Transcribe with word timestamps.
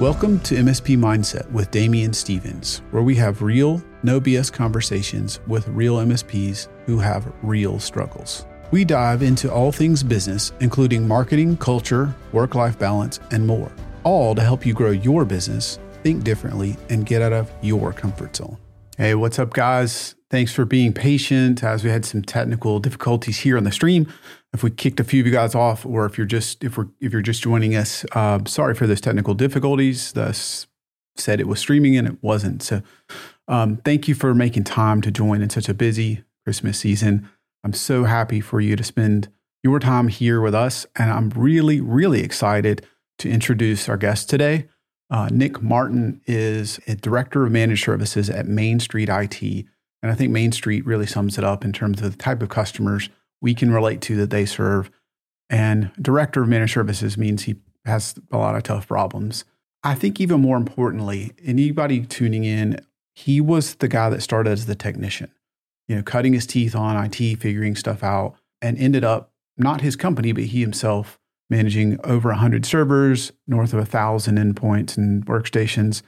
Welcome 0.00 0.38
to 0.40 0.54
MSP 0.54 0.96
Mindset 0.96 1.50
with 1.50 1.72
Damien 1.72 2.12
Stevens, 2.12 2.82
where 2.92 3.02
we 3.02 3.16
have 3.16 3.42
real, 3.42 3.82
no 4.04 4.20
BS 4.20 4.52
conversations 4.52 5.40
with 5.48 5.66
real 5.66 5.96
MSPs 5.96 6.68
who 6.86 7.00
have 7.00 7.32
real 7.42 7.80
struggles. 7.80 8.46
We 8.70 8.84
dive 8.84 9.22
into 9.22 9.52
all 9.52 9.72
things 9.72 10.04
business, 10.04 10.52
including 10.60 11.08
marketing, 11.08 11.56
culture, 11.56 12.14
work 12.30 12.54
life 12.54 12.78
balance, 12.78 13.18
and 13.32 13.44
more, 13.44 13.72
all 14.04 14.36
to 14.36 14.40
help 14.40 14.64
you 14.64 14.72
grow 14.72 14.92
your 14.92 15.24
business, 15.24 15.80
think 16.04 16.22
differently, 16.22 16.76
and 16.90 17.04
get 17.04 17.20
out 17.20 17.32
of 17.32 17.50
your 17.60 17.92
comfort 17.92 18.36
zone. 18.36 18.56
Hey, 19.00 19.14
what's 19.14 19.38
up, 19.38 19.52
guys? 19.52 20.16
Thanks 20.28 20.52
for 20.52 20.64
being 20.64 20.92
patient 20.92 21.62
as 21.62 21.84
we 21.84 21.90
had 21.90 22.04
some 22.04 22.20
technical 22.20 22.80
difficulties 22.80 23.38
here 23.38 23.56
on 23.56 23.62
the 23.62 23.70
stream 23.70 24.12
if 24.52 24.64
we 24.64 24.72
kicked 24.72 24.98
a 24.98 25.04
few 25.04 25.20
of 25.20 25.26
you 25.28 25.32
guys 25.32 25.54
off, 25.54 25.86
or 25.86 26.04
if 26.04 26.18
you're 26.18 26.26
just 26.26 26.64
if 26.64 26.76
we're 26.76 26.88
if 27.00 27.12
you're 27.12 27.22
just 27.22 27.40
joining 27.40 27.76
us, 27.76 28.04
uh, 28.16 28.40
sorry 28.44 28.74
for 28.74 28.88
those 28.88 29.00
technical 29.00 29.34
difficulties. 29.34 30.10
Thus 30.10 30.66
said 31.14 31.38
it 31.38 31.46
was 31.46 31.60
streaming 31.60 31.96
and 31.96 32.08
it 32.08 32.18
wasn't. 32.22 32.60
So 32.60 32.82
um, 33.46 33.76
thank 33.84 34.08
you 34.08 34.16
for 34.16 34.34
making 34.34 34.64
time 34.64 35.00
to 35.02 35.12
join 35.12 35.42
in 35.42 35.50
such 35.50 35.68
a 35.68 35.74
busy 35.74 36.24
Christmas 36.42 36.80
season. 36.80 37.28
I'm 37.62 37.74
so 37.74 38.02
happy 38.02 38.40
for 38.40 38.60
you 38.60 38.74
to 38.74 38.82
spend 38.82 39.28
your 39.62 39.78
time 39.78 40.08
here 40.08 40.40
with 40.40 40.56
us, 40.56 40.86
and 40.96 41.12
I'm 41.12 41.30
really 41.36 41.80
really 41.80 42.24
excited 42.24 42.84
to 43.18 43.30
introduce 43.30 43.88
our 43.88 43.96
guest 43.96 44.28
today. 44.28 44.66
Uh, 45.10 45.28
Nick 45.30 45.62
Martin 45.62 46.20
is 46.26 46.78
a 46.86 46.94
director 46.94 47.46
of 47.46 47.52
managed 47.52 47.84
services 47.84 48.28
at 48.28 48.46
Mainstreet 48.46 49.08
IT, 49.08 49.66
and 50.02 50.12
I 50.12 50.14
think 50.14 50.32
Mainstreet 50.32 50.84
really 50.84 51.06
sums 51.06 51.38
it 51.38 51.44
up 51.44 51.64
in 51.64 51.72
terms 51.72 52.02
of 52.02 52.12
the 52.12 52.18
type 52.18 52.42
of 52.42 52.50
customers 52.50 53.08
we 53.40 53.54
can 53.54 53.70
relate 53.70 54.00
to 54.02 54.16
that 54.16 54.30
they 54.30 54.44
serve. 54.44 54.90
And 55.48 55.90
director 56.00 56.42
of 56.42 56.48
managed 56.48 56.74
services 56.74 57.16
means 57.16 57.44
he 57.44 57.56
has 57.84 58.14
a 58.30 58.36
lot 58.36 58.54
of 58.54 58.64
tough 58.64 58.86
problems. 58.86 59.44
I 59.82 59.94
think 59.94 60.20
even 60.20 60.40
more 60.40 60.56
importantly, 60.56 61.32
anybody 61.42 62.04
tuning 62.04 62.44
in, 62.44 62.80
he 63.14 63.40
was 63.40 63.76
the 63.76 63.88
guy 63.88 64.10
that 64.10 64.22
started 64.22 64.50
as 64.50 64.66
the 64.66 64.74
technician, 64.74 65.30
you 65.86 65.96
know, 65.96 66.02
cutting 66.02 66.34
his 66.34 66.46
teeth 66.46 66.74
on 66.74 67.02
IT, 67.02 67.36
figuring 67.40 67.76
stuff 67.76 68.02
out, 68.02 68.34
and 68.60 68.76
ended 68.78 69.04
up 69.04 69.32
not 69.56 69.80
his 69.80 69.96
company, 69.96 70.32
but 70.32 70.44
he 70.44 70.60
himself 70.60 71.17
managing 71.50 71.98
over 72.04 72.28
100 72.28 72.66
servers, 72.66 73.32
north 73.46 73.72
of 73.72 73.78
1,000 73.78 74.36
endpoints 74.36 74.96
and 74.96 75.24
workstations, 75.26 76.02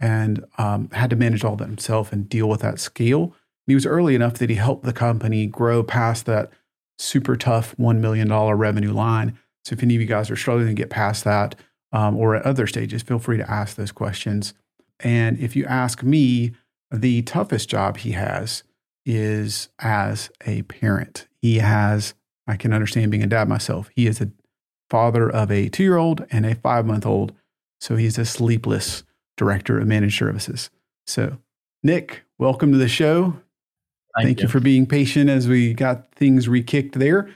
and 0.00 0.44
um, 0.58 0.90
had 0.90 1.10
to 1.10 1.16
manage 1.16 1.44
all 1.44 1.56
that 1.56 1.68
himself 1.68 2.12
and 2.12 2.28
deal 2.28 2.48
with 2.48 2.60
that 2.60 2.78
scale. 2.78 3.24
And 3.24 3.68
he 3.68 3.74
was 3.74 3.86
early 3.86 4.14
enough 4.14 4.34
that 4.34 4.50
he 4.50 4.56
helped 4.56 4.84
the 4.84 4.92
company 4.92 5.46
grow 5.46 5.82
past 5.82 6.26
that 6.26 6.50
super 6.98 7.36
tough 7.36 7.76
$1 7.76 7.98
million 7.98 8.32
revenue 8.32 8.92
line. 8.92 9.38
So 9.64 9.74
if 9.74 9.82
any 9.82 9.94
of 9.96 10.00
you 10.00 10.06
guys 10.06 10.30
are 10.30 10.36
struggling 10.36 10.68
to 10.68 10.74
get 10.74 10.90
past 10.90 11.24
that 11.24 11.56
um, 11.92 12.16
or 12.16 12.36
at 12.36 12.46
other 12.46 12.66
stages, 12.66 13.02
feel 13.02 13.18
free 13.18 13.36
to 13.36 13.50
ask 13.50 13.76
those 13.76 13.92
questions. 13.92 14.54
And 15.00 15.38
if 15.38 15.56
you 15.56 15.66
ask 15.66 16.02
me, 16.02 16.52
the 16.90 17.22
toughest 17.22 17.68
job 17.68 17.98
he 17.98 18.12
has 18.12 18.62
is 19.04 19.68
as 19.78 20.30
a 20.46 20.62
parent. 20.62 21.26
He 21.40 21.58
has, 21.58 22.14
I 22.46 22.56
can 22.56 22.72
understand 22.72 23.10
being 23.10 23.22
a 23.22 23.28
dad 23.28 23.48
myself. 23.48 23.90
He 23.94 24.06
is 24.06 24.20
a 24.20 24.30
father 24.90 25.30
of 25.30 25.50
a 25.50 25.68
two 25.68 25.82
year 25.82 25.96
old 25.96 26.26
and 26.30 26.46
a 26.46 26.54
five 26.54 26.86
month 26.86 27.06
old. 27.06 27.32
So 27.80 27.96
he's 27.96 28.18
a 28.18 28.24
sleepless 28.24 29.02
director 29.36 29.78
of 29.78 29.86
managed 29.86 30.18
services. 30.18 30.70
So, 31.06 31.38
Nick, 31.82 32.22
welcome 32.38 32.72
to 32.72 32.78
the 32.78 32.88
show. 32.88 33.36
Thank, 34.16 34.26
Thank 34.26 34.38
you. 34.38 34.42
you. 34.44 34.48
for 34.48 34.60
being 34.60 34.86
patient 34.86 35.28
as 35.28 35.46
we 35.46 35.74
got 35.74 36.10
things 36.14 36.48
re 36.48 36.62
kicked 36.62 36.98
there. 36.98 37.30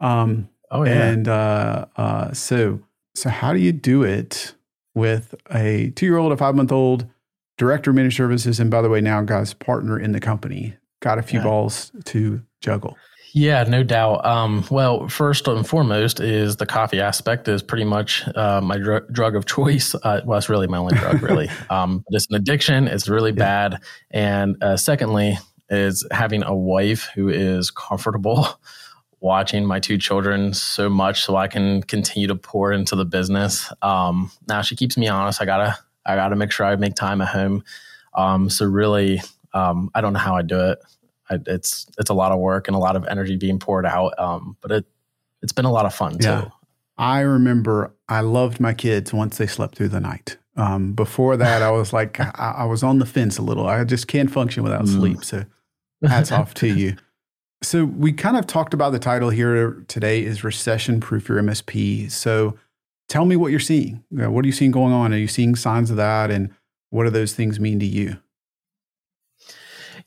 Um, 0.00 0.48
oh 0.70 0.84
yeah. 0.84 1.04
And 1.04 1.28
uh, 1.28 1.86
uh, 1.96 2.32
so, 2.32 2.80
so 3.14 3.30
how 3.30 3.52
do 3.52 3.60
you 3.60 3.72
do 3.72 4.02
it 4.02 4.54
with 4.94 5.34
a 5.52 5.90
two-year-old, 5.90 6.32
a 6.32 6.36
five-month-old, 6.36 7.06
director 7.56 7.90
of 7.90 7.96
managed 7.96 8.16
services, 8.16 8.58
and 8.58 8.70
by 8.70 8.82
the 8.82 8.88
way, 8.88 9.00
now 9.00 9.22
guys, 9.22 9.54
partner 9.54 9.98
in 9.98 10.12
the 10.12 10.20
company? 10.20 10.74
Got 11.00 11.18
a 11.18 11.22
few 11.22 11.38
yeah. 11.38 11.44
balls 11.44 11.92
to 12.06 12.42
juggle. 12.60 12.96
Yeah, 13.36 13.64
no 13.64 13.82
doubt. 13.82 14.24
Um, 14.24 14.64
well, 14.70 15.08
first 15.08 15.48
and 15.48 15.66
foremost 15.66 16.20
is 16.20 16.54
the 16.54 16.66
coffee 16.66 17.00
aspect 17.00 17.48
is 17.48 17.64
pretty 17.64 17.82
much 17.82 18.22
uh, 18.36 18.60
my 18.60 18.78
dr- 18.78 19.12
drug 19.12 19.34
of 19.34 19.44
choice. 19.44 19.96
Uh, 19.96 20.20
well, 20.24 20.38
it's 20.38 20.48
really 20.48 20.68
my 20.68 20.78
only 20.78 20.96
drug, 20.96 21.20
really. 21.20 21.50
um, 21.68 22.04
it's 22.10 22.28
an 22.30 22.36
addiction. 22.36 22.86
It's 22.86 23.08
really 23.08 23.32
yeah. 23.32 23.68
bad. 23.70 23.82
And 24.12 24.62
uh, 24.62 24.76
secondly, 24.76 25.36
is 25.68 26.06
having 26.12 26.44
a 26.44 26.54
wife 26.54 27.10
who 27.12 27.28
is 27.28 27.72
comfortable 27.72 28.46
watching 29.20 29.64
my 29.64 29.80
two 29.80 29.98
children 29.98 30.54
so 30.54 30.88
much 30.88 31.24
so 31.24 31.34
I 31.34 31.48
can 31.48 31.82
continue 31.82 32.28
to 32.28 32.36
pour 32.36 32.70
into 32.70 32.94
the 32.94 33.04
business. 33.04 33.72
Um, 33.82 34.30
now 34.46 34.62
she 34.62 34.76
keeps 34.76 34.96
me 34.96 35.08
honest. 35.08 35.42
I 35.42 35.44
gotta, 35.44 35.76
I 36.06 36.14
gotta 36.14 36.36
make 36.36 36.52
sure 36.52 36.66
I 36.66 36.76
make 36.76 36.94
time 36.94 37.20
at 37.20 37.28
home. 37.28 37.64
Um, 38.14 38.48
so 38.48 38.64
really, 38.64 39.20
um, 39.52 39.90
I 39.92 40.02
don't 40.02 40.12
know 40.12 40.20
how 40.20 40.36
I 40.36 40.42
do 40.42 40.60
it. 40.70 40.78
I, 41.30 41.38
it's, 41.46 41.86
it's 41.98 42.10
a 42.10 42.14
lot 42.14 42.32
of 42.32 42.38
work 42.38 42.68
and 42.68 42.76
a 42.76 42.80
lot 42.80 42.96
of 42.96 43.06
energy 43.06 43.36
being 43.36 43.58
poured 43.58 43.86
out. 43.86 44.18
Um, 44.18 44.56
but 44.60 44.70
it, 44.70 44.86
it's 45.42 45.52
been 45.52 45.64
a 45.64 45.72
lot 45.72 45.86
of 45.86 45.94
fun 45.94 46.16
yeah. 46.20 46.42
too. 46.42 46.52
I 46.96 47.20
remember 47.20 47.92
I 48.08 48.20
loved 48.20 48.60
my 48.60 48.72
kids 48.72 49.12
once 49.12 49.38
they 49.38 49.46
slept 49.46 49.76
through 49.76 49.88
the 49.88 50.00
night. 50.00 50.38
Um, 50.56 50.92
before 50.92 51.36
that, 51.36 51.62
I 51.62 51.70
was 51.70 51.92
like, 51.92 52.20
I, 52.38 52.54
I, 52.58 52.64
was 52.64 52.82
on 52.82 52.98
the 52.98 53.06
fence 53.06 53.38
a 53.38 53.42
little. 53.42 53.66
I 53.66 53.82
just 53.84 54.06
can't 54.06 54.30
function 54.30 54.62
without 54.62 54.84
mm. 54.84 54.88
sleep. 54.88 55.24
So 55.24 55.44
hats 56.06 56.32
off 56.32 56.54
to 56.54 56.68
you. 56.68 56.96
So 57.62 57.84
we 57.84 58.12
kind 58.12 58.36
of 58.36 58.46
talked 58.46 58.74
about 58.74 58.90
the 58.90 58.98
title 58.98 59.30
here 59.30 59.84
today 59.88 60.22
is 60.22 60.44
recession 60.44 61.00
proof 61.00 61.28
your 61.28 61.40
MSP. 61.40 62.10
So 62.10 62.58
tell 63.08 63.24
me 63.24 63.36
what 63.36 63.50
you're 63.50 63.60
seeing. 63.60 64.04
What 64.10 64.44
are 64.44 64.46
you 64.46 64.52
seeing 64.52 64.70
going 64.70 64.92
on? 64.92 65.14
Are 65.14 65.18
you 65.18 65.28
seeing 65.28 65.56
signs 65.56 65.90
of 65.90 65.96
that? 65.96 66.30
And 66.30 66.50
what 66.90 67.04
do 67.04 67.10
those 67.10 67.32
things 67.32 67.58
mean 67.58 67.80
to 67.80 67.86
you? 67.86 68.18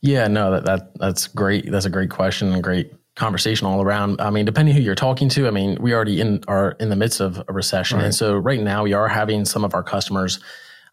Yeah, 0.01 0.27
no, 0.27 0.51
that, 0.51 0.65
that 0.65 0.95
that's 0.99 1.27
great. 1.27 1.71
That's 1.71 1.85
a 1.85 1.89
great 1.89 2.09
question 2.09 2.53
and 2.53 2.63
great 2.63 2.93
conversation 3.15 3.65
all 3.65 3.81
around. 3.81 4.21
I 4.21 4.29
mean, 4.29 4.45
depending 4.45 4.75
who 4.75 4.81
you're 4.81 4.95
talking 4.95 5.27
to, 5.29 5.47
I 5.47 5.51
mean, 5.51 5.77
we 5.81 5.93
already 5.93 6.21
in 6.21 6.43
are 6.47 6.71
in 6.79 6.89
the 6.89 6.95
midst 6.95 7.19
of 7.19 7.43
a 7.47 7.53
recession, 7.53 7.97
right. 7.97 8.05
and 8.05 8.15
so 8.15 8.35
right 8.35 8.61
now 8.61 8.83
we 8.83 8.93
are 8.93 9.07
having 9.07 9.43
some 9.43 9.65
of 9.65 9.73
our 9.73 9.83
customers 9.83 10.39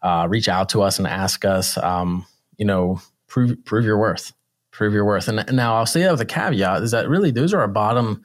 uh, 0.01 0.27
reach 0.29 0.49
out 0.49 0.69
to 0.69 0.81
us 0.81 0.97
and 0.97 1.07
ask 1.07 1.45
us, 1.45 1.77
um, 1.77 2.25
you 2.57 2.65
know, 2.65 2.99
prove 3.27 3.63
prove 3.65 3.85
your 3.85 3.97
worth, 3.97 4.33
prove 4.71 4.93
your 4.93 5.05
worth. 5.05 5.27
And, 5.27 5.39
and 5.39 5.55
now 5.55 5.75
I'll 5.75 5.85
say 5.85 6.01
that 6.01 6.11
with 6.11 6.21
a 6.21 6.25
caveat 6.25 6.81
is 6.81 6.91
that 6.91 7.07
really 7.07 7.31
those 7.31 7.53
are 7.53 7.61
our 7.61 7.67
bottom 7.67 8.23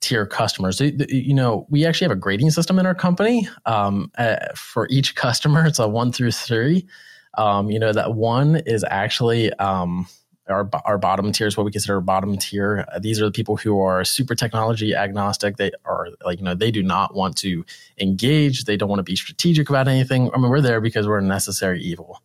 tier 0.00 0.26
customers. 0.26 0.80
You 0.80 1.34
know, 1.34 1.66
we 1.70 1.84
actually 1.84 2.06
have 2.06 2.16
a 2.16 2.20
grading 2.20 2.50
system 2.50 2.78
in 2.78 2.86
our 2.86 2.94
company 2.94 3.48
um, 3.66 4.10
uh, 4.16 4.36
for 4.56 4.86
each 4.90 5.14
customer. 5.14 5.66
It's 5.66 5.78
a 5.78 5.88
one 5.88 6.12
through 6.12 6.32
three. 6.32 6.86
Um, 7.36 7.70
you 7.70 7.78
know, 7.78 7.92
that 7.92 8.14
one 8.14 8.56
is 8.66 8.84
actually 8.88 9.52
um, 9.54 10.06
our, 10.50 10.68
our 10.84 10.98
bottom 10.98 11.32
tier 11.32 11.46
is 11.46 11.56
what 11.56 11.64
we 11.64 11.72
consider 11.72 12.00
bottom 12.00 12.36
tier. 12.36 12.86
These 13.00 13.20
are 13.20 13.24
the 13.24 13.30
people 13.30 13.56
who 13.56 13.80
are 13.80 14.04
super 14.04 14.34
technology 14.34 14.94
agnostic. 14.94 15.56
They 15.56 15.70
are 15.84 16.08
like, 16.24 16.38
you 16.38 16.44
know, 16.44 16.54
they 16.54 16.70
do 16.70 16.82
not 16.82 17.14
want 17.14 17.36
to 17.38 17.64
engage. 17.98 18.64
They 18.64 18.76
don't 18.76 18.88
want 18.88 18.98
to 18.98 19.04
be 19.04 19.16
strategic 19.16 19.70
about 19.70 19.88
anything. 19.88 20.30
I 20.34 20.38
mean, 20.38 20.50
we're 20.50 20.60
there 20.60 20.80
because 20.80 21.06
we're 21.06 21.18
a 21.18 21.22
necessary 21.22 21.80
evil. 21.82 22.22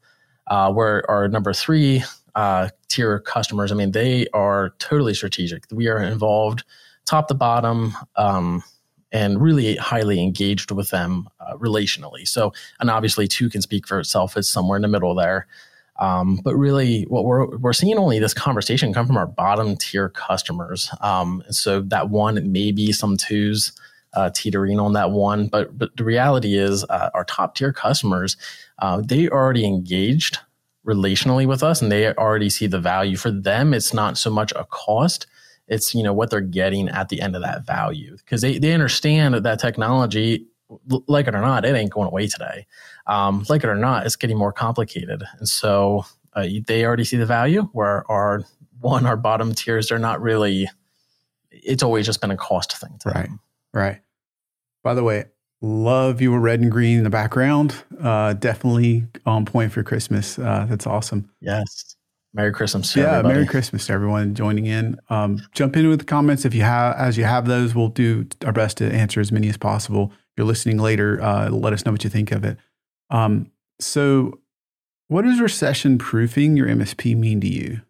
Uh, 0.47 0.71
we're 0.75 1.03
our 1.07 1.27
number 1.27 1.53
three 1.53 2.03
uh, 2.35 2.69
tier 2.87 3.19
customers. 3.19 3.71
I 3.71 3.75
mean, 3.75 3.91
they 3.91 4.27
are 4.33 4.73
totally 4.79 5.13
strategic. 5.13 5.65
We 5.71 5.87
are 5.87 6.01
involved 6.01 6.63
top 7.05 7.27
to 7.29 7.33
bottom. 7.33 7.95
Um, 8.15 8.63
and 9.11 9.41
really 9.41 9.77
highly 9.77 10.21
engaged 10.21 10.71
with 10.71 10.89
them 10.89 11.29
uh, 11.39 11.55
relationally. 11.55 12.27
So, 12.27 12.51
and 12.81 12.89
obviously, 12.89 13.29
two 13.29 13.49
can 13.49 13.61
speak 13.61 13.87
for 13.87 13.99
itself. 13.99 14.35
It's 14.35 14.49
somewhere 14.49 14.75
in 14.75 14.81
the 14.81 14.89
middle 14.89 15.15
there. 15.15 15.47
Um, 15.97 16.39
but 16.43 16.55
really, 16.55 17.03
what 17.03 17.25
we're 17.25 17.45
we're 17.57 17.73
seeing 17.73 17.97
only 17.97 18.19
this 18.19 18.33
conversation 18.33 18.93
come 18.93 19.07
from 19.07 19.17
our 19.17 19.27
bottom 19.27 19.77
tier 19.77 20.09
customers. 20.09 20.89
Um, 21.01 21.43
so 21.49 21.81
that 21.81 22.09
one 22.09 22.51
maybe 22.51 22.91
some 22.91 23.15
twos 23.17 23.71
uh, 24.13 24.29
teetering 24.33 24.79
on 24.79 24.93
that 24.93 25.11
one, 25.11 25.47
but 25.47 25.77
but 25.77 25.95
the 25.95 26.03
reality 26.03 26.57
is 26.57 26.83
uh, 26.85 27.09
our 27.13 27.23
top 27.23 27.55
tier 27.55 27.71
customers 27.71 28.35
uh, 28.79 29.01
they 29.03 29.29
already 29.29 29.65
engaged 29.65 30.39
relationally 30.85 31.47
with 31.47 31.63
us, 31.63 31.81
and 31.81 31.91
they 31.91 32.13
already 32.13 32.49
see 32.49 32.67
the 32.67 32.79
value. 32.79 33.17
For 33.17 33.31
them, 33.31 33.73
it's 33.73 33.93
not 33.93 34.17
so 34.17 34.29
much 34.29 34.51
a 34.55 34.65
cost; 34.65 35.27
it's 35.67 35.95
you 35.95 36.03
know 36.03 36.13
what 36.13 36.29
they're 36.29 36.41
getting 36.41 36.89
at 36.89 37.09
the 37.09 37.21
end 37.21 37.35
of 37.35 37.41
that 37.41 37.65
value 37.65 38.17
because 38.17 38.41
they 38.41 38.57
they 38.57 38.73
understand 38.73 39.33
that 39.33 39.43
that 39.43 39.59
technology, 39.59 40.45
like 41.07 41.27
it 41.27 41.35
or 41.35 41.41
not, 41.41 41.63
it 41.63 41.75
ain't 41.75 41.91
going 41.91 42.07
away 42.07 42.27
today 42.27 42.67
um, 43.07 43.45
like 43.49 43.63
it 43.63 43.67
or 43.67 43.75
not, 43.75 44.05
it's 44.05 44.15
getting 44.15 44.37
more 44.37 44.51
complicated. 44.51 45.23
And 45.39 45.47
so 45.47 46.05
uh, 46.33 46.47
they 46.67 46.85
already 46.85 47.03
see 47.03 47.17
the 47.17 47.25
value 47.25 47.63
where 47.73 48.09
our 48.11 48.43
one, 48.79 49.05
our 49.05 49.17
bottom 49.17 49.53
tiers, 49.53 49.87
they're 49.87 49.99
not 49.99 50.21
really, 50.21 50.69
it's 51.51 51.83
always 51.83 52.05
just 52.05 52.21
been 52.21 52.31
a 52.31 52.37
cost 52.37 52.77
thing. 52.77 52.99
right. 53.05 53.25
Them. 53.25 53.39
Right. 53.73 54.01
By 54.83 54.93
the 54.93 55.03
way, 55.03 55.25
love 55.61 56.21
you 56.21 56.35
red 56.37 56.59
and 56.61 56.71
green 56.71 56.99
in 56.99 57.03
the 57.03 57.09
background. 57.09 57.75
Uh, 57.99 58.33
definitely 58.33 59.07
on 59.25 59.45
point 59.45 59.71
for 59.71 59.83
Christmas. 59.83 60.37
Uh, 60.37 60.65
that's 60.69 60.85
awesome. 60.87 61.29
Yes. 61.41 61.95
Merry 62.35 62.51
Christmas 62.51 62.93
yeah, 62.95 63.03
everybody. 63.03 63.33
Merry 63.33 63.47
Christmas 63.47 63.87
to 63.87 63.93
everyone 63.93 64.35
joining 64.35 64.65
in. 64.65 64.99
Um, 65.09 65.41
jump 65.53 65.77
in 65.77 65.87
with 65.87 65.99
the 65.99 66.05
comments 66.05 66.43
if 66.43 66.53
you 66.53 66.63
have, 66.63 66.95
as 66.97 67.17
you 67.17 67.23
have 67.23 67.47
those. 67.47 67.73
We'll 67.73 67.87
do 67.87 68.27
our 68.45 68.51
best 68.51 68.77
to 68.77 68.91
answer 68.91 69.21
as 69.21 69.31
many 69.31 69.47
as 69.47 69.55
possible. 69.55 70.11
If 70.11 70.19
you're 70.37 70.45
listening 70.45 70.77
later, 70.77 71.21
uh, 71.21 71.49
let 71.49 71.71
us 71.71 71.85
know 71.85 71.93
what 71.93 72.03
you 72.03 72.09
think 72.09 72.33
of 72.33 72.43
it. 72.43 72.57
Um, 73.09 73.51
So, 73.79 74.39
what 75.07 75.23
does 75.23 75.39
recession 75.39 75.97
proofing 75.97 76.57
your 76.57 76.67
MSP 76.67 77.15
mean 77.15 77.41
to 77.41 77.47
you? 77.47 77.81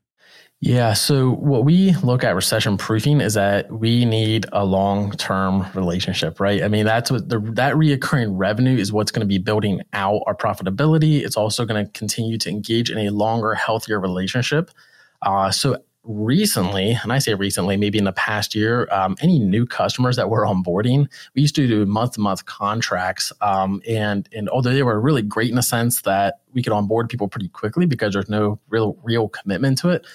Yeah. 0.61 0.93
So 0.93 1.31
what 1.31 1.63
we 1.65 1.93
look 1.97 2.23
at 2.23 2.33
recession 2.33 2.77
proofing 2.77 3.21
is 3.21 3.35
that 3.35 3.71
we 3.71 4.03
need 4.03 4.47
a 4.51 4.65
long 4.65 5.11
term 5.11 5.65
relationship, 5.75 6.39
right? 6.39 6.63
I 6.63 6.69
mean, 6.69 6.85
that's 6.85 7.11
what 7.11 7.29
the, 7.29 7.39
that 7.53 7.75
reoccurring 7.75 8.29
revenue 8.31 8.75
is 8.75 8.91
what's 8.91 9.11
going 9.11 9.21
to 9.21 9.27
be 9.27 9.37
building 9.37 9.81
out 9.93 10.23
our 10.25 10.35
profitability. 10.35 11.21
It's 11.23 11.37
also 11.37 11.65
going 11.65 11.85
to 11.85 11.91
continue 11.91 12.37
to 12.39 12.49
engage 12.49 12.89
in 12.89 12.97
a 12.97 13.09
longer, 13.11 13.53
healthier 13.53 13.99
relationship. 13.99 14.71
Uh, 15.21 15.51
so 15.51 15.77
recently, 16.05 16.97
and 17.01 17.11
I 17.11 17.19
say 17.19 17.33
recently, 17.33 17.77
maybe 17.77 17.97
in 17.97 18.03
the 18.03 18.13
past 18.13 18.55
year, 18.55 18.87
um, 18.91 19.15
any 19.21 19.39
new 19.39 19.65
customers 19.65 20.15
that 20.15 20.29
we're 20.29 20.45
onboarding, 20.45 21.11
we 21.35 21.41
used 21.41 21.55
to 21.55 21.67
do 21.67 21.85
month 21.85 22.13
to 22.13 22.21
month 22.21 22.45
contracts. 22.45 23.31
Um, 23.41 23.81
and, 23.87 24.29
and 24.33 24.47
although 24.49 24.73
they 24.73 24.83
were 24.83 24.99
really 24.99 25.21
great 25.21 25.49
in 25.49 25.55
the 25.55 25.63
sense 25.63 26.01
that 26.01 26.41
we 26.53 26.61
could 26.63 26.73
onboard 26.73 27.09
people 27.09 27.27
pretty 27.27 27.49
quickly 27.49 27.85
because 27.85 28.13
there's 28.13 28.29
no 28.29 28.59
real, 28.69 28.97
real 29.03 29.29
commitment 29.29 29.77
to 29.79 29.89
it 29.89 30.05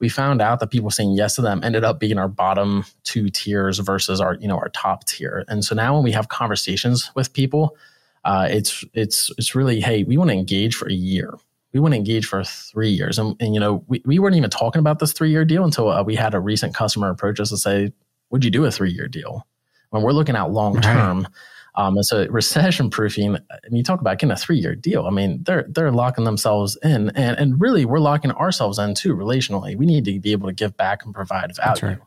we 0.00 0.08
found 0.08 0.40
out 0.40 0.60
that 0.60 0.70
people 0.70 0.90
saying 0.90 1.12
yes 1.12 1.36
to 1.36 1.42
them 1.42 1.60
ended 1.62 1.84
up 1.84 2.00
being 2.00 2.18
our 2.18 2.28
bottom 2.28 2.84
two 3.04 3.28
tiers 3.28 3.78
versus 3.78 4.20
our 4.20 4.34
you 4.36 4.48
know 4.48 4.56
our 4.56 4.70
top 4.70 5.04
tier 5.04 5.44
and 5.46 5.64
so 5.64 5.74
now 5.74 5.94
when 5.94 6.02
we 6.02 6.12
have 6.12 6.28
conversations 6.28 7.12
with 7.14 7.32
people 7.32 7.76
uh, 8.24 8.48
it's 8.50 8.84
it's 8.94 9.30
it's 9.38 9.54
really 9.54 9.80
hey 9.80 10.02
we 10.02 10.16
want 10.16 10.30
to 10.30 10.36
engage 10.36 10.74
for 10.74 10.88
a 10.88 10.94
year 10.94 11.34
we 11.72 11.80
to 11.92 11.96
engage 11.96 12.26
for 12.26 12.42
three 12.44 12.90
years 12.90 13.18
and, 13.18 13.36
and 13.40 13.54
you 13.54 13.60
know 13.60 13.84
we, 13.86 14.02
we 14.04 14.18
weren't 14.18 14.36
even 14.36 14.50
talking 14.50 14.80
about 14.80 14.98
this 14.98 15.12
three 15.12 15.30
year 15.30 15.44
deal 15.44 15.64
until 15.64 15.88
uh, 15.88 16.02
we 16.02 16.14
had 16.14 16.34
a 16.34 16.40
recent 16.40 16.74
customer 16.74 17.10
approach 17.10 17.40
us 17.40 17.50
and 17.50 17.60
say 17.60 17.92
would 18.30 18.44
you 18.44 18.50
do 18.50 18.64
a 18.64 18.70
three 18.70 18.90
year 18.90 19.08
deal 19.08 19.46
when 19.90 20.02
we're 20.02 20.12
looking 20.12 20.36
out 20.36 20.52
long 20.52 20.80
term 20.80 21.22
right. 21.22 21.30
Um, 21.76 21.96
and 21.96 22.04
so 22.04 22.26
recession 22.28 22.90
proofing, 22.90 23.36
I 23.36 23.68
mean, 23.68 23.76
you 23.76 23.82
talk 23.82 24.00
about 24.00 24.18
getting 24.18 24.32
a 24.32 24.36
three 24.36 24.58
year 24.58 24.74
deal. 24.74 25.06
I 25.06 25.10
mean, 25.10 25.42
they're 25.44 25.66
they're 25.68 25.92
locking 25.92 26.24
themselves 26.24 26.76
in, 26.82 27.10
and 27.10 27.38
and 27.38 27.60
really 27.60 27.84
we're 27.84 28.00
locking 28.00 28.32
ourselves 28.32 28.78
in 28.78 28.94
too. 28.94 29.14
Relationally, 29.14 29.76
we 29.76 29.86
need 29.86 30.04
to 30.06 30.18
be 30.18 30.32
able 30.32 30.48
to 30.48 30.52
give 30.52 30.76
back 30.76 31.04
and 31.04 31.14
provide 31.14 31.54
value. 31.56 31.98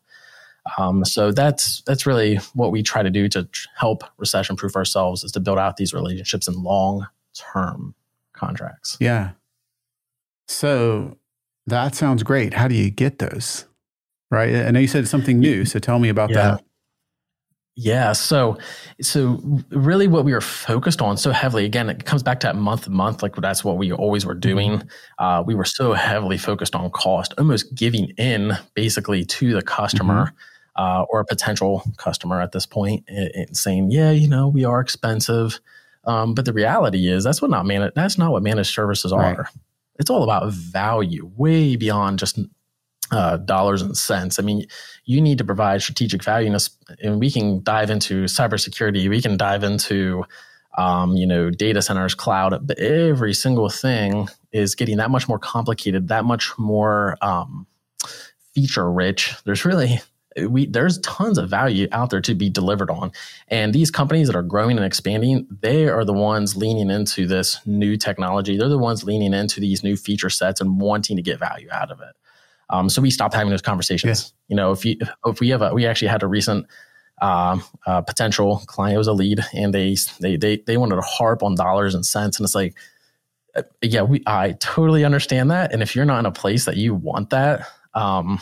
Um, 0.78 1.04
so 1.06 1.32
that's 1.32 1.82
that's 1.82 2.06
really 2.06 2.38
what 2.54 2.72
we 2.72 2.84
try 2.84 3.04
to 3.04 3.10
do 3.10 3.28
to 3.30 3.48
help 3.76 4.04
recession 4.18 4.56
proof 4.56 4.76
ourselves 4.76 5.24
is 5.24 5.32
to 5.34 5.40
build 5.40 5.60
out 5.60 5.78
these 5.78 5.94
relationships 5.94 6.48
in 6.48 6.62
long 6.62 7.08
term 7.34 7.96
contracts. 8.34 8.98
Yeah. 9.00 9.32
So 10.48 11.18
that 11.68 11.96
sounds 11.96 12.24
great. 12.24 12.54
How 12.54 12.68
do 12.68 12.76
you 12.76 12.90
get 12.90 13.20
those? 13.20 13.66
Right. 14.30 14.56
I 14.56 14.72
know 14.72 14.80
you 14.80 14.88
said 14.88 15.08
something 15.08 15.40
new. 15.40 15.66
So 15.66 15.80
tell 15.80 16.00
me 16.00 16.10
about 16.10 16.32
yeah. 16.32 16.36
that. 16.36 16.64
Yeah. 17.76 18.14
So, 18.14 18.58
so 19.02 19.42
really 19.70 20.08
what 20.08 20.26
we 20.26 20.34
were 20.34 20.42
focused 20.42 21.02
on 21.02 21.18
so 21.18 21.32
heavily, 21.32 21.66
again, 21.66 21.90
it 21.90 22.06
comes 22.06 22.22
back 22.22 22.40
to 22.42 22.48
that 22.48 22.56
month 22.56 22.84
to 22.84 22.92
month, 22.92 23.24
like 23.24 23.36
that's 23.36 23.64
what 23.64 23.78
we 23.78 23.92
always 23.92 24.26
were 24.26 24.36
doing. 24.36 24.80
Mm-hmm. 24.80 25.24
Uh, 25.24 25.42
we 25.42 25.56
were 25.56 25.66
so 25.66 25.94
heavily 25.94 26.38
focused 26.38 26.76
on 26.76 26.90
cost, 26.92 27.34
almost 27.38 27.74
giving 27.74 28.10
in 28.18 28.54
basically 28.76 29.26
to 29.26 29.54
the 29.54 29.62
customer. 29.62 30.26
Mm-hmm. 30.26 30.36
Uh, 30.76 31.06
or 31.10 31.20
a 31.20 31.26
potential 31.26 31.84
customer 31.98 32.42
at 32.42 32.52
this 32.52 32.66
point, 32.66 33.04
and 33.08 33.56
saying, 33.56 33.92
"Yeah, 33.92 34.10
you 34.10 34.28
know, 34.28 34.48
we 34.48 34.66
are 34.66 34.82
expensive," 34.82 35.60
um, 36.06 36.34
but 36.34 36.46
the 36.46 36.54
reality 36.54 37.08
is 37.08 37.24
that's 37.24 37.44
what 37.44 37.52
not 37.52 37.68
man- 37.68 37.92
that's 37.94 38.18
not 38.18 38.32
what 38.32 38.42
managed 38.42 38.74
services 38.74 39.14
are. 39.14 39.48
It's 40.00 40.10
all 40.10 40.24
about 40.24 40.52
value, 40.52 41.32
way 41.36 41.76
beyond 41.76 42.20
just 42.20 42.40
uh, 43.12 43.38
dollars 43.38 43.82
and 43.82 43.96
cents. 43.96 44.40
I 44.40 44.42
mean, 44.42 44.66
you 45.06 45.22
need 45.22 45.38
to 45.38 45.44
provide 45.44 45.82
strategic 45.82 46.24
value, 46.24 46.56
and 47.02 47.20
we 47.20 47.30
can 47.30 47.64
dive 47.64 47.90
into 47.90 48.24
cybersecurity. 48.24 49.10
We 49.10 49.22
can 49.22 49.38
dive 49.38 49.64
into, 49.64 50.26
um, 50.78 51.16
you 51.16 51.28
know, 51.28 51.52
data 51.52 51.82
centers, 51.82 52.16
cloud. 52.16 52.66
But 52.66 52.80
every 52.80 53.34
single 53.34 53.70
thing 53.70 54.30
is 54.52 54.74
getting 54.74 54.98
that 54.98 55.12
much 55.12 55.28
more 55.28 55.40
complicated, 55.40 56.08
that 56.08 56.26
much 56.26 56.52
more 56.58 57.18
um, 57.22 57.68
feature 58.56 58.92
rich. 58.92 59.36
There's 59.46 59.66
really 59.66 60.02
we 60.50 60.66
there's 60.66 61.00
tons 61.00 61.38
of 61.38 61.50
value 61.50 61.88
out 61.92 62.10
there 62.10 62.22
to 62.22 62.34
be 62.34 62.50
delivered 62.50 62.90
on 62.90 63.12
and 63.50 63.74
these 63.74 63.92
companies 63.92 64.28
that 64.28 64.36
are 64.36 64.44
growing 64.44 64.78
and 64.78 64.86
expanding 64.86 65.48
they 65.62 65.88
are 65.88 66.06
the 66.06 66.14
ones 66.14 66.56
leaning 66.56 66.90
into 66.90 67.28
this 67.28 67.60
new 67.66 67.96
technology 67.98 68.58
they're 68.58 68.70
the 68.70 68.78
ones 68.78 69.04
leaning 69.04 69.34
into 69.34 69.60
these 69.60 69.84
new 69.84 69.96
feature 69.96 70.30
sets 70.30 70.60
and 70.60 70.80
wanting 70.80 71.16
to 71.16 71.22
get 71.22 71.40
value 71.40 71.68
out 71.72 71.92
of 71.92 72.00
it 72.02 72.16
um, 72.70 72.90
so 72.90 73.02
we 73.02 73.12
stopped 73.12 73.36
having 73.36 73.52
those 73.52 73.62
conversations. 73.62 74.34
Yeah. 74.48 74.54
You 74.54 74.56
know, 74.56 74.72
if 74.72 74.84
you 74.84 74.98
if 75.26 75.40
we 75.40 75.50
have 75.50 75.62
a, 75.62 75.74
we 75.74 75.86
actually 75.86 76.08
had 76.08 76.24
a 76.24 76.28
recent 76.28 76.66
um, 77.22 77.64
uh, 77.86 78.02
potential 78.02 78.64
client. 78.66 78.96
It 78.96 78.98
was 78.98 79.08
a 79.08 79.14
lead, 79.14 79.42
and 79.54 79.74
they 79.74 79.96
they 80.20 80.38
they 80.38 80.58
they 80.58 80.78
wanted 80.78 80.96
to 80.96 81.02
harp 81.02 81.44
on 81.44 81.56
dollars 81.56 81.94
and 81.96 82.06
cents, 82.06 82.38
and 82.38 82.46
it's 82.46 82.56
like, 82.56 82.76
uh, 83.56 83.64
yeah, 83.82 84.02
we 84.02 84.24
I 84.26 84.54
totally 84.54 85.06
understand 85.06 85.52
that. 85.52 85.72
And 85.72 85.82
if 85.82 85.96
you're 85.96 86.06
not 86.06 86.20
in 86.20 86.26
a 86.26 86.32
place 86.32 86.66
that 86.66 86.78
you 86.78 86.96
want 86.96 87.30
that, 87.30 87.68
um, 87.94 88.42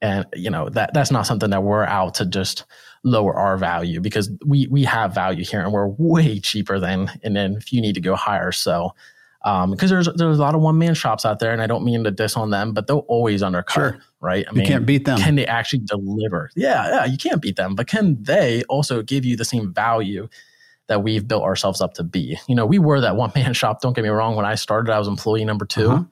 and 0.00 0.26
you 0.34 0.50
know 0.50 0.68
that 0.70 0.94
that's 0.94 1.10
not 1.10 1.26
something 1.26 1.50
that 1.50 1.62
we're 1.62 1.84
out 1.84 2.14
to 2.14 2.26
just 2.26 2.64
lower 3.04 3.34
our 3.34 3.56
value 3.56 4.00
because 4.00 4.30
we 4.44 4.66
we 4.68 4.84
have 4.84 5.14
value 5.14 5.44
here, 5.44 5.60
and 5.60 5.72
we're 5.72 5.88
way 5.88 6.38
cheaper 6.40 6.78
than. 6.78 7.10
And 7.22 7.36
then 7.36 7.54
if 7.54 7.72
you 7.72 7.80
need 7.80 7.94
to 7.94 8.00
go 8.00 8.14
higher, 8.14 8.52
so 8.52 8.94
um 9.44 9.70
because 9.70 9.90
there's 9.90 10.08
there's 10.16 10.38
a 10.38 10.42
lot 10.42 10.54
of 10.54 10.60
one 10.60 10.78
man 10.78 10.94
shops 10.94 11.24
out 11.24 11.38
there, 11.38 11.52
and 11.52 11.62
I 11.62 11.66
don't 11.66 11.84
mean 11.84 12.04
to 12.04 12.10
diss 12.10 12.36
on 12.36 12.50
them, 12.50 12.72
but 12.72 12.86
they'll 12.86 12.98
always 13.08 13.42
undercut, 13.42 13.74
sure. 13.74 13.98
right? 14.20 14.46
I 14.46 14.50
you 14.52 14.58
mean, 14.58 14.66
can't 14.66 14.86
beat 14.86 15.04
them. 15.04 15.18
Can 15.18 15.36
they 15.36 15.46
actually 15.46 15.80
deliver? 15.80 16.50
Yeah, 16.54 16.88
yeah, 16.88 17.04
you 17.04 17.18
can't 17.18 17.42
beat 17.42 17.56
them, 17.56 17.74
but 17.74 17.86
can 17.86 18.22
they 18.22 18.62
also 18.64 19.02
give 19.02 19.24
you 19.24 19.36
the 19.36 19.44
same 19.44 19.72
value 19.72 20.28
that 20.88 21.02
we've 21.02 21.28
built 21.28 21.42
ourselves 21.42 21.80
up 21.80 21.94
to 21.94 22.02
be? 22.02 22.38
You 22.48 22.54
know, 22.54 22.66
we 22.66 22.78
were 22.78 23.00
that 23.00 23.16
one 23.16 23.32
man 23.34 23.52
shop. 23.54 23.80
Don't 23.80 23.94
get 23.94 24.02
me 24.02 24.10
wrong. 24.10 24.36
When 24.36 24.46
I 24.46 24.54
started, 24.54 24.92
I 24.92 24.98
was 24.98 25.08
employee 25.08 25.44
number 25.44 25.66
2 25.66 25.90
uh-huh. 25.90 26.04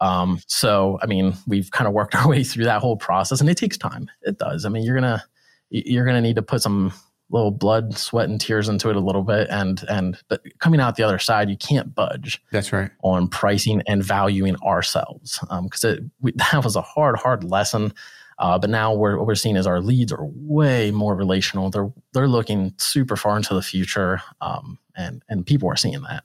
Um, 0.00 0.40
so 0.46 0.98
I 1.02 1.06
mean, 1.06 1.34
we've 1.46 1.70
kind 1.70 1.88
of 1.88 1.94
worked 1.94 2.14
our 2.16 2.28
way 2.28 2.44
through 2.44 2.64
that 2.64 2.80
whole 2.80 2.96
process, 2.96 3.40
and 3.40 3.48
it 3.50 3.56
takes 3.56 3.76
time. 3.76 4.10
It 4.22 4.38
does. 4.38 4.64
I 4.64 4.68
mean, 4.68 4.84
you're 4.84 4.94
gonna 4.94 5.24
you're 5.70 6.04
gonna 6.04 6.20
need 6.20 6.36
to 6.36 6.42
put 6.42 6.62
some 6.62 6.92
little 7.32 7.52
blood, 7.52 7.96
sweat, 7.96 8.28
and 8.28 8.40
tears 8.40 8.68
into 8.68 8.90
it 8.90 8.96
a 8.96 9.00
little 9.00 9.22
bit, 9.22 9.48
and 9.50 9.82
and 9.88 10.18
but 10.28 10.42
coming 10.58 10.80
out 10.80 10.96
the 10.96 11.02
other 11.02 11.18
side, 11.18 11.48
you 11.48 11.56
can't 11.56 11.94
budge. 11.94 12.42
That's 12.50 12.72
right 12.72 12.90
on 13.02 13.28
pricing 13.28 13.82
and 13.86 14.02
valuing 14.02 14.56
ourselves 14.56 15.38
because 15.62 15.84
um, 15.84 16.10
that 16.22 16.64
was 16.64 16.76
a 16.76 16.82
hard, 16.82 17.16
hard 17.16 17.44
lesson. 17.44 17.92
Uh, 18.38 18.58
but 18.58 18.70
now 18.70 18.94
we're, 18.94 19.18
what 19.18 19.26
we're 19.26 19.34
seeing 19.34 19.54
is 19.54 19.66
our 19.66 19.82
leads 19.82 20.10
are 20.10 20.24
way 20.24 20.90
more 20.90 21.14
relational. 21.14 21.68
They're 21.70 21.92
they're 22.12 22.28
looking 22.28 22.72
super 22.78 23.16
far 23.16 23.36
into 23.36 23.54
the 23.54 23.62
future, 23.62 24.22
um, 24.40 24.78
and 24.96 25.22
and 25.28 25.46
people 25.46 25.68
are 25.68 25.76
seeing 25.76 26.02
that. 26.02 26.24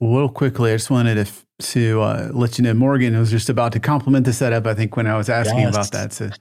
Real 0.00 0.28
quickly, 0.28 0.72
I 0.72 0.76
just 0.76 0.90
wanted 0.90 1.14
to 1.14 1.32
to 1.60 2.00
uh, 2.00 2.30
let 2.32 2.58
you 2.58 2.64
know 2.64 2.74
Morgan 2.74 3.18
was 3.18 3.30
just 3.30 3.48
about 3.48 3.72
to 3.72 3.80
compliment 3.80 4.26
the 4.26 4.32
setup. 4.32 4.66
I 4.66 4.74
think 4.74 4.96
when 4.96 5.06
I 5.06 5.16
was 5.16 5.28
asking 5.28 5.60
yes. 5.60 5.74
about 5.74 5.90
that, 5.92 6.06
it's 6.06 6.20
a 6.20 6.32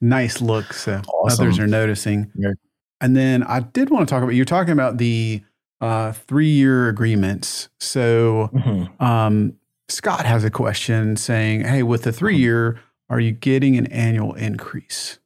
nice 0.00 0.40
look. 0.40 0.72
So 0.72 1.00
awesome. 1.08 1.44
others 1.44 1.58
are 1.58 1.66
noticing. 1.66 2.30
Yeah. 2.34 2.52
And 3.00 3.16
then 3.16 3.42
I 3.42 3.60
did 3.60 3.90
want 3.90 4.08
to 4.08 4.12
talk 4.12 4.22
about 4.22 4.34
you're 4.34 4.44
talking 4.44 4.72
about 4.72 4.98
the 4.98 5.42
uh, 5.80 6.12
three 6.12 6.48
year 6.48 6.88
agreements. 6.88 7.68
So 7.80 8.48
mm-hmm. 8.54 9.02
um, 9.04 9.54
Scott 9.88 10.24
has 10.24 10.44
a 10.44 10.50
question 10.50 11.16
saying, 11.16 11.64
"Hey, 11.64 11.82
with 11.82 12.04
the 12.04 12.12
three 12.12 12.36
year, 12.36 12.80
are 13.10 13.20
you 13.20 13.32
getting 13.32 13.76
an 13.76 13.86
annual 13.88 14.34
increase?" 14.34 15.18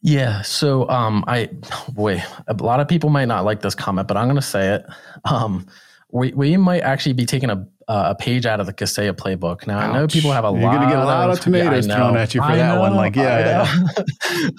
Yeah. 0.00 0.42
So 0.42 0.88
um, 0.88 1.24
I 1.26 1.50
boy, 1.90 2.22
a 2.46 2.54
lot 2.54 2.80
of 2.80 2.88
people 2.88 3.10
might 3.10 3.26
not 3.26 3.44
like 3.44 3.60
this 3.60 3.74
comment, 3.74 4.06
but 4.06 4.16
I'm 4.16 4.26
going 4.26 4.36
to 4.36 4.42
say 4.42 4.74
it. 4.74 4.86
Um, 5.24 5.66
we 6.12 6.32
we 6.32 6.56
might 6.56 6.82
actually 6.82 7.14
be 7.14 7.26
taking 7.26 7.50
a 7.50 7.66
uh, 7.88 8.14
a 8.16 8.20
page 8.20 8.46
out 8.46 8.58
of 8.58 8.66
the 8.66 8.72
Kaseya 8.72 9.12
playbook. 9.12 9.66
Now 9.66 9.78
Ouch. 9.78 9.90
I 9.90 9.92
know 9.92 10.06
people 10.08 10.32
have 10.32 10.44
a 10.44 10.48
You're 10.48 10.60
lot. 10.60 10.72
You're 10.72 10.80
gonna 10.80 10.90
get 10.90 10.98
a 10.98 11.04
lot 11.04 11.30
of, 11.30 11.38
of 11.38 11.40
tomatoes 11.40 11.86
yeah, 11.86 11.96
thrown 11.96 12.16
at 12.16 12.34
you 12.34 12.40
for 12.40 12.46
I 12.46 12.56
that 12.56 12.74
know, 12.74 12.80
one. 12.80 12.94
Like, 12.94 13.14
yeah, 13.14 13.66
yeah. 13.66 14.50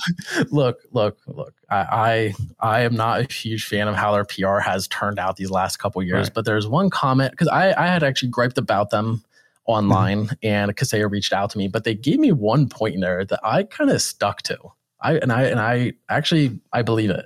look, 0.49 0.79
look, 0.91 1.17
look. 1.27 1.53
I, 1.69 2.33
I, 2.59 2.77
I 2.77 2.81
am 2.81 2.95
not 2.95 3.19
a 3.19 3.33
huge 3.33 3.65
fan 3.65 3.89
of 3.89 3.95
how 3.95 4.13
their 4.13 4.23
PR 4.23 4.59
has 4.59 4.87
turned 4.87 5.19
out 5.19 5.35
these 5.35 5.51
last 5.51 5.77
couple 5.77 6.01
years. 6.03 6.27
Right. 6.27 6.33
But 6.33 6.45
there's 6.45 6.67
one 6.67 6.89
comment 6.89 7.31
because 7.31 7.49
I, 7.49 7.73
I 7.73 7.87
had 7.87 8.03
actually 8.03 8.29
griped 8.29 8.57
about 8.57 8.91
them 8.91 9.23
online, 9.65 10.27
mm-hmm. 10.27 10.33
and 10.43 10.75
Kaseya 10.75 11.11
reached 11.11 11.33
out 11.33 11.49
to 11.49 11.57
me, 11.57 11.67
but 11.67 11.83
they 11.83 11.95
gave 11.95 12.19
me 12.19 12.31
one 12.31 12.69
point 12.69 12.95
in 12.95 13.01
there 13.01 13.25
that 13.25 13.41
I 13.43 13.63
kind 13.63 13.89
of 13.89 14.01
stuck 14.01 14.41
to. 14.43 14.57
I 15.01 15.17
and 15.17 15.31
I 15.31 15.43
and 15.43 15.59
I 15.59 15.93
actually 16.09 16.59
I 16.73 16.81
believe 16.81 17.11
it 17.11 17.25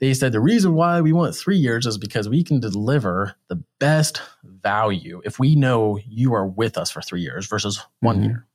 they 0.00 0.14
said 0.14 0.32
the 0.32 0.40
reason 0.40 0.74
why 0.74 1.00
we 1.00 1.12
want 1.12 1.34
three 1.34 1.56
years 1.56 1.86
is 1.86 1.98
because 1.98 2.28
we 2.28 2.44
can 2.44 2.60
deliver 2.60 3.34
the 3.48 3.62
best 3.78 4.22
value 4.44 5.20
if 5.24 5.38
we 5.38 5.56
know 5.56 5.98
you 6.06 6.34
are 6.34 6.46
with 6.46 6.78
us 6.78 6.90
for 6.90 7.00
three 7.02 7.20
years 7.20 7.46
versus 7.46 7.84
one 8.00 8.16
mm-hmm. 8.16 8.24
year. 8.24 8.46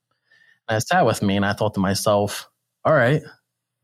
And 0.69 0.77
it 0.77 0.87
sat 0.87 1.05
with 1.05 1.21
me 1.21 1.35
and 1.35 1.45
I 1.45 1.53
thought 1.53 1.73
to 1.73 1.79
myself, 1.81 2.49
all 2.85 2.93
right, 2.93 3.21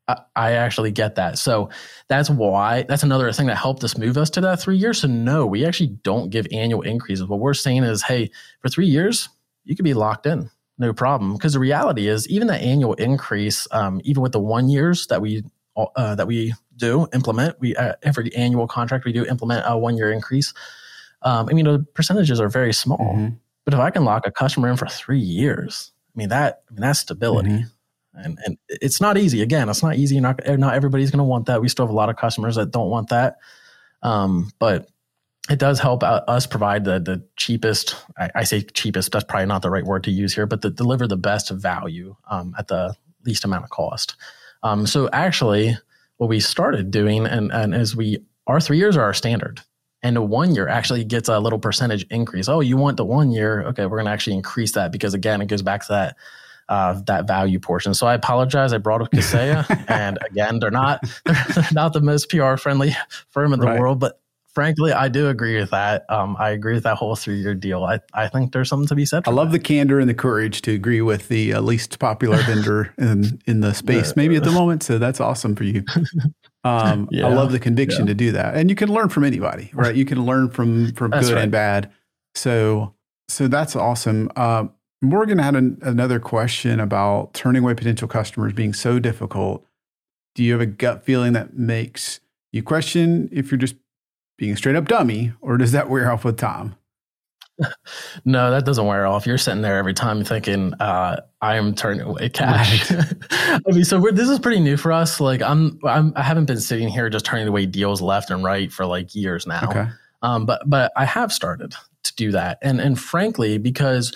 I, 0.07 0.17
I 0.35 0.51
actually 0.53 0.91
get 0.91 1.15
that. 1.15 1.37
So 1.37 1.69
that's 2.07 2.29
why, 2.29 2.83
that's 2.83 3.03
another 3.03 3.31
thing 3.33 3.47
that 3.47 3.57
helped 3.57 3.83
us 3.83 3.97
move 3.97 4.17
us 4.17 4.29
to 4.31 4.41
that 4.41 4.61
three 4.61 4.77
years. 4.77 5.01
So 5.01 5.07
no, 5.07 5.45
we 5.45 5.65
actually 5.65 5.97
don't 6.03 6.29
give 6.29 6.47
annual 6.51 6.81
increases. 6.81 7.27
What 7.27 7.39
we're 7.39 7.53
saying 7.53 7.83
is, 7.83 8.03
hey, 8.03 8.31
for 8.61 8.69
three 8.69 8.87
years, 8.87 9.27
you 9.65 9.75
could 9.75 9.85
be 9.85 9.93
locked 9.93 10.25
in 10.25 10.49
no 10.79 10.93
problem. 10.93 11.33
Because 11.33 11.53
the 11.53 11.59
reality 11.59 12.07
is, 12.07 12.27
even 12.29 12.47
the 12.47 12.55
annual 12.55 12.93
increase, 12.93 13.67
um, 13.71 14.01
even 14.03 14.23
with 14.23 14.31
the 14.31 14.39
one 14.39 14.69
years 14.69 15.05
that 15.07 15.21
we 15.21 15.43
uh, 15.95 16.15
that 16.15 16.27
we 16.27 16.53
do 16.75 17.07
implement. 17.13 17.59
We 17.59 17.75
uh, 17.75 17.93
every 18.03 18.33
annual 18.35 18.67
contract 18.67 19.05
we 19.05 19.11
do 19.11 19.25
implement 19.25 19.63
a 19.65 19.77
one 19.77 19.97
year 19.97 20.11
increase. 20.11 20.53
Um, 21.21 21.49
I 21.49 21.53
mean, 21.53 21.65
the 21.65 21.85
percentages 21.93 22.39
are 22.39 22.49
very 22.49 22.73
small, 22.73 22.97
mm-hmm. 22.97 23.35
but 23.65 23.73
if 23.73 23.79
I 23.79 23.89
can 23.89 24.05
lock 24.05 24.25
a 24.25 24.31
customer 24.31 24.69
in 24.69 24.77
for 24.77 24.87
three 24.87 25.19
years, 25.19 25.91
I 26.15 26.17
mean 26.17 26.29
that 26.29 26.61
I 26.69 26.73
mean 26.73 26.81
that's 26.81 26.99
stability. 26.99 27.49
Mm-hmm. 27.49 27.67
And, 28.15 28.39
and 28.43 28.57
it's 28.67 28.99
not 28.99 29.17
easy. 29.17 29.41
Again, 29.41 29.69
it's 29.69 29.83
not 29.83 29.95
easy. 29.95 30.19
Not 30.19 30.41
not 30.45 30.73
everybody's 30.73 31.11
going 31.11 31.19
to 31.19 31.23
want 31.23 31.45
that. 31.45 31.61
We 31.61 31.69
still 31.69 31.85
have 31.85 31.93
a 31.93 31.95
lot 31.95 32.09
of 32.09 32.17
customers 32.17 32.55
that 32.55 32.71
don't 32.71 32.89
want 32.89 33.09
that. 33.09 33.37
Um, 34.01 34.51
but 34.59 34.89
it 35.49 35.57
does 35.57 35.79
help 35.79 36.03
us 36.03 36.45
provide 36.45 36.85
the 36.85 36.99
the 36.99 37.23
cheapest. 37.35 37.95
I, 38.17 38.29
I, 38.35 38.43
say 38.43 38.61
cheapest. 38.61 39.11
That's 39.11 39.25
probably 39.25 39.47
not 39.47 39.61
the 39.61 39.69
right 39.69 39.83
word 39.83 40.03
to 40.03 40.11
use 40.11 40.33
here, 40.33 40.45
but 40.45 40.61
to 40.61 40.69
deliver 40.69 41.07
the 41.07 41.17
best 41.17 41.49
value 41.49 42.15
um, 42.29 42.55
at 42.57 42.67
the 42.67 42.95
least 43.25 43.43
amount 43.43 43.63
of 43.63 43.69
cost. 43.69 44.15
Um, 44.63 44.85
so 44.85 45.09
actually, 45.11 45.77
what 46.17 46.29
we 46.29 46.39
started 46.39 46.91
doing, 46.91 47.25
and 47.25 47.51
and 47.51 47.73
as 47.73 47.95
we 47.95 48.23
our 48.47 48.59
three 48.59 48.77
years 48.77 48.97
are 48.97 49.03
our 49.03 49.13
standard, 49.13 49.61
and 50.01 50.15
the 50.15 50.21
one 50.21 50.55
year 50.55 50.67
actually 50.67 51.03
gets 51.03 51.29
a 51.29 51.39
little 51.39 51.59
percentage 51.59 52.05
increase. 52.09 52.47
Oh, 52.47 52.59
you 52.59 52.77
want 52.77 52.97
the 52.97 53.05
one 53.05 53.31
year? 53.31 53.63
Okay, 53.67 53.85
we're 53.85 53.97
going 53.97 54.05
to 54.05 54.11
actually 54.11 54.35
increase 54.35 54.73
that 54.73 54.91
because 54.91 55.13
again, 55.13 55.41
it 55.41 55.47
goes 55.47 55.61
back 55.61 55.81
to 55.81 55.87
that 55.89 56.17
uh, 56.69 57.01
that 57.07 57.27
value 57.27 57.59
portion. 57.59 57.93
So 57.93 58.07
I 58.07 58.13
apologize. 58.13 58.73
I 58.73 58.77
brought 58.77 59.01
up 59.01 59.11
Kaseya, 59.11 59.85
and 59.89 60.19
again, 60.29 60.59
they're 60.59 60.71
not 60.71 61.03
they're 61.25 61.65
not 61.71 61.93
the 61.93 62.01
most 62.01 62.29
PR 62.29 62.55
friendly 62.55 62.95
firm 63.29 63.53
in 63.53 63.59
the 63.59 63.67
right. 63.67 63.79
world, 63.79 63.99
but 63.99 64.19
frankly, 64.53 64.91
I 64.91 65.07
do 65.07 65.27
agree 65.29 65.59
with 65.59 65.71
that. 65.71 66.05
Um, 66.09 66.35
I 66.39 66.49
agree 66.51 66.73
with 66.73 66.83
that 66.83 66.97
whole 66.97 67.15
three 67.15 67.39
year 67.39 67.55
deal. 67.55 67.83
I, 67.83 67.99
I 68.13 68.27
think 68.27 68.53
there's 68.53 68.69
something 68.69 68.87
to 68.87 68.95
be 68.95 69.05
said. 69.05 69.27
I 69.27 69.31
love 69.31 69.51
that. 69.51 69.59
the 69.59 69.63
candor 69.63 69.99
and 69.99 70.09
the 70.09 70.13
courage 70.13 70.61
to 70.63 70.71
agree 70.71 71.01
with 71.01 71.27
the 71.27 71.53
uh, 71.53 71.61
least 71.61 71.99
popular 71.99 72.37
vendor 72.43 72.93
in 72.97 73.41
in 73.45 73.61
the 73.61 73.73
space, 73.73 74.15
maybe 74.15 74.35
at 74.35 74.43
the 74.43 74.51
moment. 74.51 74.83
So 74.83 74.97
that's 74.97 75.19
awesome 75.19 75.55
for 75.55 75.63
you. 75.63 75.83
Um, 76.65 77.07
yeah, 77.09 77.25
I 77.25 77.33
love 77.33 77.53
the 77.53 77.59
conviction 77.59 78.01
yeah. 78.01 78.07
to 78.07 78.13
do 78.15 78.31
that, 78.33 78.55
and 78.55 78.69
you 78.69 78.75
can 78.75 78.91
learn 78.91 79.07
from 79.07 79.23
anybody, 79.23 79.71
right? 79.73 79.95
You 79.95 80.03
can 80.03 80.25
learn 80.25 80.49
from 80.49 80.93
from 80.93 81.11
good 81.11 81.31
right. 81.31 81.43
and 81.43 81.51
bad. 81.51 81.89
So 82.35 82.93
so 83.29 83.47
that's 83.47 83.75
awesome. 83.75 84.29
Uh, 84.35 84.65
Morgan 85.01 85.39
had 85.39 85.55
an, 85.55 85.77
another 85.81 86.19
question 86.19 86.81
about 86.81 87.33
turning 87.33 87.63
away 87.63 87.75
potential 87.75 88.09
customers 88.09 88.51
being 88.51 88.73
so 88.73 88.99
difficult. 88.99 89.65
Do 90.35 90.43
you 90.43 90.51
have 90.51 90.61
a 90.61 90.65
gut 90.65 91.03
feeling 91.05 91.31
that 91.33 91.53
makes 91.53 92.19
you 92.51 92.61
question 92.61 93.29
if 93.31 93.51
you're 93.51 93.57
just 93.57 93.75
being 94.39 94.53
a 94.53 94.57
straight 94.57 94.75
up 94.75 94.87
dummy, 94.87 95.33
or 95.41 95.57
does 95.57 95.73
that 95.73 95.89
wear 95.89 96.11
off 96.11 96.23
with 96.23 96.37
time? 96.37 96.75
no, 98.25 98.49
that 98.51 98.65
doesn't 98.65 98.85
wear 98.85 99.05
off. 99.05 99.27
You're 99.27 99.37
sitting 99.37 99.61
there 99.61 99.77
every 99.77 99.93
time 99.93 100.23
thinking, 100.23 100.73
uh, 100.75 101.21
I 101.41 101.57
am 101.57 101.75
turning 101.75 102.01
away 102.01 102.29
cash. 102.33 102.89
Right. 102.89 103.13
I 103.31 103.59
mean, 103.67 103.83
so 103.83 103.99
this 104.11 104.29
is 104.29 104.39
pretty 104.39 104.61
new 104.61 104.77
for 104.77 104.93
us. 104.93 105.19
Like 105.19 105.41
I'm, 105.41 105.77
I'm, 105.83 106.13
I 106.15 106.23
haven't 106.23 106.45
been 106.45 106.61
sitting 106.61 106.87
here 106.87 107.09
just 107.09 107.25
turning 107.25 107.47
away 107.47 107.65
deals 107.65 108.01
left 108.01 108.31
and 108.31 108.43
right 108.43 108.71
for 108.71 108.85
like 108.85 109.13
years 109.13 109.45
now. 109.45 109.69
Okay. 109.69 109.87
Um, 110.21 110.45
but, 110.45 110.61
but 110.65 110.91
I 110.95 111.05
have 111.05 111.33
started 111.33 111.75
to 112.03 112.15
do 112.15 112.31
that. 112.31 112.59
And, 112.61 112.79
and 112.79 112.97
frankly, 112.97 113.57
because 113.57 114.15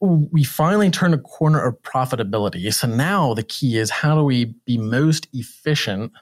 we 0.00 0.42
finally 0.44 0.90
turned 0.90 1.14
a 1.14 1.18
corner 1.18 1.62
of 1.62 1.80
profitability. 1.82 2.72
So 2.74 2.86
now 2.88 3.34
the 3.34 3.44
key 3.44 3.78
is 3.78 3.88
how 3.88 4.16
do 4.16 4.24
we 4.24 4.46
be 4.66 4.76
most 4.76 5.28
efficient? 5.32 6.12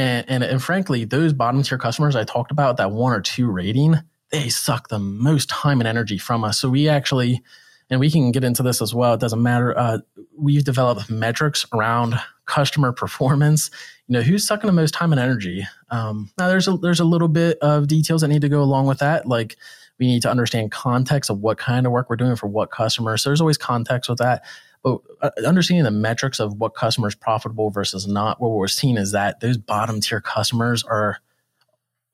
And, 0.00 0.24
and, 0.30 0.42
and 0.42 0.62
frankly, 0.62 1.04
those 1.04 1.34
bottom 1.34 1.62
tier 1.62 1.76
customers 1.76 2.16
I 2.16 2.24
talked 2.24 2.50
about, 2.50 2.78
that 2.78 2.90
one 2.90 3.12
or 3.12 3.20
two 3.20 3.50
rating, 3.50 3.96
they 4.30 4.48
suck 4.48 4.88
the 4.88 4.98
most 4.98 5.50
time 5.50 5.78
and 5.80 5.86
energy 5.86 6.16
from 6.16 6.42
us. 6.42 6.58
So 6.58 6.70
we 6.70 6.88
actually, 6.88 7.42
and 7.90 8.00
we 8.00 8.10
can 8.10 8.32
get 8.32 8.42
into 8.42 8.62
this 8.62 8.80
as 8.80 8.94
well. 8.94 9.12
It 9.12 9.20
doesn't 9.20 9.42
matter. 9.42 9.76
Uh, 9.76 9.98
we've 10.38 10.64
developed 10.64 11.10
metrics 11.10 11.66
around 11.74 12.14
customer 12.46 12.92
performance. 12.92 13.70
You 14.06 14.14
know, 14.14 14.22
who's 14.22 14.46
sucking 14.46 14.68
the 14.68 14.72
most 14.72 14.94
time 14.94 15.12
and 15.12 15.20
energy? 15.20 15.66
Um, 15.90 16.30
now, 16.38 16.48
there's 16.48 16.66
a 16.66 16.78
there's 16.78 17.00
a 17.00 17.04
little 17.04 17.28
bit 17.28 17.58
of 17.58 17.86
details 17.86 18.22
that 18.22 18.28
need 18.28 18.40
to 18.40 18.48
go 18.48 18.62
along 18.62 18.86
with 18.86 19.00
that, 19.00 19.26
like 19.26 19.56
we 19.98 20.06
need 20.06 20.22
to 20.22 20.30
understand 20.30 20.72
context 20.72 21.28
of 21.28 21.40
what 21.40 21.58
kind 21.58 21.84
of 21.84 21.92
work 21.92 22.08
we're 22.08 22.16
doing 22.16 22.36
for 22.36 22.46
what 22.46 22.70
customers. 22.70 23.22
So 23.22 23.28
there's 23.28 23.42
always 23.42 23.58
context 23.58 24.08
with 24.08 24.18
that. 24.18 24.44
But 24.82 24.98
uh, 25.20 25.30
understanding 25.46 25.84
the 25.84 25.90
metrics 25.90 26.40
of 26.40 26.54
what 26.54 26.74
customers 26.74 27.14
profitable 27.14 27.70
versus 27.70 28.06
not, 28.06 28.40
what 28.40 28.50
we're 28.50 28.68
seeing 28.68 28.96
is 28.96 29.12
that 29.12 29.40
those 29.40 29.58
bottom 29.58 30.00
tier 30.00 30.20
customers 30.20 30.82
are 30.84 31.18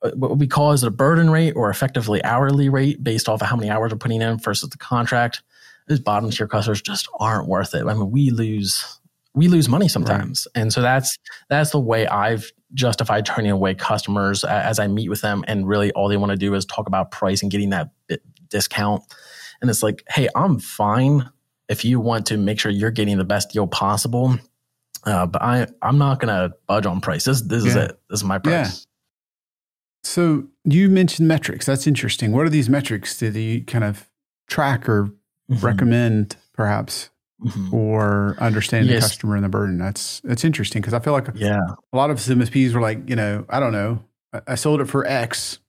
uh, 0.03 0.11
what 0.11 0.37
we 0.37 0.47
call 0.47 0.71
as 0.71 0.83
a 0.83 0.91
burden 0.91 1.29
rate 1.29 1.53
or 1.53 1.69
effectively 1.69 2.23
hourly 2.23 2.69
rate 2.69 3.03
based 3.03 3.29
off 3.29 3.41
of 3.41 3.47
how 3.47 3.55
many 3.55 3.69
hours 3.69 3.91
we're 3.91 3.97
putting 3.97 4.21
in 4.21 4.37
versus 4.37 4.69
the 4.69 4.77
contract. 4.77 5.41
Those 5.87 5.99
bottom 5.99 6.29
tier 6.29 6.47
customers 6.47 6.81
just 6.81 7.07
aren't 7.19 7.47
worth 7.47 7.73
it. 7.73 7.85
I 7.85 7.93
mean, 7.93 8.11
we 8.11 8.29
lose 8.29 8.99
we 9.33 9.47
lose 9.47 9.69
money 9.69 9.87
sometimes, 9.87 10.47
right. 10.55 10.61
and 10.61 10.73
so 10.73 10.81
that's 10.81 11.17
that's 11.47 11.69
the 11.69 11.79
way 11.79 12.07
I've 12.07 12.51
justified 12.73 13.25
turning 13.25 13.51
away 13.51 13.75
customers 13.75 14.43
as 14.43 14.79
I 14.79 14.87
meet 14.87 15.09
with 15.09 15.21
them, 15.21 15.45
and 15.47 15.67
really 15.67 15.91
all 15.93 16.09
they 16.09 16.17
want 16.17 16.31
to 16.31 16.37
do 16.37 16.53
is 16.55 16.65
talk 16.65 16.87
about 16.87 17.11
price 17.11 17.41
and 17.41 17.51
getting 17.51 17.69
that 17.69 17.91
discount. 18.49 19.03
And 19.61 19.69
it's 19.69 19.81
like, 19.81 20.03
hey, 20.09 20.27
I'm 20.35 20.59
fine 20.59 21.29
if 21.69 21.85
you 21.85 21.99
want 21.99 22.25
to 22.27 22.37
make 22.37 22.59
sure 22.59 22.71
you're 22.71 22.91
getting 22.91 23.17
the 23.17 23.23
best 23.23 23.51
deal 23.51 23.67
possible. 23.67 24.37
Uh, 25.05 25.25
but 25.25 25.41
I, 25.41 25.67
I'm 25.81 25.97
not 25.97 26.19
going 26.19 26.33
to 26.33 26.55
budge 26.67 26.85
on 26.85 27.01
price. 27.01 27.25
This, 27.25 27.41
this 27.41 27.63
yeah. 27.63 27.69
is 27.69 27.75
it. 27.75 27.99
This 28.09 28.19
is 28.19 28.23
my 28.23 28.39
price. 28.39 28.53
Yeah. 28.53 28.83
So 30.03 30.47
you 30.63 30.89
mentioned 30.89 31.27
metrics. 31.27 31.65
That's 31.65 31.87
interesting. 31.87 32.31
What 32.31 32.45
are 32.45 32.49
these 32.49 32.69
metrics 32.69 33.19
that 33.19 33.35
you 33.35 33.63
kind 33.63 33.83
of 33.83 34.09
track 34.47 34.87
or 34.87 35.05
mm-hmm. 35.49 35.65
recommend, 35.65 36.35
perhaps? 36.53 37.09
mm-hmm. 37.43 38.43
understanding 38.43 38.91
yes. 38.91 39.03
the 39.03 39.09
customer 39.09 39.35
and 39.35 39.45
the 39.45 39.49
burden. 39.49 39.77
That's 39.77 40.21
that's 40.21 40.43
interesting 40.43 40.81
because 40.81 40.93
I 40.93 40.99
feel 40.99 41.13
like 41.13 41.27
yeah, 41.35 41.59
a 41.93 41.97
lot 41.97 42.09
of 42.09 42.17
MSPs 42.17 42.73
were 42.73 42.81
like, 42.81 43.09
you 43.09 43.15
know, 43.15 43.45
I 43.49 43.59
don't 43.59 43.71
know, 43.73 44.03
I, 44.33 44.41
I 44.47 44.55
sold 44.55 44.81
it 44.81 44.85
for 44.85 45.05
X. 45.05 45.59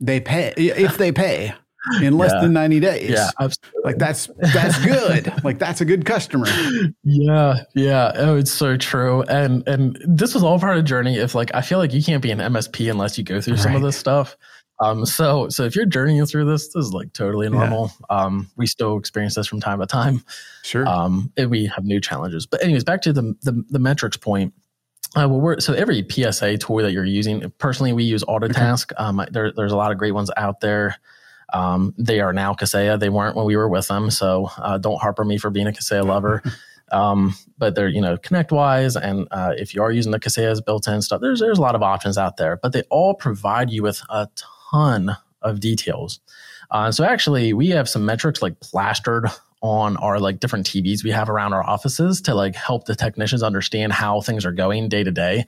They 0.00 0.20
pay 0.20 0.52
if 0.56 0.98
they 0.98 1.12
pay 1.12 1.54
in 2.02 2.16
less 2.16 2.32
yeah. 2.32 2.40
than 2.40 2.52
90 2.52 2.80
days. 2.80 3.10
Yeah, 3.10 3.30
absolutely. 3.40 3.80
Like 3.84 3.98
that's 3.98 4.28
that's 4.38 4.84
good. 4.84 5.32
like 5.44 5.58
that's 5.58 5.80
a 5.80 5.84
good 5.84 6.04
customer. 6.04 6.46
Yeah, 7.02 7.62
yeah. 7.74 8.12
Oh, 8.14 8.36
it's 8.36 8.52
so 8.52 8.76
true. 8.76 9.22
And 9.22 9.66
and 9.68 9.98
this 10.06 10.34
was 10.34 10.42
all 10.42 10.58
part 10.58 10.76
of 10.76 10.84
the 10.84 10.88
journey. 10.88 11.16
If 11.16 11.34
like 11.34 11.50
I 11.54 11.60
feel 11.60 11.78
like 11.78 11.92
you 11.92 12.02
can't 12.02 12.22
be 12.22 12.30
an 12.30 12.38
MSP 12.38 12.90
unless 12.90 13.18
you 13.18 13.24
go 13.24 13.40
through 13.40 13.54
right. 13.54 13.62
some 13.62 13.74
of 13.74 13.82
this 13.82 13.96
stuff. 13.96 14.36
Um, 14.80 15.06
so 15.06 15.48
so 15.48 15.64
if 15.64 15.76
you're 15.76 15.86
journeying 15.86 16.26
through 16.26 16.46
this, 16.46 16.68
this 16.68 16.86
is 16.86 16.92
like 16.92 17.12
totally 17.12 17.48
normal. 17.48 17.92
Yeah. 18.10 18.16
Um, 18.16 18.50
we 18.56 18.66
still 18.66 18.98
experience 18.98 19.34
this 19.34 19.46
from 19.46 19.60
time 19.60 19.80
to 19.80 19.86
time. 19.86 20.22
Sure. 20.62 20.86
Um, 20.88 21.32
we 21.48 21.66
have 21.66 21.84
new 21.84 22.00
challenges. 22.00 22.46
But 22.46 22.62
anyways, 22.62 22.84
back 22.84 23.02
to 23.02 23.12
the 23.12 23.34
the, 23.42 23.64
the 23.70 23.78
metrics 23.78 24.16
point. 24.16 24.54
Uh, 25.16 25.28
well, 25.28 25.40
we're, 25.40 25.60
so 25.60 25.74
every 25.74 26.04
PSA 26.10 26.58
tool 26.58 26.78
that 26.78 26.90
you're 26.90 27.04
using, 27.04 27.48
personally, 27.58 27.92
we 27.92 28.02
use 28.02 28.24
Autotask. 28.24 28.90
Okay. 28.92 28.96
Um, 28.96 29.24
there, 29.30 29.52
there's 29.52 29.70
a 29.70 29.76
lot 29.76 29.92
of 29.92 29.98
great 29.98 30.10
ones 30.10 30.28
out 30.36 30.58
there. 30.58 30.96
Um, 31.52 31.94
they 31.98 32.20
are 32.20 32.32
now 32.32 32.54
Kaseya. 32.54 32.98
They 32.98 33.08
weren't 33.08 33.36
when 33.36 33.46
we 33.46 33.56
were 33.56 33.68
with 33.68 33.88
them. 33.88 34.10
So 34.10 34.50
uh, 34.58 34.78
don't 34.78 35.00
harper 35.00 35.24
me 35.24 35.38
for 35.38 35.50
being 35.50 35.66
a 35.66 35.72
Kaseya 35.72 36.04
lover. 36.04 36.42
um, 36.92 37.34
but 37.58 37.74
they're, 37.74 37.88
you 37.88 38.00
know, 38.00 38.16
ConnectWise 38.16 39.00
And 39.00 39.28
uh, 39.30 39.54
if 39.56 39.74
you 39.74 39.82
are 39.82 39.92
using 39.92 40.12
the 40.12 40.20
Kaseya's 40.20 40.60
built 40.60 40.88
in 40.88 41.02
stuff, 41.02 41.20
there's, 41.20 41.40
there's 41.40 41.58
a 41.58 41.62
lot 41.62 41.74
of 41.74 41.82
options 41.82 42.18
out 42.18 42.36
there, 42.36 42.58
but 42.62 42.72
they 42.72 42.82
all 42.90 43.14
provide 43.14 43.70
you 43.70 43.82
with 43.82 44.02
a 44.08 44.28
ton 44.72 45.16
of 45.42 45.60
details. 45.60 46.20
Uh, 46.70 46.90
so 46.90 47.04
actually, 47.04 47.52
we 47.52 47.68
have 47.68 47.88
some 47.88 48.04
metrics 48.04 48.42
like 48.42 48.58
plastered 48.60 49.28
on 49.60 49.96
our 49.98 50.18
like 50.18 50.40
different 50.40 50.66
TVs 50.66 51.02
we 51.02 51.10
have 51.10 51.30
around 51.30 51.54
our 51.54 51.64
offices 51.64 52.20
to 52.20 52.34
like 52.34 52.54
help 52.54 52.84
the 52.84 52.94
technicians 52.94 53.42
understand 53.42 53.92
how 53.92 54.20
things 54.20 54.44
are 54.44 54.52
going 54.52 54.90
day 54.90 55.02
to 55.02 55.10
day. 55.10 55.46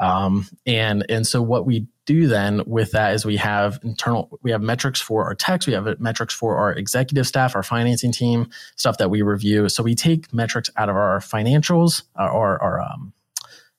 Um, 0.00 0.46
and 0.66 1.04
and 1.10 1.26
so 1.26 1.42
what 1.42 1.66
we 1.66 1.86
do 2.08 2.26
then 2.26 2.62
with 2.66 2.92
that 2.92 3.12
is 3.12 3.26
we 3.26 3.36
have 3.36 3.78
internal 3.84 4.30
we 4.42 4.50
have 4.50 4.62
metrics 4.62 4.98
for 4.98 5.24
our 5.24 5.34
techs, 5.34 5.66
we 5.66 5.74
have 5.74 6.00
metrics 6.00 6.32
for 6.32 6.56
our 6.56 6.72
executive 6.72 7.26
staff, 7.26 7.54
our 7.54 7.62
financing 7.62 8.12
team, 8.12 8.48
stuff 8.76 8.96
that 8.96 9.10
we 9.10 9.20
review. 9.20 9.68
So 9.68 9.82
we 9.82 9.94
take 9.94 10.32
metrics 10.32 10.70
out 10.78 10.88
of 10.88 10.96
our 10.96 11.20
financials 11.20 12.04
uh, 12.18 12.28
or 12.28 12.60
our 12.62 12.80
um, 12.80 13.12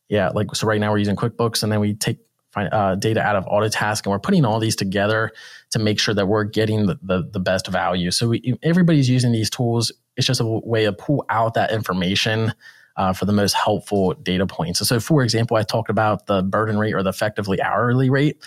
yeah, 0.09 0.29
like 0.29 0.55
so 0.55 0.67
right 0.67 0.79
now 0.79 0.91
we're 0.91 1.00
using 1.00 1.15
QuickBooks, 1.15 1.63
and 1.63 1.71
then 1.71 1.79
we 1.79 1.95
take 1.95 2.19
uh, 2.55 2.95
data 2.95 3.19
out 3.21 3.36
of 3.36 3.45
Autotask, 3.45 4.05
and 4.05 4.12
we're 4.12 4.19
putting 4.19 4.45
all 4.45 4.59
these 4.59 4.75
together 4.75 5.31
to 5.71 5.79
make 5.79 6.00
sure 6.00 6.13
that 6.13 6.27
we're 6.27 6.43
getting 6.43 6.86
the, 6.86 7.00
the, 7.01 7.27
the 7.31 7.39
best 7.39 7.67
value. 7.67 8.12
So 8.12 8.29
we, 8.29 8.55
everybody's 8.62 9.09
using 9.09 9.31
these 9.31 9.50
tools. 9.50 9.91
It's 10.17 10.27
just 10.27 10.41
a 10.41 10.45
way 10.45 10.86
to 10.86 10.93
pull 10.93 11.25
out 11.29 11.55
that 11.55 11.71
information 11.71 12.53
uh, 13.00 13.13
for 13.13 13.25
the 13.25 13.34
most 13.34 13.53
helpful 13.53 14.13
data 14.13 14.46
points. 14.46 14.88
So, 14.88 15.00
for 15.00 15.24
example, 15.24 15.58
I 15.58 15.63
talked 15.63 15.89
about 15.89 16.27
the 16.27 16.44
burden 16.44 16.77
rate 16.77 16.94
or 16.94 17.01
the 17.01 17.10
effectively 17.10 17.62
hourly 17.62 18.10
rate. 18.10 18.38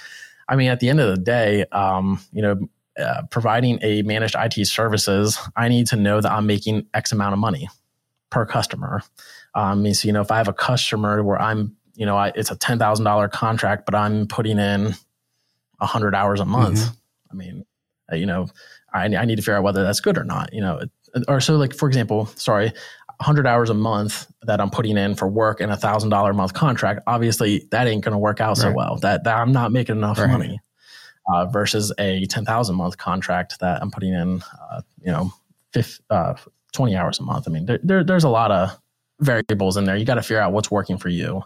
I 0.49 0.57
mean, 0.57 0.71
at 0.71 0.79
the 0.79 0.89
end 0.89 1.01
of 1.01 1.09
the 1.09 1.21
day, 1.21 1.65
um, 1.73 2.21
you 2.33 2.43
know, 2.43 2.69
uh, 2.99 3.23
providing 3.31 3.79
a 3.83 4.03
managed 4.03 4.37
IT 4.39 4.67
services, 4.67 5.39
I 5.57 5.69
need 5.69 5.87
to 5.89 5.97
know 5.97 6.21
that 6.21 6.31
I'm 6.31 6.47
making 6.47 6.87
X 6.93 7.11
amount 7.11 7.33
of 7.33 7.39
money 7.39 7.69
per 8.31 8.45
customer. 8.45 9.03
Um, 9.55 9.65
I 9.65 9.75
mean, 9.75 9.95
so, 9.95 10.07
you 10.07 10.13
know, 10.13 10.21
if 10.21 10.31
I 10.31 10.37
have 10.37 10.49
a 10.49 10.53
customer 10.53 11.23
where 11.23 11.41
I'm 11.41 11.77
you 11.95 12.07
know, 12.07 12.17
I, 12.17 12.33
it's 12.35 12.51
a 12.51 12.57
ten 12.57 12.79
thousand 12.79 13.05
dollar 13.05 13.29
contract, 13.29 13.85
but 13.85 13.95
I'm 13.95 14.27
putting 14.27 14.59
in 14.59 14.95
hundred 15.81 16.15
hours 16.15 16.41
a 16.41 16.45
month. 16.45 16.79
Mm-hmm. 16.79 16.95
I 17.31 17.35
mean, 17.35 17.67
uh, 18.13 18.17
you 18.17 18.27
know, 18.27 18.49
I, 18.93 19.05
I 19.05 19.25
need 19.25 19.37
to 19.37 19.43
figure 19.43 19.57
out 19.57 19.65
whether 19.65 19.83
that's 19.83 20.01
good 20.01 20.17
or 20.17 20.25
not. 20.25 20.53
You 20.53 20.61
know, 20.61 20.81
or 21.29 21.41
so 21.41 21.57
like 21.57 21.75
for 21.75 21.89
example, 21.89 22.27
sorry, 22.37 22.73
hundred 23.21 23.47
hours 23.47 23.71
a 23.71 23.75
month 23.75 24.27
that 24.43 24.61
I'm 24.61 24.71
putting 24.71 24.97
in 24.97 25.15
for 25.15 25.29
work 25.29 25.61
and 25.61 25.71
a 25.71 25.77
thousand 25.77 26.11
dollar 26.11 26.31
a 26.31 26.35
month 26.35 26.55
contract. 26.55 27.01
Obviously, 27.07 27.69
that 27.71 27.87
ain't 27.87 28.05
going 28.05 28.13
to 28.13 28.19
work 28.19 28.41
out 28.41 28.59
right. 28.59 28.59
so 28.59 28.73
well. 28.73 28.97
That, 28.99 29.25
that 29.25 29.37
I'm 29.37 29.53
not 29.53 29.73
making 29.73 29.97
enough 29.97 30.19
right. 30.19 30.31
money. 30.31 30.61
uh, 31.33 31.47
versus 31.47 31.93
a 31.99 32.27
10,000 32.27 32.75
month 32.77 32.99
contract 32.99 33.61
that 33.61 33.81
I'm 33.83 33.91
putting 33.91 34.13
in, 34.13 34.43
uh, 34.71 34.83
you 35.01 35.13
know, 35.13 35.33
50, 35.73 36.05
uh, 36.11 36.35
20 36.73 36.97
hours 36.97 37.21
a 37.21 37.23
month. 37.23 37.47
I 37.47 37.51
mean, 37.51 37.67
there, 37.67 37.79
there, 37.83 38.05
there's 38.05 38.25
a 38.25 38.29
lot 38.29 38.51
of 38.51 38.79
variables 39.21 39.77
in 39.77 39.85
there. 39.85 39.97
You 39.97 40.05
got 40.05 40.15
to 40.15 40.23
figure 40.23 40.41
out 40.41 40.53
what's 40.53 40.71
working 40.71 40.99
for 40.99 41.09
you 41.09 41.43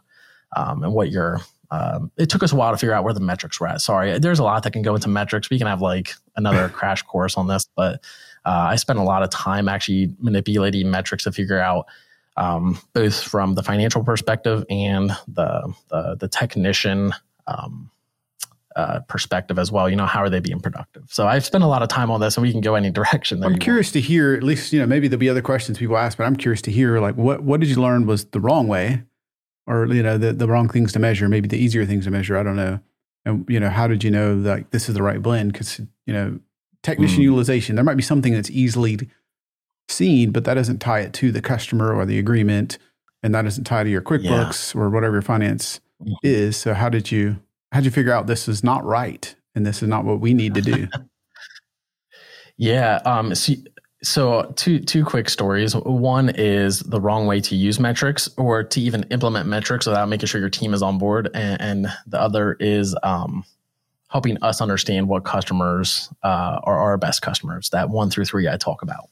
um, 0.56 0.82
and 0.82 0.92
what 0.94 1.10
your 1.10 1.40
um, 1.70 2.12
it 2.16 2.30
took 2.30 2.44
us 2.44 2.52
a 2.52 2.56
while 2.56 2.70
to 2.70 2.78
figure 2.78 2.94
out 2.94 3.02
where 3.02 3.12
the 3.12 3.20
metrics 3.20 3.58
were 3.58 3.66
at. 3.66 3.80
Sorry, 3.80 4.18
there's 4.20 4.38
a 4.38 4.44
lot 4.44 4.62
that 4.62 4.72
can 4.72 4.82
go 4.82 4.94
into 4.94 5.08
metrics. 5.08 5.50
We 5.50 5.58
can 5.58 5.66
have 5.66 5.82
like 5.82 6.14
another 6.36 6.68
crash 6.72 7.02
course 7.02 7.36
on 7.36 7.48
this, 7.48 7.68
but 7.74 8.04
uh, 8.46 8.68
I 8.70 8.76
spent 8.76 8.98
a 9.00 9.02
lot 9.02 9.22
of 9.22 9.30
time 9.30 9.68
actually 9.68 10.14
manipulating 10.20 10.90
metrics 10.90 11.24
to 11.24 11.32
figure 11.32 11.58
out 11.58 11.86
um, 12.36 12.78
both 12.92 13.20
from 13.20 13.54
the 13.54 13.62
financial 13.62 14.04
perspective 14.04 14.64
and 14.70 15.10
the 15.26 15.74
the, 15.88 16.16
the 16.20 16.28
technician 16.28 17.12
um, 17.46 17.90
uh, 18.76 19.00
perspective 19.08 19.58
as 19.58 19.72
well. 19.72 19.90
You 19.90 19.96
know, 19.96 20.06
how 20.06 20.20
are 20.20 20.30
they 20.30 20.38
being 20.38 20.60
productive? 20.60 21.04
So 21.08 21.26
I've 21.26 21.44
spent 21.44 21.64
a 21.64 21.66
lot 21.66 21.82
of 21.82 21.88
time 21.88 22.10
on 22.10 22.20
this, 22.20 22.36
and 22.36 22.42
we 22.42 22.52
can 22.52 22.60
go 22.60 22.76
any 22.76 22.90
direction. 23.00 23.42
I'm 23.42 23.58
curious 23.58 23.88
want. 23.88 23.94
to 23.94 24.00
hear. 24.00 24.34
At 24.34 24.44
least 24.44 24.72
you 24.72 24.78
know 24.78 24.86
maybe 24.86 25.08
there'll 25.08 25.18
be 25.18 25.28
other 25.28 25.42
questions 25.42 25.78
people 25.78 25.96
ask, 25.96 26.16
but 26.16 26.24
I'm 26.24 26.36
curious 26.36 26.62
to 26.62 26.70
hear 26.70 27.00
like 27.00 27.16
what 27.16 27.42
what 27.42 27.58
did 27.58 27.68
you 27.68 27.76
learn 27.76 28.06
was 28.06 28.26
the 28.26 28.40
wrong 28.40 28.68
way, 28.68 29.02
or 29.66 29.86
you 29.86 30.04
know 30.04 30.18
the 30.18 30.32
the 30.32 30.46
wrong 30.46 30.68
things 30.68 30.92
to 30.92 31.00
measure, 31.00 31.28
maybe 31.28 31.48
the 31.48 31.58
easier 31.58 31.84
things 31.84 32.04
to 32.04 32.12
measure. 32.12 32.36
I 32.36 32.44
don't 32.44 32.56
know. 32.56 32.78
And 33.24 33.44
you 33.48 33.58
know, 33.58 33.70
how 33.70 33.88
did 33.88 34.04
you 34.04 34.10
know 34.12 34.40
that 34.42 34.70
this 34.70 34.88
is 34.88 34.94
the 34.94 35.02
right 35.02 35.20
blend? 35.20 35.52
Because 35.52 35.80
you 36.06 36.12
know, 36.12 36.38
technician 36.86 37.18
mm. 37.18 37.24
utilization, 37.24 37.74
there 37.74 37.84
might 37.84 37.96
be 37.96 38.02
something 38.02 38.32
that's 38.32 38.50
easily 38.50 38.96
seen, 39.88 40.30
but 40.30 40.44
that 40.44 40.54
doesn't 40.54 40.78
tie 40.78 41.00
it 41.00 41.12
to 41.14 41.32
the 41.32 41.42
customer 41.42 41.92
or 41.92 42.06
the 42.06 42.18
agreement, 42.18 42.78
and 43.24 43.34
that 43.34 43.42
doesn't 43.42 43.64
tie 43.64 43.82
to 43.82 43.90
your 43.90 44.02
QuickBooks 44.02 44.74
yeah. 44.74 44.80
or 44.80 44.88
whatever 44.88 45.14
your 45.14 45.22
finance 45.22 45.80
mm-hmm. 46.00 46.12
is. 46.22 46.56
So 46.56 46.74
how 46.74 46.88
did 46.88 47.10
you 47.10 47.38
how 47.72 47.80
did 47.80 47.86
you 47.86 47.90
figure 47.90 48.12
out 48.12 48.28
this 48.28 48.46
is 48.46 48.62
not 48.62 48.84
right 48.84 49.34
and 49.56 49.66
this 49.66 49.82
is 49.82 49.88
not 49.88 50.04
what 50.04 50.20
we 50.20 50.32
need 50.32 50.54
to 50.54 50.60
do? 50.60 50.86
yeah. 52.56 53.00
Um. 53.04 53.34
So, 53.34 53.54
so 54.04 54.52
two 54.54 54.78
two 54.78 55.04
quick 55.04 55.28
stories. 55.28 55.74
One 55.74 56.28
is 56.28 56.80
the 56.80 57.00
wrong 57.00 57.26
way 57.26 57.40
to 57.40 57.56
use 57.56 57.80
metrics 57.80 58.28
or 58.36 58.62
to 58.62 58.80
even 58.80 59.02
implement 59.10 59.48
metrics 59.48 59.86
without 59.86 60.08
making 60.08 60.28
sure 60.28 60.40
your 60.40 60.50
team 60.50 60.72
is 60.72 60.82
on 60.82 60.98
board, 60.98 61.30
and, 61.34 61.60
and 61.60 61.86
the 62.06 62.20
other 62.20 62.56
is 62.60 62.94
um 63.02 63.44
helping 64.08 64.42
us 64.42 64.60
understand 64.60 65.08
what 65.08 65.24
customers 65.24 66.08
uh, 66.22 66.60
are 66.62 66.78
our 66.78 66.96
best 66.96 67.22
customers. 67.22 67.70
That 67.70 67.90
one 67.90 68.10
through 68.10 68.26
three 68.26 68.48
I 68.48 68.56
talk 68.56 68.82
about. 68.82 69.10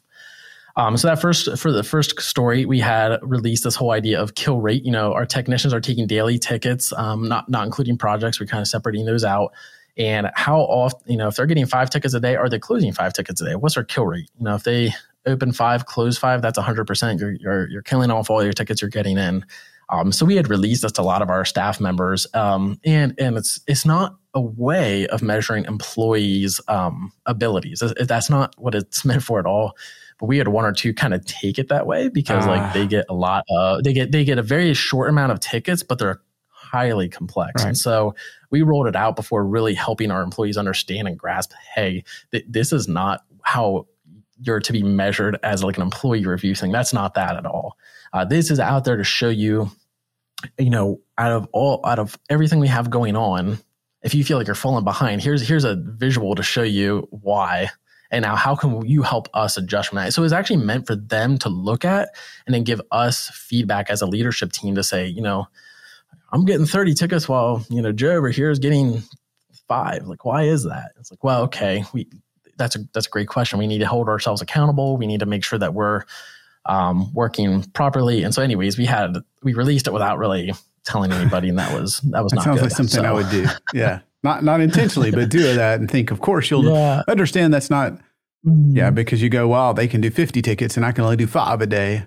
Um, 0.76 0.96
so 0.96 1.08
that 1.08 1.20
first 1.20 1.56
for 1.56 1.70
the 1.70 1.84
first 1.84 2.20
story, 2.20 2.64
we 2.64 2.80
had 2.80 3.18
released 3.22 3.62
this 3.62 3.76
whole 3.76 3.92
idea 3.92 4.20
of 4.20 4.34
kill 4.34 4.60
rate. 4.60 4.84
You 4.84 4.90
know, 4.90 5.12
our 5.12 5.24
technicians 5.24 5.72
are 5.72 5.80
taking 5.80 6.06
daily 6.06 6.38
tickets, 6.38 6.92
um, 6.94 7.28
not 7.28 7.48
not 7.48 7.64
including 7.64 7.96
projects. 7.96 8.40
We're 8.40 8.46
kind 8.46 8.60
of 8.60 8.68
separating 8.68 9.06
those 9.06 9.24
out. 9.24 9.52
And 9.96 10.30
how 10.34 10.58
often, 10.58 11.00
you 11.10 11.16
know, 11.16 11.28
if 11.28 11.36
they're 11.36 11.46
getting 11.46 11.66
five 11.66 11.90
tickets 11.90 12.14
a 12.14 12.20
day, 12.20 12.34
are 12.34 12.48
they 12.48 12.58
closing 12.58 12.92
five 12.92 13.12
tickets 13.12 13.40
a 13.40 13.44
day? 13.44 13.54
What's 13.54 13.76
their 13.76 13.84
kill 13.84 14.06
rate? 14.06 14.28
You 14.38 14.44
know, 14.44 14.56
if 14.56 14.64
they 14.64 14.92
open 15.24 15.52
five, 15.52 15.86
close 15.86 16.18
five, 16.18 16.42
that's 16.42 16.58
100%. 16.58 17.20
You're, 17.20 17.32
you're, 17.32 17.68
you're 17.70 17.82
killing 17.82 18.10
off 18.10 18.28
all 18.28 18.42
your 18.42 18.52
tickets 18.52 18.82
you're 18.82 18.90
getting 18.90 19.16
in. 19.16 19.44
Um, 19.90 20.12
so 20.12 20.26
we 20.26 20.36
had 20.36 20.50
released 20.50 20.82
this 20.82 20.92
to 20.92 21.02
a 21.02 21.04
lot 21.04 21.22
of 21.22 21.30
our 21.30 21.44
staff 21.44 21.80
members, 21.80 22.26
um, 22.34 22.80
and 22.84 23.14
and 23.18 23.36
it's 23.36 23.60
it's 23.66 23.84
not 23.84 24.16
a 24.34 24.40
way 24.40 25.06
of 25.08 25.22
measuring 25.22 25.64
employees' 25.64 26.60
um, 26.68 27.12
abilities. 27.26 27.82
That's 28.00 28.28
not 28.28 28.54
what 28.58 28.74
it's 28.74 29.04
meant 29.04 29.22
for 29.22 29.38
at 29.38 29.46
all. 29.46 29.76
But 30.18 30.26
we 30.26 30.38
had 30.38 30.48
one 30.48 30.64
or 30.64 30.72
two 30.72 30.94
kind 30.94 31.12
of 31.12 31.24
take 31.26 31.58
it 31.58 31.68
that 31.68 31.86
way 31.86 32.08
because 32.08 32.46
uh, 32.46 32.50
like 32.50 32.72
they 32.72 32.82
ah. 32.82 32.86
get 32.86 33.06
a 33.08 33.14
lot 33.14 33.44
of 33.48 33.82
they 33.82 33.92
get 33.92 34.12
they 34.12 34.24
get 34.24 34.38
a 34.38 34.42
very 34.42 34.72
short 34.74 35.08
amount 35.08 35.32
of 35.32 35.40
tickets, 35.40 35.82
but 35.82 35.98
they're 35.98 36.20
highly 36.74 37.08
complex. 37.08 37.62
Right. 37.62 37.68
And 37.68 37.78
so 37.78 38.14
we 38.50 38.62
rolled 38.62 38.86
it 38.86 38.96
out 38.96 39.16
before 39.16 39.44
really 39.44 39.74
helping 39.74 40.10
our 40.10 40.22
employees 40.22 40.56
understand 40.56 41.06
and 41.06 41.18
grasp, 41.18 41.52
hey, 41.74 42.04
th- 42.32 42.44
this 42.48 42.72
is 42.72 42.88
not 42.88 43.24
how 43.42 43.86
you're 44.40 44.60
to 44.60 44.72
be 44.72 44.82
measured 44.82 45.38
as 45.42 45.62
like 45.62 45.76
an 45.76 45.82
employee 45.82 46.24
review 46.24 46.54
thing. 46.54 46.72
That's 46.72 46.92
not 46.92 47.14
that 47.14 47.36
at 47.36 47.46
all. 47.46 47.76
Uh, 48.12 48.24
this 48.24 48.50
is 48.50 48.58
out 48.58 48.84
there 48.84 48.96
to 48.96 49.04
show 49.04 49.28
you, 49.28 49.70
you 50.58 50.70
know, 50.70 51.00
out 51.18 51.32
of 51.32 51.48
all 51.52 51.80
out 51.84 51.98
of 51.98 52.18
everything 52.28 52.60
we 52.60 52.68
have 52.68 52.90
going 52.90 53.16
on, 53.16 53.58
if 54.04 54.14
you 54.14 54.22
feel 54.22 54.38
like 54.38 54.46
you're 54.46 54.54
falling 54.54 54.84
behind, 54.84 55.22
here's 55.22 55.46
here's 55.46 55.64
a 55.64 55.76
visual 55.76 56.36
to 56.36 56.42
show 56.42 56.62
you 56.62 57.08
why 57.10 57.70
and 58.14 58.22
now, 58.22 58.36
how 58.36 58.54
can 58.54 58.86
you 58.86 59.02
help 59.02 59.28
us 59.34 59.56
adjust 59.56 59.88
from 59.88 59.96
that? 59.96 60.12
So 60.12 60.22
it's 60.22 60.32
actually 60.32 60.58
meant 60.58 60.86
for 60.86 60.94
them 60.94 61.36
to 61.38 61.48
look 61.48 61.84
at 61.84 62.10
and 62.46 62.54
then 62.54 62.62
give 62.62 62.80
us 62.92 63.28
feedback 63.30 63.90
as 63.90 64.02
a 64.02 64.06
leadership 64.06 64.52
team 64.52 64.76
to 64.76 64.84
say, 64.84 65.04
you 65.04 65.20
know, 65.20 65.48
I'm 66.30 66.44
getting 66.44 66.64
30 66.64 66.94
tickets 66.94 67.28
while, 67.28 67.66
you 67.70 67.82
know, 67.82 67.90
Joe 67.90 68.12
over 68.12 68.28
here 68.28 68.50
is 68.50 68.60
getting 68.60 69.02
five. 69.66 70.06
Like, 70.06 70.24
why 70.24 70.44
is 70.44 70.62
that? 70.62 70.92
It's 71.00 71.10
like, 71.10 71.24
well, 71.24 71.42
okay, 71.42 71.82
we 71.92 72.06
that's 72.56 72.76
a 72.76 72.80
that's 72.92 73.08
a 73.08 73.10
great 73.10 73.26
question. 73.26 73.58
We 73.58 73.66
need 73.66 73.78
to 73.78 73.88
hold 73.88 74.08
ourselves 74.08 74.40
accountable. 74.40 74.96
We 74.96 75.08
need 75.08 75.18
to 75.18 75.26
make 75.26 75.42
sure 75.42 75.58
that 75.58 75.74
we're 75.74 76.02
um, 76.66 77.12
working 77.14 77.64
properly. 77.72 78.22
And 78.22 78.32
so, 78.32 78.42
anyways, 78.42 78.78
we 78.78 78.86
had 78.86 79.16
we 79.42 79.54
released 79.54 79.88
it 79.88 79.92
without 79.92 80.18
really 80.18 80.52
telling 80.84 81.12
anybody, 81.12 81.48
and 81.48 81.58
that 81.58 81.78
was 81.78 81.98
that 82.10 82.22
was 82.22 82.30
that 82.30 82.36
not 82.36 82.44
sounds 82.44 82.60
good. 82.60 82.70
like 82.70 82.76
something 82.76 83.02
so. 83.02 83.04
I 83.04 83.12
would 83.12 83.30
do. 83.30 83.46
Yeah 83.74 84.00
not 84.24 84.42
not 84.42 84.60
intentionally, 84.60 85.12
but 85.12 85.28
do 85.28 85.42
that 85.54 85.78
and 85.78 85.88
think, 85.88 86.10
of 86.10 86.20
course, 86.20 86.50
you'll 86.50 86.64
yeah. 86.64 87.02
understand 87.06 87.54
that's 87.54 87.70
not. 87.70 87.92
Mm. 88.44 88.74
Yeah, 88.74 88.90
because 88.90 89.22
you 89.22 89.28
go, 89.28 89.46
wow, 89.46 89.72
they 89.72 89.86
can 89.86 90.00
do 90.00 90.10
50 90.10 90.42
tickets 90.42 90.76
and 90.76 90.84
I 90.84 90.92
can 90.92 91.04
only 91.04 91.16
do 91.16 91.26
five 91.26 91.60
a 91.60 91.66
day. 91.66 92.06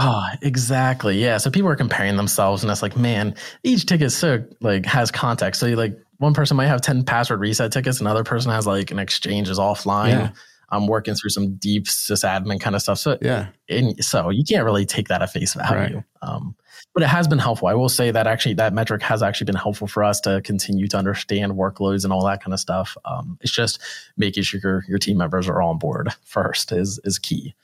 Oh, 0.00 0.24
exactly. 0.42 1.20
Yeah. 1.22 1.36
So 1.36 1.50
people 1.50 1.68
are 1.68 1.76
comparing 1.76 2.16
themselves 2.16 2.62
and 2.62 2.70
it's 2.70 2.82
like, 2.82 2.96
man, 2.96 3.34
each 3.64 3.86
ticket 3.86 4.12
so 4.12 4.44
like 4.60 4.86
has 4.86 5.10
context. 5.10 5.60
So 5.60 5.66
you 5.66 5.76
like 5.76 5.96
one 6.18 6.34
person 6.34 6.56
might 6.56 6.68
have 6.68 6.80
10 6.80 7.04
password 7.04 7.40
reset 7.40 7.72
tickets, 7.72 8.00
another 8.00 8.24
person 8.24 8.50
has 8.52 8.66
like 8.66 8.90
an 8.90 8.98
exchange 8.98 9.48
is 9.48 9.58
offline. 9.58 10.10
Yeah. 10.10 10.30
I'm 10.70 10.86
working 10.86 11.14
through 11.14 11.30
some 11.30 11.56
deep 11.56 11.86
sysadmin 11.86 12.60
kind 12.60 12.76
of 12.76 12.82
stuff. 12.82 12.98
So 12.98 13.18
yeah, 13.20 13.48
and 13.68 14.02
so 14.04 14.30
you 14.30 14.44
can't 14.44 14.64
really 14.64 14.86
take 14.86 15.08
that 15.08 15.20
at 15.20 15.30
face 15.30 15.54
value. 15.54 15.96
Right. 15.96 16.04
Um, 16.22 16.54
but 16.94 17.02
it 17.02 17.08
has 17.08 17.28
been 17.28 17.38
helpful. 17.38 17.68
I 17.68 17.74
will 17.74 17.88
say 17.88 18.10
that 18.10 18.26
actually 18.26 18.54
that 18.54 18.72
metric 18.72 19.02
has 19.02 19.22
actually 19.22 19.46
been 19.46 19.56
helpful 19.56 19.86
for 19.86 20.02
us 20.02 20.20
to 20.22 20.40
continue 20.42 20.88
to 20.88 20.96
understand 20.96 21.52
workloads 21.52 22.04
and 22.04 22.12
all 22.12 22.24
that 22.26 22.42
kind 22.42 22.52
of 22.52 22.60
stuff. 22.60 22.96
Um, 23.04 23.38
it's 23.40 23.52
just 23.52 23.80
making 24.16 24.42
sure 24.42 24.60
your, 24.62 24.84
your 24.88 24.98
team 24.98 25.16
members 25.16 25.48
are 25.48 25.62
on 25.62 25.78
board 25.78 26.10
first 26.24 26.72
is 26.72 27.00
is 27.04 27.18
key. 27.18 27.54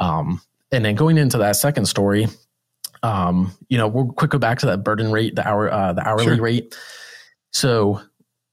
Um, 0.00 0.40
and 0.72 0.84
then 0.84 0.96
going 0.96 1.18
into 1.18 1.38
that 1.38 1.56
second 1.56 1.86
story, 1.86 2.26
um, 3.02 3.52
you 3.68 3.78
know, 3.78 3.86
we'll 3.86 4.06
quick 4.06 4.30
go 4.30 4.38
back 4.38 4.58
to 4.60 4.66
that 4.66 4.82
burden 4.82 5.12
rate, 5.12 5.36
the 5.36 5.46
hour, 5.46 5.72
uh, 5.72 5.92
the 5.92 6.06
hourly 6.06 6.24
sure. 6.24 6.40
rate. 6.40 6.76
So 7.52 8.00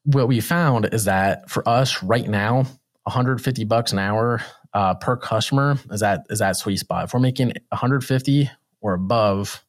what 0.04 0.28
we 0.28 0.40
found 0.40 0.90
is 0.94 1.06
that 1.06 1.50
for 1.50 1.68
us 1.68 2.04
right 2.04 2.28
now, 2.28 2.66
150 3.04 3.64
bucks 3.66 3.92
an 3.92 4.00
hour 4.00 4.42
uh, 4.74 4.94
per 4.96 5.18
customer 5.18 5.78
is 5.90 6.02
that 6.02 6.26
is 6.30 6.40
that 6.40 6.56
sweet 6.56 6.78
spot. 6.78 7.06
If 7.06 7.14
we're 7.14 7.20
making 7.20 7.54
150 7.70 8.50
or 8.82 8.94
above, 8.94 9.64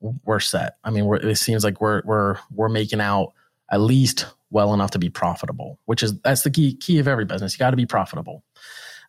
we're 0.00 0.40
set. 0.40 0.76
I 0.84 0.90
mean, 0.90 1.12
it 1.22 1.36
seems 1.36 1.64
like 1.64 1.80
we're 1.80 2.02
we're 2.04 2.36
we're 2.50 2.68
making 2.68 3.00
out 3.00 3.32
at 3.70 3.80
least 3.80 4.26
well 4.50 4.74
enough 4.74 4.90
to 4.92 4.98
be 4.98 5.10
profitable, 5.10 5.78
which 5.84 6.02
is 6.02 6.18
that's 6.20 6.42
the 6.42 6.50
key 6.50 6.74
key 6.74 6.98
of 6.98 7.08
every 7.08 7.24
business. 7.24 7.54
You 7.54 7.58
got 7.58 7.70
to 7.70 7.76
be 7.76 7.86
profitable. 7.86 8.42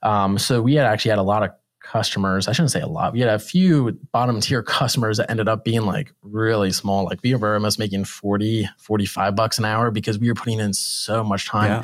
Um, 0.03 0.37
so 0.37 0.61
we 0.61 0.75
had 0.75 0.85
actually 0.85 1.09
had 1.09 1.19
a 1.19 1.23
lot 1.23 1.43
of 1.43 1.51
customers. 1.81 2.47
I 2.47 2.53
shouldn't 2.53 2.71
say 2.71 2.81
a 2.81 2.87
lot. 2.87 3.13
We 3.13 3.19
had 3.19 3.29
a 3.29 3.39
few 3.39 3.99
bottom 4.11 4.39
tier 4.39 4.63
customers 4.79 5.17
that 5.17 5.29
ended 5.29 5.47
up 5.47 5.63
being 5.63 5.81
like 5.81 6.13
really 6.21 6.71
small. 6.71 7.05
Like 7.05 7.19
we 7.23 7.35
were 7.35 7.53
almost 7.53 7.79
making 7.79 8.05
40, 8.05 8.69
45 8.77 9.35
bucks 9.35 9.57
an 9.57 9.65
hour 9.65 9.91
because 9.91 10.17
we 10.17 10.27
were 10.27 10.35
putting 10.35 10.59
in 10.59 10.73
so 10.73 11.23
much 11.23 11.47
time. 11.47 11.83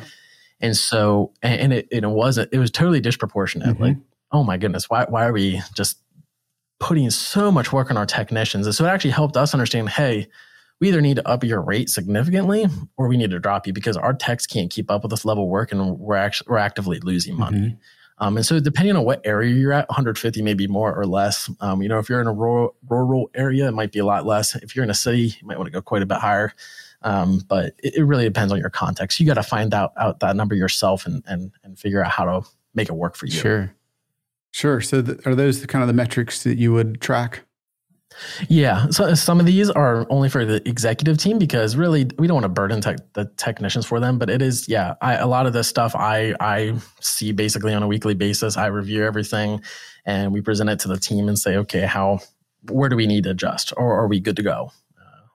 And 0.60 0.76
so, 0.76 1.32
and, 1.42 1.72
it, 1.72 1.88
it 1.90 2.04
wasn't, 2.04 2.48
it 2.52 2.58
was 2.58 2.70
totally 2.70 3.00
disproportionate. 3.00 3.68
Mm-hmm. 3.68 3.82
Like, 3.82 3.96
oh 4.32 4.42
my 4.42 4.56
goodness, 4.56 4.90
why, 4.90 5.04
why 5.08 5.24
are 5.26 5.32
we 5.32 5.60
just 5.74 5.98
putting 6.80 7.10
so 7.10 7.50
much 7.50 7.72
work 7.72 7.90
on 7.90 7.96
our 7.96 8.06
technicians. 8.06 8.66
And 8.66 8.74
so 8.74 8.84
it 8.84 8.88
actually 8.88 9.10
helped 9.10 9.36
us 9.36 9.52
understand, 9.52 9.88
hey, 9.88 10.28
we 10.80 10.88
either 10.88 11.00
need 11.00 11.16
to 11.16 11.28
up 11.28 11.42
your 11.42 11.60
rate 11.60 11.90
significantly 11.90 12.66
or 12.96 13.08
we 13.08 13.16
need 13.16 13.30
to 13.30 13.40
drop 13.40 13.66
you 13.66 13.72
because 13.72 13.96
our 13.96 14.14
techs 14.14 14.46
can't 14.46 14.70
keep 14.70 14.90
up 14.90 15.02
with 15.02 15.10
this 15.10 15.24
level 15.24 15.44
of 15.44 15.50
work 15.50 15.72
and 15.72 15.98
we're 15.98 16.14
actually 16.14 16.46
we're 16.50 16.58
actively 16.58 17.00
losing 17.00 17.36
money. 17.36 17.58
Mm-hmm. 17.58 17.76
Um, 18.20 18.36
and 18.36 18.44
so 18.44 18.58
depending 18.58 18.96
on 18.96 19.04
what 19.04 19.20
area 19.24 19.54
you're 19.54 19.72
at, 19.72 19.88
150 19.88 20.42
maybe 20.42 20.66
more 20.66 20.94
or 20.94 21.06
less. 21.06 21.50
Um, 21.60 21.82
you 21.82 21.88
know, 21.88 21.98
if 21.98 22.08
you're 22.08 22.20
in 22.20 22.26
a 22.26 22.32
rural, 22.32 22.74
rural 22.88 23.30
area, 23.34 23.68
it 23.68 23.72
might 23.72 23.92
be 23.92 24.00
a 24.00 24.04
lot 24.04 24.26
less. 24.26 24.56
If 24.56 24.74
you're 24.74 24.84
in 24.84 24.90
a 24.90 24.94
city, 24.94 25.34
you 25.40 25.46
might 25.46 25.56
want 25.56 25.66
to 25.68 25.72
go 25.72 25.80
quite 25.80 26.02
a 26.02 26.06
bit 26.06 26.18
higher. 26.18 26.52
Um, 27.02 27.42
but 27.46 27.74
it, 27.78 27.94
it, 27.94 28.02
really 28.02 28.24
depends 28.24 28.52
on 28.52 28.58
your 28.58 28.70
context. 28.70 29.20
You 29.20 29.26
got 29.26 29.34
to 29.34 29.44
find 29.44 29.72
out, 29.72 29.92
out 29.96 30.18
that 30.18 30.34
number 30.34 30.56
yourself 30.56 31.06
and, 31.06 31.22
and, 31.28 31.52
and 31.62 31.78
figure 31.78 32.04
out 32.04 32.10
how 32.10 32.24
to 32.24 32.48
make 32.74 32.88
it 32.88 32.94
work 32.94 33.14
for 33.14 33.26
you. 33.26 33.38
Sure. 33.38 33.72
Sure. 34.58 34.80
So, 34.80 35.02
th- 35.02 35.24
are 35.24 35.36
those 35.36 35.60
the 35.60 35.68
kind 35.68 35.84
of 35.84 35.86
the 35.86 35.94
metrics 35.94 36.42
that 36.42 36.58
you 36.58 36.72
would 36.72 37.00
track? 37.00 37.44
Yeah. 38.48 38.88
So 38.90 39.14
some 39.14 39.38
of 39.38 39.46
these 39.46 39.70
are 39.70 40.04
only 40.10 40.28
for 40.28 40.44
the 40.44 40.68
executive 40.68 41.16
team 41.16 41.38
because 41.38 41.76
really 41.76 42.10
we 42.18 42.26
don't 42.26 42.34
want 42.34 42.44
to 42.44 42.48
burden 42.48 42.80
the 42.80 43.30
technicians 43.36 43.86
for 43.86 44.00
them. 44.00 44.18
But 44.18 44.30
it 44.30 44.42
is, 44.42 44.68
yeah, 44.68 44.94
I, 45.00 45.14
a 45.14 45.28
lot 45.28 45.46
of 45.46 45.52
this 45.52 45.68
stuff 45.68 45.94
I 45.94 46.34
I 46.40 46.74
see 47.00 47.30
basically 47.30 47.72
on 47.72 47.84
a 47.84 47.86
weekly 47.86 48.14
basis. 48.14 48.56
I 48.56 48.66
review 48.66 49.04
everything, 49.04 49.62
and 50.04 50.32
we 50.32 50.40
present 50.40 50.68
it 50.70 50.80
to 50.80 50.88
the 50.88 50.96
team 50.96 51.28
and 51.28 51.38
say, 51.38 51.54
okay, 51.58 51.82
how 51.82 52.18
where 52.68 52.88
do 52.88 52.96
we 52.96 53.06
need 53.06 53.22
to 53.24 53.30
adjust, 53.30 53.72
or 53.76 53.96
are 53.96 54.08
we 54.08 54.18
good 54.18 54.34
to 54.34 54.42
go? 54.42 54.72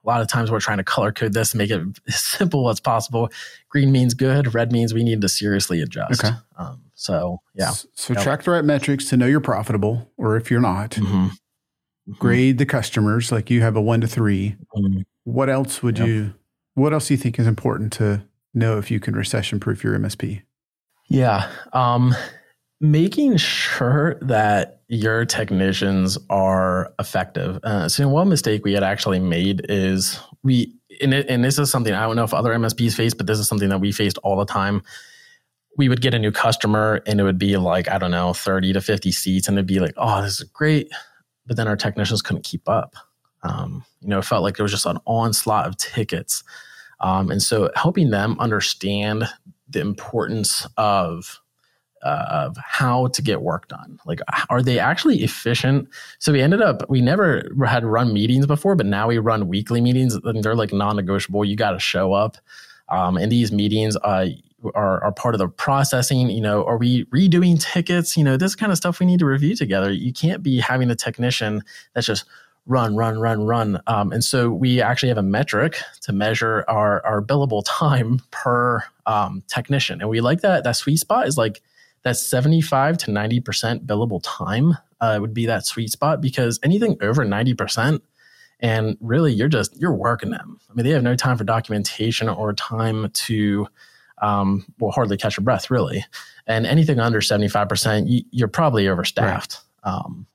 A 0.04 0.08
lot 0.08 0.20
of 0.20 0.28
times 0.28 0.50
we're 0.50 0.60
trying 0.60 0.78
to 0.78 0.84
color 0.84 1.12
code 1.12 1.32
this 1.32 1.52
and 1.52 1.58
make 1.58 1.70
it 1.70 1.80
as 2.06 2.16
simple 2.20 2.68
as 2.68 2.80
possible. 2.80 3.30
Green 3.68 3.90
means 3.90 4.14
good, 4.14 4.54
red 4.54 4.70
means 4.70 4.92
we 4.92 5.02
need 5.02 5.20
to 5.20 5.28
seriously 5.28 5.80
adjust. 5.80 6.24
Okay. 6.24 6.34
Um, 6.58 6.82
so, 6.94 7.40
yeah. 7.54 7.70
So, 7.94 8.14
yep. 8.14 8.22
track 8.22 8.42
the 8.42 8.50
right 8.50 8.64
metrics 8.64 9.08
to 9.10 9.16
know 9.16 9.26
you're 9.26 9.40
profitable, 9.40 10.10
or 10.16 10.36
if 10.36 10.50
you're 10.50 10.60
not, 10.60 10.90
mm-hmm. 10.90 11.26
Mm-hmm. 11.26 12.12
grade 12.12 12.58
the 12.58 12.66
customers 12.66 13.32
like 13.32 13.50
you 13.50 13.62
have 13.62 13.76
a 13.76 13.80
one 13.80 14.00
to 14.02 14.06
3 14.06 14.56
mm-hmm. 14.76 15.00
What 15.24 15.48
else 15.48 15.82
would 15.82 15.98
yep. 15.98 16.06
you, 16.06 16.34
what 16.74 16.92
else 16.92 17.08
do 17.08 17.14
you 17.14 17.18
think 17.18 17.38
is 17.38 17.46
important 17.46 17.94
to 17.94 18.26
know 18.52 18.76
if 18.76 18.90
you 18.90 19.00
can 19.00 19.14
recession 19.14 19.58
proof 19.58 19.82
your 19.82 19.98
MSP? 19.98 20.42
Yeah. 21.08 21.50
Um, 21.72 22.14
making 22.80 23.38
sure 23.38 24.16
that 24.20 24.73
your 24.88 25.24
technicians 25.24 26.18
are 26.30 26.92
effective. 26.98 27.58
Uh, 27.62 27.88
so 27.88 28.08
one 28.08 28.28
mistake 28.28 28.64
we 28.64 28.74
had 28.74 28.82
actually 28.82 29.18
made 29.18 29.64
is 29.68 30.18
we, 30.42 30.74
and, 31.00 31.14
it, 31.14 31.26
and 31.28 31.44
this 31.44 31.58
is 31.58 31.70
something 31.70 31.94
I 31.94 32.06
don't 32.06 32.16
know 32.16 32.24
if 32.24 32.34
other 32.34 32.52
MSPs 32.54 32.94
face, 32.94 33.14
but 33.14 33.26
this 33.26 33.38
is 33.38 33.48
something 33.48 33.70
that 33.70 33.80
we 33.80 33.92
faced 33.92 34.18
all 34.18 34.36
the 34.36 34.44
time. 34.44 34.82
We 35.76 35.88
would 35.88 36.00
get 36.00 36.14
a 36.14 36.18
new 36.18 36.30
customer 36.30 37.02
and 37.06 37.18
it 37.18 37.24
would 37.24 37.38
be 37.38 37.56
like, 37.56 37.88
I 37.88 37.98
don't 37.98 38.10
know, 38.10 38.32
30 38.32 38.74
to 38.74 38.80
50 38.80 39.10
seats. 39.10 39.48
And 39.48 39.56
it'd 39.56 39.66
be 39.66 39.80
like, 39.80 39.94
oh, 39.96 40.22
this 40.22 40.40
is 40.40 40.48
great. 40.48 40.92
But 41.46 41.56
then 41.56 41.66
our 41.66 41.76
technicians 41.76 42.22
couldn't 42.22 42.44
keep 42.44 42.68
up. 42.68 42.94
Um, 43.42 43.84
you 44.00 44.08
know, 44.08 44.18
it 44.18 44.24
felt 44.24 44.42
like 44.42 44.58
it 44.58 44.62
was 44.62 44.70
just 44.70 44.86
an 44.86 44.98
onslaught 45.06 45.66
of 45.66 45.76
tickets. 45.76 46.44
Um, 47.00 47.30
and 47.30 47.42
so 47.42 47.70
helping 47.74 48.10
them 48.10 48.36
understand 48.38 49.24
the 49.68 49.80
importance 49.80 50.66
of 50.76 51.40
uh, 52.04 52.26
of 52.28 52.56
how 52.58 53.08
to 53.08 53.22
get 53.22 53.42
work 53.42 53.66
done. 53.68 53.98
Like, 54.04 54.20
are 54.50 54.62
they 54.62 54.78
actually 54.78 55.24
efficient? 55.24 55.88
So 56.18 56.32
we 56.32 56.40
ended 56.40 56.60
up, 56.60 56.88
we 56.88 57.00
never 57.00 57.50
had 57.66 57.84
run 57.84 58.12
meetings 58.12 58.46
before, 58.46 58.76
but 58.76 58.86
now 58.86 59.08
we 59.08 59.18
run 59.18 59.48
weekly 59.48 59.80
meetings 59.80 60.14
and 60.14 60.44
they're 60.44 60.54
like 60.54 60.72
non 60.72 60.96
negotiable. 60.96 61.44
You 61.44 61.56
got 61.56 61.72
to 61.72 61.80
show 61.80 62.12
up. 62.12 62.36
Um, 62.90 63.16
and 63.16 63.32
these 63.32 63.50
meetings 63.50 63.96
uh, 63.96 64.26
are, 64.74 65.02
are 65.02 65.12
part 65.12 65.34
of 65.34 65.38
the 65.38 65.48
processing. 65.48 66.30
You 66.30 66.42
know, 66.42 66.64
are 66.64 66.76
we 66.76 67.06
redoing 67.06 67.60
tickets? 67.60 68.16
You 68.16 68.24
know, 68.24 68.36
this 68.36 68.54
kind 68.54 68.70
of 68.70 68.76
stuff 68.76 69.00
we 69.00 69.06
need 69.06 69.18
to 69.20 69.26
review 69.26 69.56
together. 69.56 69.90
You 69.90 70.12
can't 70.12 70.42
be 70.42 70.60
having 70.60 70.90
a 70.90 70.94
technician 70.94 71.62
that's 71.94 72.06
just 72.06 72.24
run, 72.66 72.96
run, 72.96 73.18
run, 73.18 73.44
run. 73.44 73.80
Um, 73.86 74.12
and 74.12 74.24
so 74.24 74.50
we 74.50 74.80
actually 74.80 75.10
have 75.10 75.18
a 75.18 75.22
metric 75.22 75.76
to 76.02 76.12
measure 76.12 76.64
our, 76.68 77.04
our 77.04 77.22
billable 77.22 77.62
time 77.66 78.20
per 78.30 78.82
um, 79.06 79.42
technician. 79.48 80.00
And 80.00 80.08
we 80.08 80.20
like 80.20 80.40
that. 80.40 80.64
That 80.64 80.76
sweet 80.76 80.98
spot 80.98 81.26
is 81.26 81.36
like 81.36 81.62
that 82.04 82.16
75 82.16 82.98
to 82.98 83.10
90% 83.10 83.86
billable 83.86 84.20
time 84.22 84.76
uh, 85.00 85.18
would 85.20 85.34
be 85.34 85.46
that 85.46 85.66
sweet 85.66 85.90
spot 85.90 86.20
because 86.20 86.60
anything 86.62 86.96
over 87.00 87.24
90%, 87.24 88.00
and 88.60 88.96
really 89.00 89.32
you're 89.32 89.48
just, 89.48 89.76
you're 89.78 89.94
working 89.94 90.30
them. 90.30 90.58
I 90.70 90.74
mean, 90.74 90.84
they 90.84 90.92
have 90.92 91.02
no 91.02 91.16
time 91.16 91.36
for 91.36 91.44
documentation 91.44 92.28
or 92.28 92.52
time 92.52 93.10
to, 93.10 93.66
um, 94.22 94.64
well, 94.78 94.92
hardly 94.92 95.16
catch 95.16 95.38
a 95.38 95.40
breath, 95.40 95.70
really. 95.70 96.04
And 96.46 96.66
anything 96.66 97.00
under 97.00 97.20
75%, 97.20 98.24
you, 98.30 98.44
are 98.44 98.48
probably 98.48 98.84
overstaffed. 98.84 99.60
Right. 99.84 99.92
Um, 99.92 100.26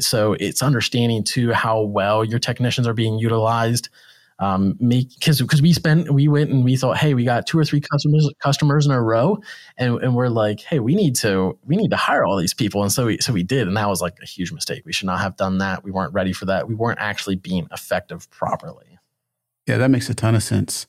so 0.00 0.34
it's 0.34 0.62
understanding 0.62 1.24
too 1.24 1.52
how 1.52 1.82
well 1.82 2.24
your 2.24 2.38
technicians 2.38 2.86
are 2.86 2.94
being 2.94 3.18
utilized 3.18 3.88
um, 4.38 4.76
make 4.78 5.08
because 5.14 5.40
because 5.40 5.60
we 5.60 5.72
spent 5.72 6.10
we 6.10 6.28
went 6.28 6.50
and 6.50 6.64
we 6.64 6.76
thought 6.76 6.96
hey 6.96 7.14
we 7.14 7.24
got 7.24 7.46
two 7.46 7.58
or 7.58 7.64
three 7.64 7.80
customers 7.80 8.28
customers 8.42 8.86
in 8.86 8.92
a 8.92 9.02
row 9.02 9.38
and, 9.76 10.00
and 10.02 10.14
we're 10.14 10.28
like 10.28 10.60
hey 10.60 10.78
we 10.78 10.94
need 10.94 11.16
to 11.16 11.58
we 11.64 11.76
need 11.76 11.90
to 11.90 11.96
hire 11.96 12.24
all 12.24 12.36
these 12.36 12.54
people. 12.54 12.82
And 12.82 12.92
so 12.92 13.06
we 13.06 13.18
so 13.18 13.32
we 13.32 13.42
did 13.42 13.66
and 13.66 13.76
that 13.76 13.88
was 13.88 14.00
like 14.00 14.16
a 14.22 14.26
huge 14.26 14.52
mistake. 14.52 14.82
We 14.84 14.92
should 14.92 15.06
not 15.06 15.20
have 15.20 15.36
done 15.36 15.58
that. 15.58 15.84
We 15.84 15.90
weren't 15.90 16.12
ready 16.12 16.32
for 16.32 16.44
that. 16.46 16.68
We 16.68 16.74
weren't 16.74 17.00
actually 17.00 17.36
being 17.36 17.66
effective 17.72 18.30
properly. 18.30 18.98
Yeah 19.66 19.78
that 19.78 19.90
makes 19.90 20.08
a 20.08 20.14
ton 20.14 20.34
of 20.34 20.42
sense. 20.42 20.86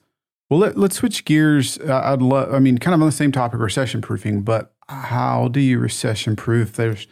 Well 0.50 0.60
let, 0.60 0.78
let's 0.78 0.96
switch 0.96 1.26
gears. 1.26 1.78
Uh, 1.78 2.02
i'd 2.06 2.22
love 2.22 2.54
i 2.54 2.60
mean 2.60 2.78
kind 2.78 2.96
of 2.96 3.02
on 3.02 3.08
the 3.08 3.12
same 3.12 3.32
topic 3.32 3.60
recession 3.60 4.02
proofing 4.02 4.42
but 4.42 4.74
how 4.90 5.48
do 5.48 5.60
you 5.60 5.80
recession 5.80 6.36
proof? 6.36 6.74
There's 6.74 7.08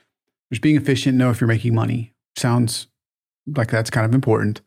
there's 0.49 0.59
being 0.59 0.75
efficient 0.75 1.17
know 1.17 1.29
if 1.29 1.39
you're 1.39 1.47
making 1.47 1.75
money. 1.75 2.13
Sounds 2.35 2.87
like 3.55 3.69
that's 3.69 3.89
kind 3.89 4.05
of 4.05 4.13
important 4.13 4.61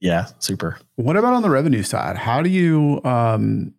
yeah, 0.00 0.26
super. 0.38 0.78
What 0.96 1.16
about 1.16 1.34
on 1.34 1.42
the 1.42 1.50
revenue 1.50 1.82
side? 1.82 2.16
How 2.16 2.42
do 2.42 2.50
you 2.50 3.00
um, 3.04 3.74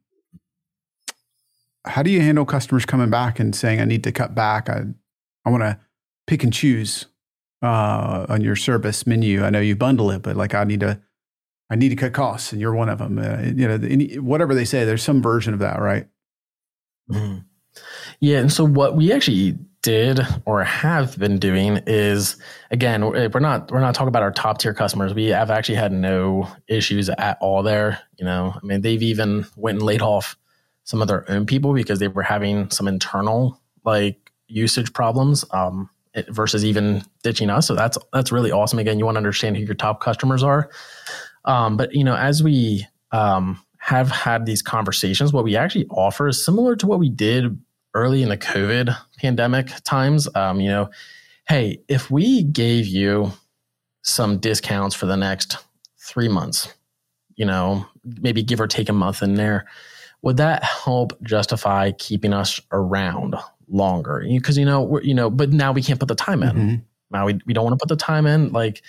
how 1.86 2.04
do 2.04 2.12
you 2.12 2.22
handle 2.22 2.46
customers 2.46 2.86
coming 2.86 3.10
back 3.10 3.40
and 3.40 3.56
saying, 3.56 3.80
"I 3.80 3.86
need 3.86 4.04
to 4.04 4.12
cut 4.12 4.36
back. 4.36 4.70
I 4.70 4.84
I 5.46 5.50
want 5.50 5.64
to 5.64 5.80
pick 6.28 6.44
and 6.44 6.54
choose 6.54 7.06
uh, 7.62 8.26
on 8.30 8.42
your 8.42 8.56
service 8.56 9.08
menu. 9.08 9.44
I 9.44 9.50
know 9.50 9.60
you 9.60 9.76
bundle 9.76 10.12
it, 10.12 10.22
but 10.22 10.36
like 10.36 10.54
I 10.54 10.64
need 10.66 10.82
to 10.82 11.02
I 11.70 11.76
need 11.76 11.90
to 11.90 11.96
cut 11.96 12.14
costs, 12.14 12.52
and 12.52 12.60
you're 12.60 12.74
one 12.74 12.90
of 12.90 12.98
them. 12.98 13.18
Uh, 13.18 13.42
you 13.42 13.68
know, 13.68 13.80
any, 13.88 14.20
whatever 14.20 14.54
they 14.54 14.66
say, 14.66 14.86
there's 14.86 15.04
some 15.04 15.22
version 15.22 15.54
of 15.54 15.60
that, 15.60 15.80
right? 15.80 16.08
Mm-hmm. 17.10 17.40
Yeah, 18.20 18.40
and 18.40 18.52
so 18.52 18.66
what 18.66 18.96
we 18.96 19.14
actually 19.14 19.58
did 19.82 20.20
or 20.46 20.63
have 20.63 21.18
been 21.18 21.39
doing 21.39 21.82
is 21.88 22.36
again 22.70 23.06
we're 23.06 23.39
not 23.39 23.72
we're 23.72 23.80
not 23.80 23.96
talking 23.96 24.10
about 24.10 24.24
our 24.24 24.32
top 24.32 24.58
tier 24.58 24.74
customers. 24.74 25.13
We 25.13 25.28
have 25.28 25.50
actually 25.50 25.76
had 25.76 25.92
no 25.92 26.50
issues 26.68 27.10
at 27.10 27.38
all 27.39 27.63
there 27.63 28.00
you 28.18 28.26
know? 28.26 28.54
I 28.56 28.65
mean 28.65 28.82
they've 28.82 29.02
even 29.02 29.46
went 29.56 29.78
and 29.78 29.86
laid 29.86 30.02
off 30.02 30.38
some 30.84 31.02
of 31.02 31.08
their 31.08 31.30
own 31.32 31.46
people 31.46 31.74
because 31.74 32.00
they 32.00 32.08
were 32.08 32.24
having 32.24 32.70
some 32.72 32.88
internal 32.88 33.60
like 33.86 34.32
usage 34.48 34.92
problems 34.94 35.46
um, 35.52 35.89
versus 36.30 36.65
even 36.65 37.04
ditching 37.24 37.50
us. 37.50 37.68
So 37.68 37.76
that's 37.76 37.98
that's 38.12 38.32
really 38.32 38.52
awesome. 38.52 38.80
Again 38.80 39.00
you 39.00 39.06
want 39.06 39.15
to 39.15 39.20
understand 39.20 39.56
who 39.56 39.63
your 39.63 39.76
top 39.76 40.02
customers 40.02 40.44
are. 40.44 40.70
Um, 41.46 41.78
but 41.78 41.94
you 41.94 42.04
know 42.04 42.15
as 42.15 42.44
we 42.44 42.86
um, 43.12 43.62
have 43.78 44.12
had 44.12 44.46
these 44.46 44.62
conversations 44.62 45.32
what 45.32 45.46
we 45.46 45.56
actually 45.56 45.88
offer 45.88 46.28
is 46.28 46.44
similar 46.44 46.76
to 46.76 46.86
what 46.86 47.00
we 47.00 47.10
did 47.10 47.58
early 47.94 48.22
in 48.22 48.30
the 48.30 48.38
COVID 48.38 48.96
pandemic 49.22 49.72
times, 49.84 50.28
um, 50.36 50.60
you 50.60 50.70
know, 50.70 50.90
hey, 51.48 51.82
if 51.88 52.10
we 52.12 52.44
gave 52.44 52.86
you 52.86 53.32
some 54.04 54.38
discounts 54.40 54.96
for 54.96 55.06
the 55.06 55.18
next 55.18 55.58
three 55.98 56.28
months, 56.28 56.74
you 57.36 57.46
know, 57.46 57.86
maybe 58.04 58.44
give 58.44 58.60
or 58.60 58.68
take 58.68 58.90
a 58.90 58.94
month 58.94 59.22
in 59.22 59.36
there, 59.36 59.66
would 60.22 60.38
that 60.38 60.64
help 60.64 61.22
justify 61.24 61.92
keeping 61.92 62.34
us 62.34 62.60
around 62.72 63.36
longer? 63.68 64.24
Because 64.28 64.58
you 64.58 64.66
know, 64.66 64.82
we're, 64.82 65.02
you 65.02 65.14
know, 65.14 65.30
but 65.30 65.52
now 65.52 65.72
we 65.72 65.82
can't 65.82 66.00
put 66.00 66.10
the 66.10 66.16
time 66.16 66.44
in. 66.44 66.50
Mm-hmm. 66.50 66.76
Now 67.12 67.26
we, 67.26 67.40
we 67.46 67.54
don't 67.54 67.64
want 67.64 67.80
to 67.80 67.84
put 67.84 67.90
the 67.90 68.04
time 68.04 68.26
in. 68.26 68.52
Like, 68.52 68.84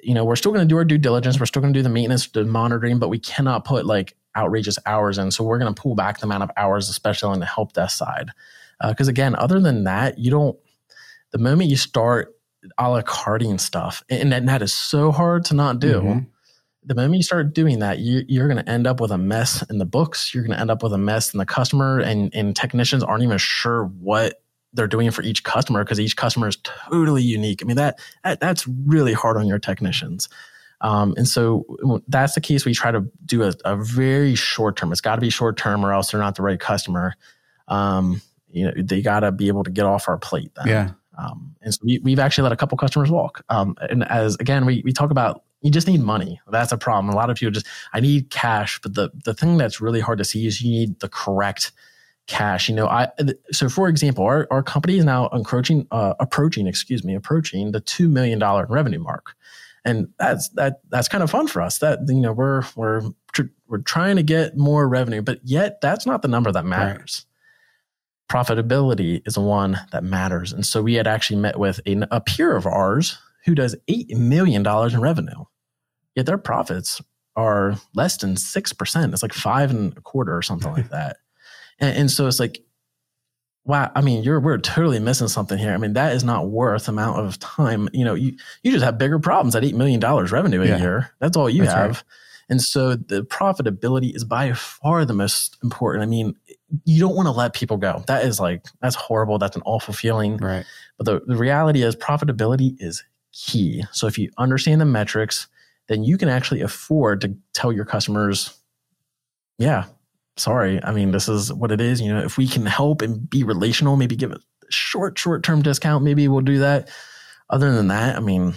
you 0.00 0.14
know, 0.14 0.24
we're 0.24 0.36
still 0.36 0.52
going 0.52 0.66
to 0.66 0.68
do 0.68 0.76
our 0.76 0.84
due 0.84 0.98
diligence. 0.98 1.40
We're 1.40 1.46
still 1.46 1.62
going 1.62 1.72
to 1.72 1.78
do 1.78 1.82
the 1.82 1.88
maintenance, 1.88 2.28
the 2.28 2.44
monitoring, 2.44 2.98
but 2.98 3.08
we 3.08 3.18
cannot 3.18 3.64
put 3.64 3.86
like 3.86 4.14
outrageous 4.36 4.78
hours 4.86 5.18
in. 5.18 5.30
So 5.30 5.42
we're 5.42 5.58
going 5.58 5.74
to 5.74 5.80
pull 5.80 5.94
back 5.94 6.18
the 6.18 6.26
amount 6.26 6.44
of 6.44 6.50
hours, 6.56 6.88
especially 6.88 7.32
on 7.32 7.40
the 7.40 7.46
help 7.46 7.72
desk 7.72 7.96
side. 7.96 8.30
Because 8.80 9.08
uh, 9.08 9.10
again, 9.10 9.34
other 9.36 9.60
than 9.60 9.84
that, 9.84 10.18
you 10.18 10.30
don't, 10.30 10.56
the 11.32 11.38
moment 11.38 11.70
you 11.70 11.76
start 11.76 12.34
a 12.78 12.90
la 12.90 13.02
carting 13.02 13.58
stuff, 13.58 14.02
and 14.08 14.32
that, 14.32 14.38
and 14.38 14.48
that 14.48 14.62
is 14.62 14.72
so 14.72 15.12
hard 15.12 15.44
to 15.46 15.54
not 15.54 15.78
do. 15.78 16.00
Mm-hmm. 16.00 16.18
The 16.84 16.94
moment 16.94 17.16
you 17.16 17.22
start 17.22 17.52
doing 17.52 17.80
that, 17.80 17.98
you, 17.98 18.22
you're 18.28 18.48
going 18.48 18.64
to 18.64 18.70
end 18.70 18.86
up 18.86 19.00
with 19.00 19.10
a 19.10 19.18
mess 19.18 19.62
in 19.70 19.78
the 19.78 19.84
books. 19.84 20.32
You're 20.32 20.44
going 20.44 20.54
to 20.54 20.60
end 20.60 20.70
up 20.70 20.82
with 20.82 20.92
a 20.92 20.98
mess 20.98 21.34
in 21.34 21.38
the 21.38 21.46
customer, 21.46 21.98
and, 21.98 22.32
and 22.34 22.54
technicians 22.54 23.02
aren't 23.02 23.24
even 23.24 23.38
sure 23.38 23.84
what 23.84 24.40
they're 24.72 24.86
doing 24.86 25.10
for 25.10 25.22
each 25.22 25.42
customer 25.42 25.82
because 25.82 25.98
each 25.98 26.16
customer 26.16 26.48
is 26.48 26.58
totally 26.62 27.22
unique. 27.22 27.62
I 27.62 27.64
mean 27.64 27.76
that, 27.76 27.98
that 28.24 28.40
that's 28.40 28.68
really 28.68 29.14
hard 29.14 29.36
on 29.36 29.46
your 29.46 29.58
technicians. 29.58 30.28
Um, 30.82 31.14
and 31.16 31.26
so 31.26 31.64
that's 32.06 32.34
the 32.34 32.40
case. 32.40 32.64
We 32.64 32.74
try 32.74 32.90
to 32.90 33.06
do 33.24 33.42
a, 33.42 33.54
a 33.64 33.76
very 33.76 34.34
short 34.34 34.76
term. 34.76 34.92
It's 34.92 35.00
got 35.00 35.14
to 35.14 35.20
be 35.20 35.30
short 35.30 35.56
term, 35.56 35.84
or 35.84 35.92
else 35.92 36.10
they're 36.10 36.20
not 36.20 36.34
the 36.34 36.42
right 36.42 36.60
customer. 36.60 37.14
Um, 37.68 38.20
you 38.56 38.64
know, 38.64 38.72
they 38.76 39.02
got 39.02 39.20
to 39.20 39.32
be 39.32 39.48
able 39.48 39.64
to 39.64 39.70
get 39.70 39.84
off 39.84 40.08
our 40.08 40.18
plate. 40.18 40.50
Then. 40.56 40.66
Yeah. 40.66 40.90
Um, 41.18 41.54
and 41.62 41.74
so 41.74 41.80
we, 41.82 41.98
we've 42.00 42.18
actually 42.18 42.42
let 42.42 42.52
a 42.52 42.56
couple 42.56 42.76
customers 42.78 43.10
walk. 43.10 43.44
Um, 43.48 43.76
and 43.90 44.04
as 44.04 44.36
again, 44.36 44.66
we 44.66 44.82
we 44.84 44.92
talk 44.92 45.10
about 45.10 45.42
you 45.62 45.70
just 45.70 45.86
need 45.86 46.00
money. 46.00 46.40
That's 46.50 46.72
a 46.72 46.78
problem. 46.78 47.12
A 47.12 47.16
lot 47.16 47.30
of 47.30 47.36
people 47.36 47.52
just 47.52 47.66
I 47.92 48.00
need 48.00 48.30
cash, 48.30 48.80
but 48.82 48.94
the 48.94 49.10
the 49.24 49.34
thing 49.34 49.56
that's 49.56 49.80
really 49.80 50.00
hard 50.00 50.18
to 50.18 50.24
see 50.24 50.46
is 50.46 50.62
you 50.62 50.70
need 50.70 51.00
the 51.00 51.08
correct 51.08 51.72
cash. 52.26 52.68
You 52.68 52.74
know, 52.74 52.86
I 52.86 53.08
so 53.52 53.68
for 53.68 53.88
example, 53.88 54.24
our, 54.24 54.46
our 54.50 54.62
company 54.62 54.98
is 54.98 55.04
now 55.04 55.26
approaching 55.26 55.86
uh, 55.90 56.14
approaching, 56.20 56.66
excuse 56.66 57.04
me, 57.04 57.14
approaching 57.14 57.72
the 57.72 57.80
two 57.80 58.08
million 58.08 58.38
dollar 58.38 58.66
revenue 58.68 59.00
mark 59.00 59.34
and 59.86 60.08
that's 60.18 60.48
that 60.50 60.80
that's 60.90 61.08
kind 61.08 61.22
of 61.22 61.30
fun 61.30 61.46
for 61.46 61.62
us 61.62 61.78
that 61.78 62.00
you 62.08 62.20
know 62.20 62.32
we're 62.32 62.62
we're 62.74 63.02
we're 63.68 63.78
trying 63.78 64.16
to 64.16 64.22
get 64.22 64.56
more 64.56 64.88
revenue 64.88 65.22
but 65.22 65.38
yet 65.44 65.80
that's 65.80 66.04
not 66.04 66.22
the 66.22 66.28
number 66.28 66.52
that 66.52 66.64
matters 66.64 67.24
right. 67.24 67.35
Profitability 68.30 69.26
is 69.26 69.34
the 69.34 69.40
one 69.40 69.78
that 69.92 70.04
matters 70.04 70.52
and 70.52 70.66
so 70.66 70.82
we 70.82 70.94
had 70.94 71.06
actually 71.06 71.40
met 71.40 71.58
with 71.58 71.80
a, 71.86 72.06
a 72.10 72.20
peer 72.20 72.56
of 72.56 72.66
ours 72.66 73.18
who 73.44 73.54
does 73.54 73.76
$8 73.88 74.16
million 74.16 74.66
in 74.66 75.00
revenue 75.00 75.44
yet 76.14 76.26
their 76.26 76.38
profits 76.38 77.00
are 77.36 77.76
less 77.94 78.16
than 78.16 78.34
6% 78.34 79.12
it's 79.12 79.22
like 79.22 79.32
five 79.32 79.70
and 79.70 79.96
a 79.96 80.00
quarter 80.00 80.36
or 80.36 80.42
something 80.42 80.72
like 80.72 80.88
that 80.90 81.18
and, 81.78 81.96
and 81.96 82.10
so 82.10 82.26
it's 82.26 82.40
like 82.40 82.62
wow, 83.66 83.90
I 83.94 84.00
mean, 84.00 84.22
you're 84.22 84.40
we're 84.40 84.58
totally 84.58 85.00
missing 85.00 85.28
something 85.28 85.58
here. 85.58 85.72
I 85.72 85.76
mean, 85.76 85.92
that 85.94 86.14
is 86.14 86.24
not 86.24 86.48
worth 86.48 86.88
amount 86.88 87.18
of 87.18 87.38
time. 87.38 87.88
You 87.92 88.04
know, 88.04 88.14
you 88.14 88.36
you 88.62 88.72
just 88.72 88.84
have 88.84 88.96
bigger 88.96 89.18
problems 89.18 89.54
at 89.54 89.64
eight 89.64 89.74
million 89.74 90.00
dollars 90.00 90.32
revenue 90.32 90.62
a 90.62 90.66
yeah. 90.66 90.78
year. 90.78 91.10
That's 91.20 91.36
all 91.36 91.50
you 91.50 91.64
That's 91.64 91.74
have. 91.74 91.90
Right. 91.90 92.04
And 92.48 92.62
so 92.62 92.94
the 92.94 93.22
profitability 93.22 94.14
is 94.14 94.24
by 94.24 94.52
far 94.52 95.04
the 95.04 95.14
most 95.14 95.56
important. 95.62 96.04
I 96.04 96.06
mean, 96.06 96.36
you 96.84 97.00
don't 97.00 97.14
want 97.14 97.26
to 97.26 97.32
let 97.32 97.54
people 97.54 97.76
go. 97.76 98.02
That 98.06 98.24
is 98.24 98.40
like, 98.40 98.64
that's 98.80 98.96
horrible. 98.96 99.38
That's 99.38 99.56
an 99.56 99.62
awful 99.64 99.94
feeling. 99.94 100.36
Right. 100.38 100.64
But 100.98 101.06
the, 101.06 101.20
the 101.26 101.36
reality 101.36 101.82
is 101.82 101.94
profitability 101.94 102.76
is 102.80 103.04
key. 103.32 103.84
So 103.92 104.06
if 104.06 104.18
you 104.18 104.30
understand 104.38 104.80
the 104.80 104.86
metrics, 104.86 105.46
then 105.88 106.02
you 106.02 106.18
can 106.18 106.28
actually 106.28 106.62
afford 106.62 107.20
to 107.20 107.36
tell 107.54 107.72
your 107.72 107.84
customers, 107.84 108.58
yeah, 109.58 109.84
sorry. 110.36 110.82
I 110.82 110.92
mean, 110.92 111.12
this 111.12 111.28
is 111.28 111.52
what 111.52 111.70
it 111.70 111.80
is. 111.80 112.00
You 112.00 112.12
know, 112.12 112.20
if 112.20 112.36
we 112.36 112.48
can 112.48 112.66
help 112.66 113.02
and 113.02 113.28
be 113.28 113.44
relational, 113.44 113.96
maybe 113.96 114.16
give 114.16 114.32
a 114.32 114.40
short, 114.68 115.18
short 115.18 115.44
term 115.44 115.62
discount, 115.62 116.02
maybe 116.02 116.26
we'll 116.28 116.40
do 116.40 116.58
that. 116.58 116.88
Other 117.48 117.72
than 117.72 117.88
that, 117.88 118.16
I 118.16 118.20
mean, 118.20 118.54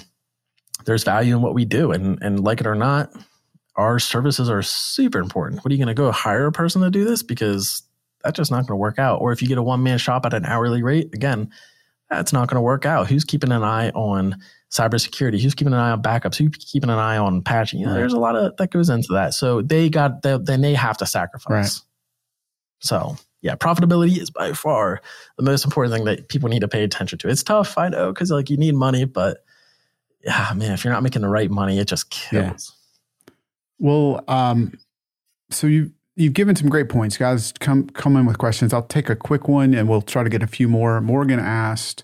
there's 0.86 1.04
value 1.04 1.36
in 1.36 1.44
what 1.44 1.54
we 1.54 1.66
do. 1.66 1.92
And, 1.92 2.18
and 2.24 2.44
like 2.44 2.60
it 2.60 2.68
or 2.68 2.74
not, 2.74 3.12
our 3.76 4.00
services 4.00 4.50
are 4.50 4.64
super 4.64 5.20
important. 5.20 5.64
What 5.64 5.72
are 5.72 5.76
you 5.76 5.84
going 5.84 5.96
to 5.96 6.02
go 6.02 6.12
hire 6.12 6.48
a 6.48 6.52
person 6.52 6.82
to 6.82 6.90
do 6.90 7.06
this? 7.06 7.22
Because 7.22 7.84
that's 8.24 8.38
just 8.38 8.52
not 8.52 8.68
going 8.68 8.68
to 8.68 8.76
work 8.76 9.00
out. 9.00 9.22
Or 9.22 9.32
if 9.32 9.42
you 9.42 9.48
get 9.48 9.58
a 9.58 9.64
one 9.64 9.84
man 9.84 9.98
shop 9.98 10.26
at 10.26 10.34
an 10.34 10.46
hourly 10.46 10.84
rate, 10.84 11.14
again, 11.14 11.52
that's 12.10 12.34
not 12.34 12.50
going 12.50 12.56
to 12.56 12.62
work 12.62 12.86
out. 12.86 13.08
Who's 13.08 13.24
keeping 13.24 13.52
an 13.52 13.64
eye 13.64 13.90
on 13.92 14.38
cybersecurity? 14.72 15.40
Who's 15.42 15.56
keeping 15.56 15.74
an 15.74 15.80
eye 15.80 15.92
on 15.92 16.02
backups? 16.02 16.36
Who's 16.38 16.66
keeping 16.66 16.90
an 16.90 16.98
eye 16.98 17.18
on 17.18 17.42
patching? 17.42 17.80
You 17.80 17.86
know, 17.86 17.94
there's 17.94 18.14
a 18.14 18.20
lot 18.20 18.36
of 18.36 18.58
that 18.58 18.72
goes 18.72 18.90
into 18.90 19.14
that. 19.14 19.34
So 19.34 19.62
they 19.62 19.90
got 19.90 20.22
they, 20.22 20.38
then 20.38 20.62
they 20.62 20.74
have 20.74 20.98
to 20.98 21.06
sacrifice. 21.06 21.50
Right. 21.50 21.86
So 22.80 23.16
yeah, 23.42 23.56
profitability 23.56 24.18
is 24.20 24.30
by 24.30 24.54
far 24.54 25.02
the 25.38 25.44
most 25.44 25.66
important 25.66 25.94
thing 25.94 26.06
that 26.06 26.28
people 26.30 26.50
need 26.50 26.60
to 26.60 26.68
pay 26.68 26.84
attention 26.84 27.20
to. 27.20 27.30
It's 27.30 27.44
tough, 27.44 27.78
I 27.78 27.90
know, 27.90 28.12
because 28.12 28.32
like 28.32 28.50
you 28.50 28.58
need 28.58 28.76
money, 28.76 29.06
but 29.06 29.38
yeah, 30.24 30.52
man, 30.56 30.74
if 30.74 30.84
you're 30.84 30.94
not 30.94 31.04
making 31.04 31.22
the 31.22 31.30
right 31.30 31.50
money, 31.50 31.80
it 31.80 31.88
just 31.88 32.10
kills. 32.10 32.76
Yeah. 32.76 33.34
Well, 33.78 34.24
um, 34.28 34.74
so 35.52 35.68
you 35.68 35.94
you've 36.20 36.34
given 36.34 36.56
some 36.56 36.70
great 36.70 36.90
points, 36.90 37.18
guys. 37.18 37.54
Come 37.60 37.88
come 37.90 38.16
in 38.18 38.26
with 38.26 38.38
questions. 38.38 38.74
I'll 38.74 38.84
take 38.84 39.10
a 39.10 39.16
quick 39.16 39.48
one, 39.48 39.74
and 39.74 39.88
we'll 39.88 40.02
try 40.02 40.24
to 40.24 40.30
get 40.30 40.44
a 40.44 40.48
few 40.48 40.68
more. 40.68 41.02
Morgan 41.02 41.40
asked, 41.40 42.04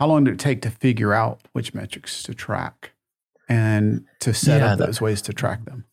"How 0.00 0.06
long 0.06 0.24
did 0.24 0.34
it 0.34 0.40
take 0.40 0.62
to 0.62 0.70
figure 0.70 1.12
out 1.12 1.40
which 1.52 1.74
metrics 1.74 2.22
to 2.24 2.34
track 2.34 2.92
and 3.48 4.06
to 4.20 4.32
set 4.32 4.60
yeah, 4.60 4.72
up 4.72 4.78
those 4.78 5.00
ways 5.00 5.22
to 5.22 5.32
track 5.32 5.64
them?" 5.66 5.84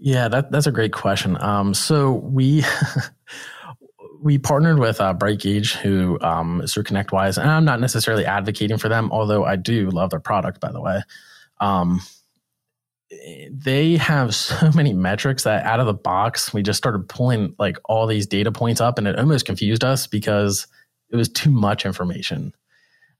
Yeah, 0.00 0.28
that, 0.28 0.52
that's 0.52 0.66
a 0.66 0.72
great 0.72 0.92
question. 0.92 1.36
Um, 1.40 1.74
so 1.74 2.12
we 2.12 2.64
we 4.22 4.38
partnered 4.38 4.78
with 4.78 5.00
uh, 5.00 5.14
BrightGauge, 5.14 5.76
who 5.76 6.18
um, 6.20 6.62
is 6.62 6.72
through 6.72 6.84
ConnectWise, 6.84 7.38
and 7.38 7.50
I'm 7.50 7.64
not 7.64 7.80
necessarily 7.80 8.24
advocating 8.24 8.78
for 8.78 8.88
them, 8.88 9.10
although 9.12 9.44
I 9.44 9.56
do 9.56 9.90
love 9.90 10.10
their 10.10 10.20
product, 10.20 10.60
by 10.60 10.72
the 10.72 10.80
way. 10.80 11.02
Um, 11.60 12.00
they 13.50 13.96
have 13.96 14.34
so 14.34 14.70
many 14.74 14.92
metrics 14.92 15.44
that 15.44 15.64
out 15.64 15.80
of 15.80 15.86
the 15.86 15.94
box, 15.94 16.52
we 16.52 16.62
just 16.62 16.78
started 16.78 17.08
pulling 17.08 17.54
like 17.58 17.78
all 17.84 18.06
these 18.06 18.26
data 18.26 18.52
points 18.52 18.80
up, 18.80 18.98
and 18.98 19.06
it 19.06 19.18
almost 19.18 19.46
confused 19.46 19.84
us 19.84 20.06
because 20.06 20.66
it 21.10 21.16
was 21.16 21.28
too 21.28 21.50
much 21.50 21.86
information. 21.86 22.54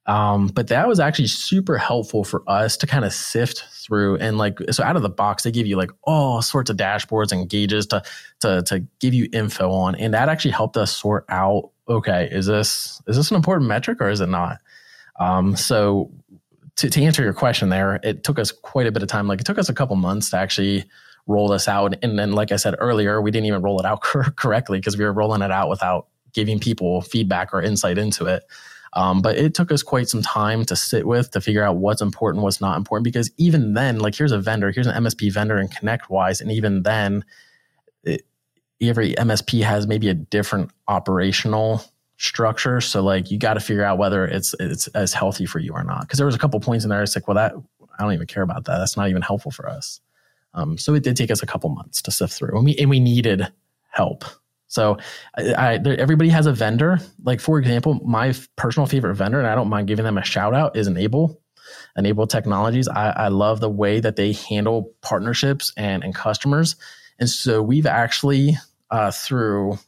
Um, 0.07 0.47
but 0.47 0.69
that 0.69 0.89
was 0.89 1.01
actually 1.01 1.27
super 1.27 1.77
helpful 1.77 2.25
for 2.25 2.43
us 2.47 2.79
to 2.79 2.87
kind 2.87 3.05
of 3.05 3.13
sift 3.13 3.65
through 3.71 4.17
and 4.17 4.39
like 4.39 4.59
so 4.71 4.83
out 4.83 4.97
of 4.97 5.03
the 5.03 5.11
box 5.11 5.43
they 5.43 5.51
give 5.51 5.67
you 5.67 5.77
like 5.77 5.91
all 6.03 6.41
sorts 6.41 6.71
of 6.71 6.79
dashboards 6.79 7.31
and 7.31 7.47
gauges 7.49 7.87
to 7.89 8.03
to 8.41 8.63
to 8.63 8.87
give 9.01 9.13
you 9.13 9.29
info 9.35 9.71
on, 9.71 9.95
and 9.97 10.15
that 10.15 10.31
actually 10.31 10.53
helped 10.53 10.79
us 10.79 10.97
sort 10.97 11.27
out 11.29 11.71
okay 11.91 12.27
is 12.33 12.47
this 12.47 13.03
is 13.07 13.17
this 13.17 13.31
an 13.31 13.37
important 13.37 13.69
metric 13.69 14.01
or 14.01 14.09
is 14.09 14.23
it 14.23 14.31
not? 14.31 14.61
Um, 15.21 15.57
so 15.57 16.11
to, 16.79 16.89
to 16.89 17.03
answer 17.03 17.25
your 17.25 17.33
question 17.33 17.71
there, 17.71 17.99
it 18.05 18.23
took 18.23 18.39
us 18.39 18.53
quite 18.53 18.87
a 18.87 18.93
bit 18.93 19.03
of 19.03 19.09
time. 19.09 19.27
Like 19.27 19.41
it 19.41 19.45
took 19.45 19.59
us 19.59 19.69
a 19.69 19.75
couple 19.75 19.97
months 19.97 20.31
to 20.31 20.37
actually 20.37 20.85
roll 21.27 21.49
this 21.49 21.69
out, 21.69 21.97
and 22.03 22.19
then 22.19 22.33
like 22.33 22.53
I 22.53 22.57
said 22.57 22.77
earlier, 22.79 23.21
we 23.21 23.31
didn't 23.31 23.47
even 23.47 23.63
roll 23.63 23.81
it 23.81 23.85
out 23.85 24.01
correctly 24.37 24.79
because 24.79 24.97
we 24.97 25.05
were 25.05 25.13
rolling 25.13 25.43
it 25.43 25.51
out 25.51 25.69
without 25.69 26.07
giving 26.33 26.61
people 26.61 27.03
feedback 27.03 27.53
or 27.53 27.61
insight 27.61 27.99
into 27.99 28.27
it. 28.27 28.45
Um, 28.93 29.21
but 29.21 29.37
it 29.37 29.55
took 29.55 29.73
us 29.73 29.83
quite 29.83 30.09
some 30.09 30.23
time 30.23 30.65
to 30.67 30.77
sit 30.77 31.07
with 31.07 31.33
to 31.33 31.41
figure 31.41 31.63
out 31.63 31.77
what's 31.77 32.01
important, 32.01 32.43
what's 32.45 32.61
not 32.61 32.77
important. 32.77 33.05
Because 33.05 33.31
even 33.37 33.75
then, 33.75 33.99
like 33.99 34.15
here's 34.15 34.33
a 34.33 34.39
vendor, 34.39 34.71
here's 34.71 34.87
an 34.87 35.05
MSP 35.05 35.33
vendor 35.33 35.59
in 35.59 35.69
ConnectWise, 35.69 36.41
and 36.41 36.53
even 36.53 36.85
then, 36.85 37.25
it, 38.05 38.23
every 38.81 39.15
MSP 39.15 39.63
has 39.65 39.89
maybe 39.89 40.09
a 40.09 40.15
different 40.15 40.71
operational 40.87 41.83
structure. 42.19 42.81
So 42.81 43.03
like 43.03 43.31
you 43.31 43.39
got 43.39 43.55
to 43.55 43.61
figure 43.61 43.85
out 43.85 43.97
whether 43.97 44.27
it's 44.27 44.55
it's 44.61 44.89
as 44.89 45.15
healthy 45.15 45.47
for 45.47 45.59
you 45.59 45.73
or 45.73 45.83
not. 45.83 46.03
Because 46.03 46.19
there 46.19 46.27
was 46.27 46.35
a 46.35 46.39
couple 46.39 46.61
points 46.61 46.85
in 46.85 46.91
there. 46.91 47.03
It's 47.03 47.17
like, 47.17 47.27
well, 47.27 47.37
that 47.37 47.55
I 47.99 48.03
don't 48.03 48.13
even 48.13 48.27
care 48.27 48.43
about 48.43 48.65
that. 48.67 48.79
That's 48.79 48.97
not 48.97 49.09
even 49.09 49.23
helpful 49.23 49.51
for 49.51 49.69
us. 49.69 50.01
Um, 50.55 50.79
so 50.79 50.95
it 50.95 51.03
did 51.03 51.17
take 51.17 51.31
us 51.31 51.43
a 51.43 51.47
couple 51.47 51.71
months 51.71 52.03
to 52.03 52.11
sift 52.11 52.33
through, 52.33 52.57
and 52.57 52.65
we 52.65 52.77
and 52.77 52.91
we 52.91 53.01
needed 53.01 53.51
help. 53.91 54.25
So 54.67 54.99
I, 55.37 55.55
I, 55.55 55.75
everybody 55.75 56.29
has 56.31 56.47
a 56.47 56.53
vendor. 56.53 56.99
Like 57.23 57.41
for 57.41 57.59
example, 57.59 58.01
my 58.05 58.35
personal 58.57 58.87
favorite 58.87 59.15
vendor, 59.15 59.39
and 59.39 59.49
I 59.49 59.55
don't 59.55 59.69
mind 59.69 59.89
giving 59.89 60.05
them 60.05 60.19
a 60.19 60.25
shout 60.25 60.55
out, 60.55 60.77
is 60.77 60.89
N-able. 60.89 61.41
N-able 61.97 62.27
Technologies. 62.27 62.89
I, 62.89 63.11
I 63.11 63.29
love 63.29 63.61
the 63.61 63.71
way 63.71 64.01
that 64.01 64.17
they 64.17 64.33
handle 64.33 64.93
partnerships 65.03 65.73
and, 65.77 66.03
and 66.03 66.15
customers. 66.15 66.77
And 67.19 67.29
so 67.29 67.63
we've 67.63 67.87
actually, 67.87 68.57
uh, 68.91 69.11
through 69.11 69.79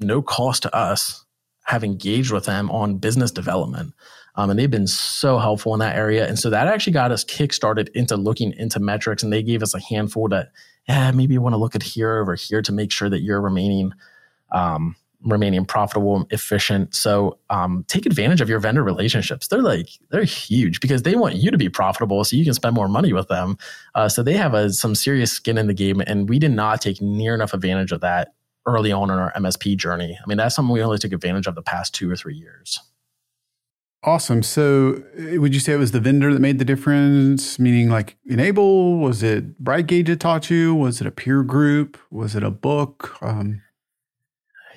no 0.00 0.22
cost 0.22 0.62
to 0.62 0.74
us, 0.74 1.24
have 1.64 1.84
engaged 1.84 2.32
with 2.32 2.44
them 2.44 2.70
on 2.70 2.98
business 2.98 3.30
development. 3.30 3.94
Um, 4.34 4.50
and 4.50 4.58
they've 4.58 4.70
been 4.70 4.86
so 4.86 5.38
helpful 5.38 5.74
in 5.74 5.80
that 5.80 5.96
area. 5.96 6.26
And 6.26 6.38
so 6.38 6.48
that 6.50 6.66
actually 6.66 6.94
got 6.94 7.12
us 7.12 7.24
kickstarted 7.24 7.88
into 7.90 8.16
looking 8.16 8.52
into 8.54 8.80
metrics. 8.80 9.22
And 9.22 9.32
they 9.32 9.42
gave 9.42 9.62
us 9.62 9.74
a 9.74 9.80
handful 9.80 10.28
that, 10.28 10.52
yeah, 10.88 11.10
maybe 11.10 11.34
you 11.34 11.42
want 11.42 11.52
to 11.52 11.58
look 11.58 11.74
at 11.74 11.82
here 11.82 12.18
over 12.18 12.34
here 12.34 12.62
to 12.62 12.72
make 12.72 12.90
sure 12.90 13.10
that 13.10 13.20
you're 13.20 13.40
remaining 13.40 13.92
um, 14.52 14.96
remaining 15.24 15.64
profitable, 15.64 16.26
efficient. 16.30 16.94
So 16.94 17.38
um, 17.50 17.84
take 17.88 18.06
advantage 18.06 18.40
of 18.40 18.48
your 18.48 18.58
vendor 18.58 18.82
relationships. 18.82 19.48
They're 19.48 19.62
like 19.62 19.88
they're 20.10 20.24
huge 20.24 20.80
because 20.80 21.02
they 21.02 21.14
want 21.14 21.36
you 21.36 21.50
to 21.50 21.58
be 21.58 21.68
profitable, 21.68 22.24
so 22.24 22.36
you 22.36 22.44
can 22.44 22.54
spend 22.54 22.74
more 22.74 22.88
money 22.88 23.12
with 23.12 23.28
them. 23.28 23.56
Uh, 23.94 24.08
so 24.08 24.22
they 24.22 24.34
have 24.34 24.54
a, 24.54 24.72
some 24.72 24.94
serious 24.94 25.32
skin 25.32 25.58
in 25.58 25.66
the 25.66 25.74
game, 25.74 26.00
and 26.06 26.28
we 26.28 26.38
did 26.38 26.52
not 26.52 26.80
take 26.80 27.00
near 27.00 27.34
enough 27.34 27.54
advantage 27.54 27.92
of 27.92 28.00
that 28.00 28.34
early 28.66 28.92
on 28.92 29.10
in 29.10 29.18
our 29.18 29.32
MSP 29.32 29.76
journey. 29.76 30.18
I 30.20 30.26
mean, 30.28 30.38
that's 30.38 30.54
something 30.54 30.72
we 30.72 30.82
only 30.82 30.98
took 30.98 31.12
advantage 31.12 31.46
of 31.46 31.54
the 31.54 31.62
past 31.62 31.94
two 31.94 32.10
or 32.10 32.16
three 32.16 32.36
years. 32.36 32.78
Awesome. 34.04 34.42
So, 34.42 35.02
uh, 35.16 35.40
would 35.40 35.54
you 35.54 35.60
say 35.60 35.74
it 35.74 35.76
was 35.76 35.92
the 35.92 36.00
vendor 36.00 36.32
that 36.32 36.40
made 36.40 36.58
the 36.58 36.64
difference? 36.64 37.58
Meaning, 37.60 37.88
like 37.88 38.16
N-able? 38.28 38.98
Was 38.98 39.22
it 39.22 39.62
BrightGauge 39.62 40.06
that 40.06 40.18
taught 40.18 40.50
you? 40.50 40.74
Was 40.74 41.00
it 41.00 41.06
a 41.06 41.12
peer 41.12 41.44
group? 41.44 41.96
Was 42.10 42.34
it 42.34 42.42
a 42.42 42.50
book? 42.50 43.16
Um, 43.22 43.62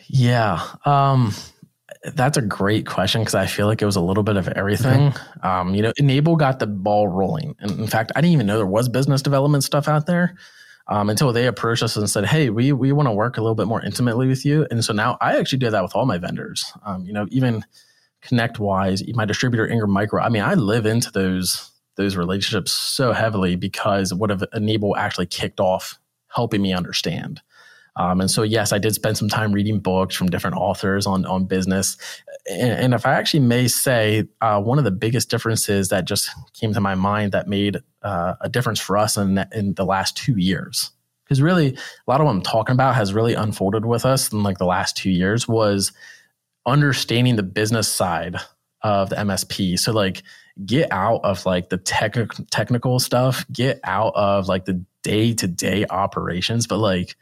yeah. 0.08 0.64
Um, 0.86 1.34
that's 2.14 2.38
a 2.38 2.42
great 2.42 2.86
question 2.86 3.22
because 3.22 3.34
I 3.34 3.48
feel 3.48 3.66
like 3.66 3.82
it 3.82 3.86
was 3.86 3.96
a 3.96 4.02
little 4.02 4.22
bit 4.22 4.38
of 4.38 4.48
everything. 4.50 5.12
Mm-hmm. 5.12 5.48
Um, 5.48 5.74
you 5.74 5.82
know, 5.82 5.92
N-able 6.00 6.36
got 6.36 6.60
the 6.60 6.68
ball 6.68 7.08
rolling. 7.08 7.56
And 7.60 7.72
in 7.72 7.88
fact, 7.88 8.12
I 8.16 8.22
didn't 8.22 8.34
even 8.34 8.46
know 8.46 8.58
there 8.58 8.66
was 8.68 8.90
business 8.90 9.24
development 9.24 9.64
stuff 9.64 9.88
out 9.88 10.06
there 10.06 10.36
um, 10.88 11.10
until 11.10 11.34
they 11.34 11.48
approached 11.48 11.84
us 11.84 11.96
and 11.96 12.10
said, 12.10 12.26
Hey, 12.26 12.50
we, 12.50 12.72
we 12.72 12.92
want 12.92 13.08
to 13.08 13.12
work 13.12 13.38
a 13.38 13.42
little 13.42 13.56
bit 13.56 13.68
more 13.68 13.84
intimately 13.84 14.28
with 14.28 14.46
you. 14.46 14.68
And 14.70 14.84
so 14.84 14.94
now 14.94 15.18
I 15.22 15.38
actually 15.38 15.60
do 15.60 15.70
that 15.70 15.84
with 15.84 15.96
all 15.96 16.06
my 16.06 16.18
vendors. 16.18 16.72
Um, 16.86 17.06
you 17.06 17.14
know, 17.14 17.28
even 17.30 17.64
ConnectWise, 18.24 19.14
my 19.16 19.26
distributor 19.26 19.68
Ingram 19.68 19.92
Micro. 19.92 20.22
I 20.22 20.30
mean, 20.30 20.44
I 20.44 20.56
live 20.56 20.86
into 20.86 21.12
those 21.12 21.72
those 21.96 22.18
relationships 22.18 22.74
so 22.74 23.14
heavily 23.14 23.56
because 23.56 24.14
what 24.14 24.30
have 24.30 24.44
N-able 24.54 24.98
actually 24.98 25.28
kicked 25.28 25.62
off 25.62 25.98
helping 26.28 26.62
me 26.62 26.74
understand. 26.74 27.42
Um, 27.98 28.20
and 28.20 28.30
so, 28.30 28.44
yes, 28.44 28.74
I 28.74 28.78
did 28.78 28.94
spend 28.94 29.18
some 29.18 29.30
time 29.30 29.54
reading 29.54 29.80
books 29.80 30.16
from 30.16 30.28
different 30.28 30.58
authors 30.58 31.06
on 31.06 31.26
on 31.26 31.46
business. 31.46 31.98
And, 32.50 32.72
and 32.72 32.94
if 32.94 33.06
I 33.06 33.14
actually 33.14 33.42
may 33.42 33.68
say, 33.68 34.26
uh, 34.42 34.62
one 34.62 34.78
of 34.78 34.84
the 34.84 34.92
biggest 34.92 35.30
differences 35.30 35.90
that 35.90 36.06
just 36.06 36.30
came 36.54 36.74
to 36.74 36.82
my 36.82 36.96
mind 36.96 37.32
that 37.32 37.48
made 37.48 37.78
uh, 38.04 38.36
a 38.42 38.50
difference 38.50 38.80
for 38.80 38.98
us 38.98 39.18
in 39.18 39.46
in 39.54 39.74
the 39.76 39.86
last 39.86 40.18
two 40.18 40.38
years, 40.38 40.92
because 41.24 41.42
really 41.42 41.76
a 41.76 42.12
lot 42.12 42.20
of 42.20 42.26
what 42.26 42.34
I'm 42.34 42.42
talking 42.42 42.74
about 42.74 42.96
has 42.96 43.14
really 43.14 43.34
unfolded 43.34 43.86
with 43.86 44.06
us 44.06 44.32
in 44.32 44.44
like 44.44 44.58
the 44.58 44.66
last 44.66 44.98
two 44.98 45.12
years 45.12 45.48
was 45.48 45.94
understanding 46.66 47.36
the 47.36 47.44
business 47.44 47.88
side 47.88 48.38
of 48.82 49.10
the 49.10 49.16
MSP. 49.16 49.80
So 49.80 49.92
like 49.94 50.24
get 50.66 50.92
out 50.92 51.22
of 51.24 51.46
like 51.46 51.70
the 51.70 51.78
technical 51.78 52.46
technical 52.52 53.00
stuff, 53.00 53.46
get 53.52 53.80
out 53.84 54.14
of 54.16 54.48
like 54.48 54.66
the 54.66 54.84
day 55.02 55.34
to 55.34 55.48
day 55.48 55.86
operations, 55.90 56.68
but 56.68 56.78
like 56.78 57.16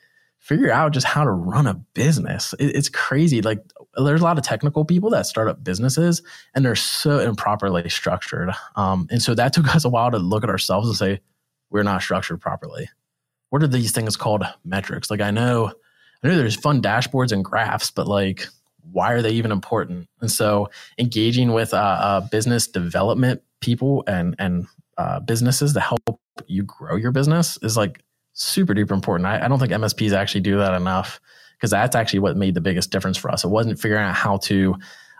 figure 0.43 0.69
out 0.69 0.91
just 0.91 1.07
how 1.07 1.23
to 1.23 1.31
run 1.31 1.65
a 1.67 1.73
business. 1.73 2.53
It, 2.59 2.75
it's 2.75 2.89
crazy. 2.89 3.41
Like 3.41 3.63
there's 3.95 4.19
a 4.19 4.25
lot 4.25 4.37
of 4.37 4.43
technical 4.43 4.83
people 4.83 5.09
that 5.11 5.25
start 5.25 5.47
up 5.47 5.63
businesses 5.63 6.21
and 6.53 6.65
they're 6.65 6.75
so 6.75 7.19
improperly 7.19 7.87
structured. 7.87 8.51
Um, 8.75 9.07
and 9.09 9.21
so 9.21 9.33
that 9.35 9.53
took 9.53 9.73
us 9.73 9.85
a 9.85 9.89
while 9.89 10.11
to 10.11 10.17
look 10.17 10.43
at 10.43 10.49
ourselves 10.49 10.89
and 10.89 10.97
say, 10.97 11.21
we're 11.69 11.83
not 11.83 12.01
structured 12.01 12.41
properly. 12.41 12.89
What 13.51 13.63
are 13.63 13.67
these 13.67 13.93
things 13.93 14.17
called 14.17 14.43
metrics? 14.65 15.09
Like 15.09 15.21
I 15.21 15.31
know, 15.31 15.71
I 16.23 16.27
know 16.27 16.35
there's 16.35 16.57
fun 16.57 16.81
dashboards 16.81 17.31
and 17.31 17.43
graphs, 17.43 17.89
but 17.89 18.07
like, 18.07 18.45
why 18.91 19.13
are 19.13 19.21
they 19.21 19.31
even 19.31 19.51
important? 19.51 20.09
And 20.19 20.29
so 20.29 20.69
engaging 20.97 21.53
with 21.53 21.73
uh, 21.73 21.77
uh, 21.77 22.19
business 22.19 22.67
development 22.67 23.41
people 23.61 24.03
and, 24.07 24.35
and 24.39 24.67
uh, 24.97 25.21
businesses 25.21 25.71
to 25.73 25.79
help 25.79 26.19
you 26.47 26.63
grow 26.63 26.97
your 26.97 27.11
business 27.11 27.57
is 27.61 27.77
like 27.77 28.03
super 28.33 28.73
duper 28.73 28.91
important. 28.91 29.27
I, 29.27 29.45
I 29.45 29.47
don't 29.47 29.59
think 29.59 29.71
MSPs 29.71 30.13
actually 30.13 30.41
do 30.41 30.57
that 30.57 30.73
enough 30.73 31.19
because 31.55 31.71
that's 31.71 31.95
actually 31.95 32.19
what 32.19 32.35
made 32.35 32.55
the 32.55 32.61
biggest 32.61 32.91
difference 32.91 33.17
for 33.17 33.31
us. 33.31 33.43
It 33.43 33.49
wasn't 33.49 33.79
figuring 33.79 34.03
out 34.03 34.15
how 34.15 34.37
to 34.37 34.75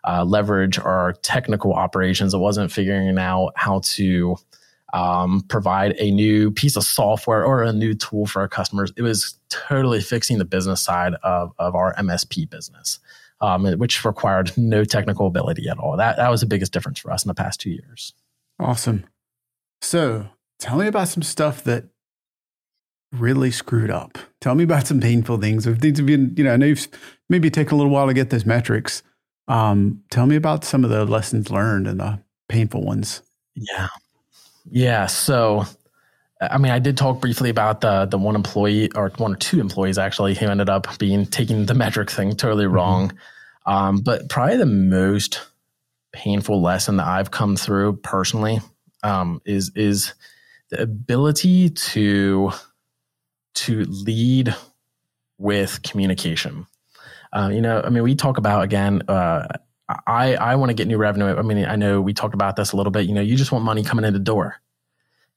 uh, 0.06 0.26
leverage 0.26 0.78
our 0.78 1.14
technical 1.22 1.74
operations. 1.74 2.34
It 2.34 2.40
wasn't 2.40 2.72
figuring 2.72 3.18
out 3.18 3.54
how 3.56 3.80
to 3.84 4.36
um, 4.94 5.42
provide 5.48 5.96
a 5.98 6.12
new 6.12 6.52
piece 6.52 6.76
of 6.76 6.84
software 6.84 7.44
or 7.44 7.64
a 7.64 7.74
new 7.74 7.94
tool 7.94 8.26
for 8.26 8.42
our 8.42 8.48
customers. 8.48 8.92
It 8.98 9.02
was 9.02 9.40
totally 9.50 10.02
fixing 10.02 10.38
the 10.38 10.46
business 10.46 10.82
side 10.82 11.14
of, 11.24 11.52
of 11.58 11.76
our 11.76 11.96
MSP 11.96 12.50
business, 12.50 13.00
um, 13.42 13.66
which 13.80 14.04
required 14.06 14.52
no 14.58 14.84
technical 14.84 15.28
ability 15.28 15.68
at 15.68 15.80
all. 15.80 15.98
That, 15.98 16.18
that 16.18 16.30
was 16.30 16.42
the 16.42 16.48
biggest 16.48 16.74
difference 16.74 17.00
for 17.00 17.12
us 17.12 17.24
in 17.24 17.28
the 17.28 17.34
past 17.34 17.60
two 17.60 17.72
years. 17.72 18.14
Awesome. 18.60 19.06
So 19.82 20.28
tell 20.60 20.78
me 20.78 20.88
about 20.88 21.08
some 21.08 21.24
stuff 21.24 21.64
that 21.64 21.86
really 23.14 23.52
screwed 23.52 23.92
up. 23.92 24.18
Tell 24.42 24.56
me 24.56 24.64
about 24.64 24.88
some 24.88 25.00
painful 25.00 25.38
things. 25.38 25.68
If 25.68 25.80
things 25.80 26.00
have 26.00 26.08
been, 26.08 26.34
you 26.36 26.44
know, 26.44 26.54
I 26.54 26.58
know 26.58 26.66
you've 26.66 26.88
maybe 27.30 27.50
take 27.50 27.72
a 27.72 27.76
little 27.76 27.92
while 27.92 28.08
to 28.08 28.14
get 28.14 28.30
those 28.30 28.46
metrics. 28.46 29.04
Um, 29.48 30.04
tell 30.10 30.26
me 30.26 30.36
about 30.36 30.64
some 30.64 30.84
of 30.84 30.90
the 30.90 31.06
lessons 31.06 31.50
learned 31.50 31.88
and 31.88 32.00
the 32.00 32.20
painful 32.50 32.84
ones. 32.84 33.22
Yeah. 33.56 33.88
Yeah. 34.70 35.06
So, 35.08 35.66
I 36.42 36.58
mean, 36.58 36.72
I 36.72 36.80
did 36.80 36.98
talk 36.98 37.22
briefly 37.22 37.50
about 37.50 37.82
the 37.82 38.06
the 38.06 38.18
one 38.18 38.36
employee 38.36 38.92
or 38.94 39.10
one 39.18 39.34
or 39.34 39.38
two 39.38 39.60
employees 39.60 39.98
actually 39.98 40.36
who 40.36 40.48
ended 40.48 40.70
up 40.70 40.98
being 40.98 41.26
taking 41.26 41.66
the 41.66 41.74
metric 41.74 42.10
thing 42.10 42.36
totally 42.36 42.66
mm-hmm. 42.66 42.74
wrong. 42.74 43.10
Mm-hmm. 43.10 43.72
Um, 43.72 43.98
but 44.00 44.30
probably 44.30 44.58
the 44.58 44.66
most 44.66 45.42
painful 46.12 46.62
lesson 46.62 46.98
that 46.98 47.08
I've 47.08 47.32
come 47.32 47.56
through 47.56 47.98
personally 47.98 48.60
um, 49.04 49.42
is 49.46 49.72
is 49.76 50.14
the 50.70 50.82
ability 50.82 51.70
to 51.70 52.52
to 53.56 53.84
lead 53.86 54.56
with 55.38 55.82
communication. 55.84 56.68
Uh, 57.32 57.50
you 57.52 57.62
know, 57.62 57.82
I 57.84 57.90
mean, 57.90 58.04
we 58.04 58.16
talk 58.16 58.38
about 58.38 58.64
again. 58.64 59.02
Uh, 59.08 59.48
I 60.08 60.36
I 60.36 60.56
want 60.56 60.70
to 60.70 60.74
get 60.74 60.88
new 60.88 60.98
revenue. 60.98 61.36
I 61.36 61.42
mean, 61.42 61.66
I 61.66 61.76
know 61.76 62.02
we 62.02 62.14
talked 62.14 62.34
about 62.34 62.56
this 62.56 62.72
a 62.72 62.78
little 62.78 62.92
bit. 62.92 63.06
You 63.08 63.14
know, 63.14 63.22
you 63.22 63.36
just 63.36 63.52
want 63.52 63.66
money 63.66 63.84
coming 63.84 64.06
in 64.06 64.14
the 64.14 64.20
door. 64.20 64.56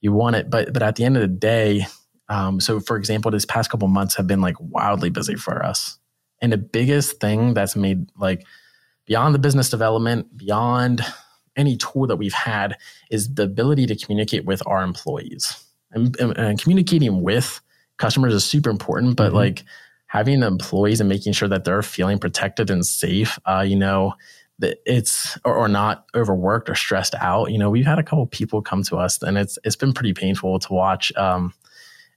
You 0.00 0.12
want 0.12 0.36
it, 0.36 0.50
but 0.50 0.72
but 0.72 0.82
at 0.82 0.96
the 0.96 1.04
end 1.04 1.16
of 1.16 1.22
the 1.22 1.28
day, 1.28 1.86
um, 2.28 2.60
so 2.60 2.80
for 2.80 2.96
example, 2.96 3.30
this 3.30 3.44
past 3.44 3.70
couple 3.70 3.88
months 3.88 4.14
have 4.16 4.26
been 4.26 4.40
like 4.40 4.56
wildly 4.60 5.10
busy 5.10 5.34
for 5.34 5.64
us, 5.64 5.98
and 6.40 6.52
the 6.52 6.58
biggest 6.58 7.20
thing 7.20 7.54
that's 7.54 7.76
made 7.76 8.10
like 8.16 8.44
beyond 9.06 9.34
the 9.34 9.38
business 9.38 9.70
development, 9.70 10.36
beyond 10.36 11.04
any 11.56 11.76
tool 11.76 12.06
that 12.06 12.16
we've 12.16 12.34
had, 12.34 12.76
is 13.10 13.34
the 13.34 13.44
ability 13.44 13.86
to 13.86 13.96
communicate 13.96 14.44
with 14.44 14.62
our 14.66 14.82
employees 14.82 15.64
and, 15.92 16.14
and, 16.20 16.36
and 16.36 16.60
communicating 16.60 17.22
with 17.22 17.60
customers 17.98 18.34
is 18.34 18.44
super 18.44 18.70
important, 18.70 19.16
but 19.16 19.28
mm-hmm. 19.28 19.36
like 19.36 19.64
having 20.06 20.40
the 20.40 20.46
employees 20.46 21.00
and 21.00 21.08
making 21.08 21.32
sure 21.32 21.48
that 21.48 21.64
they're 21.64 21.82
feeling 21.82 22.18
protected 22.18 22.70
and 22.70 22.84
safe, 22.86 23.38
uh, 23.46 23.64
you 23.66 23.76
know, 23.76 24.14
that 24.58 24.78
it's 24.86 25.38
or, 25.44 25.54
or, 25.54 25.68
not 25.68 26.06
overworked 26.14 26.70
or 26.70 26.74
stressed 26.74 27.14
out. 27.16 27.50
You 27.50 27.58
know, 27.58 27.68
we've 27.68 27.86
had 27.86 27.98
a 27.98 28.02
couple 28.02 28.26
people 28.26 28.62
come 28.62 28.82
to 28.84 28.96
us, 28.96 29.22
and 29.22 29.36
it's 29.36 29.58
it's 29.64 29.76
been 29.76 29.92
pretty 29.92 30.14
painful 30.14 30.58
to 30.58 30.72
watch. 30.72 31.14
Um, 31.16 31.52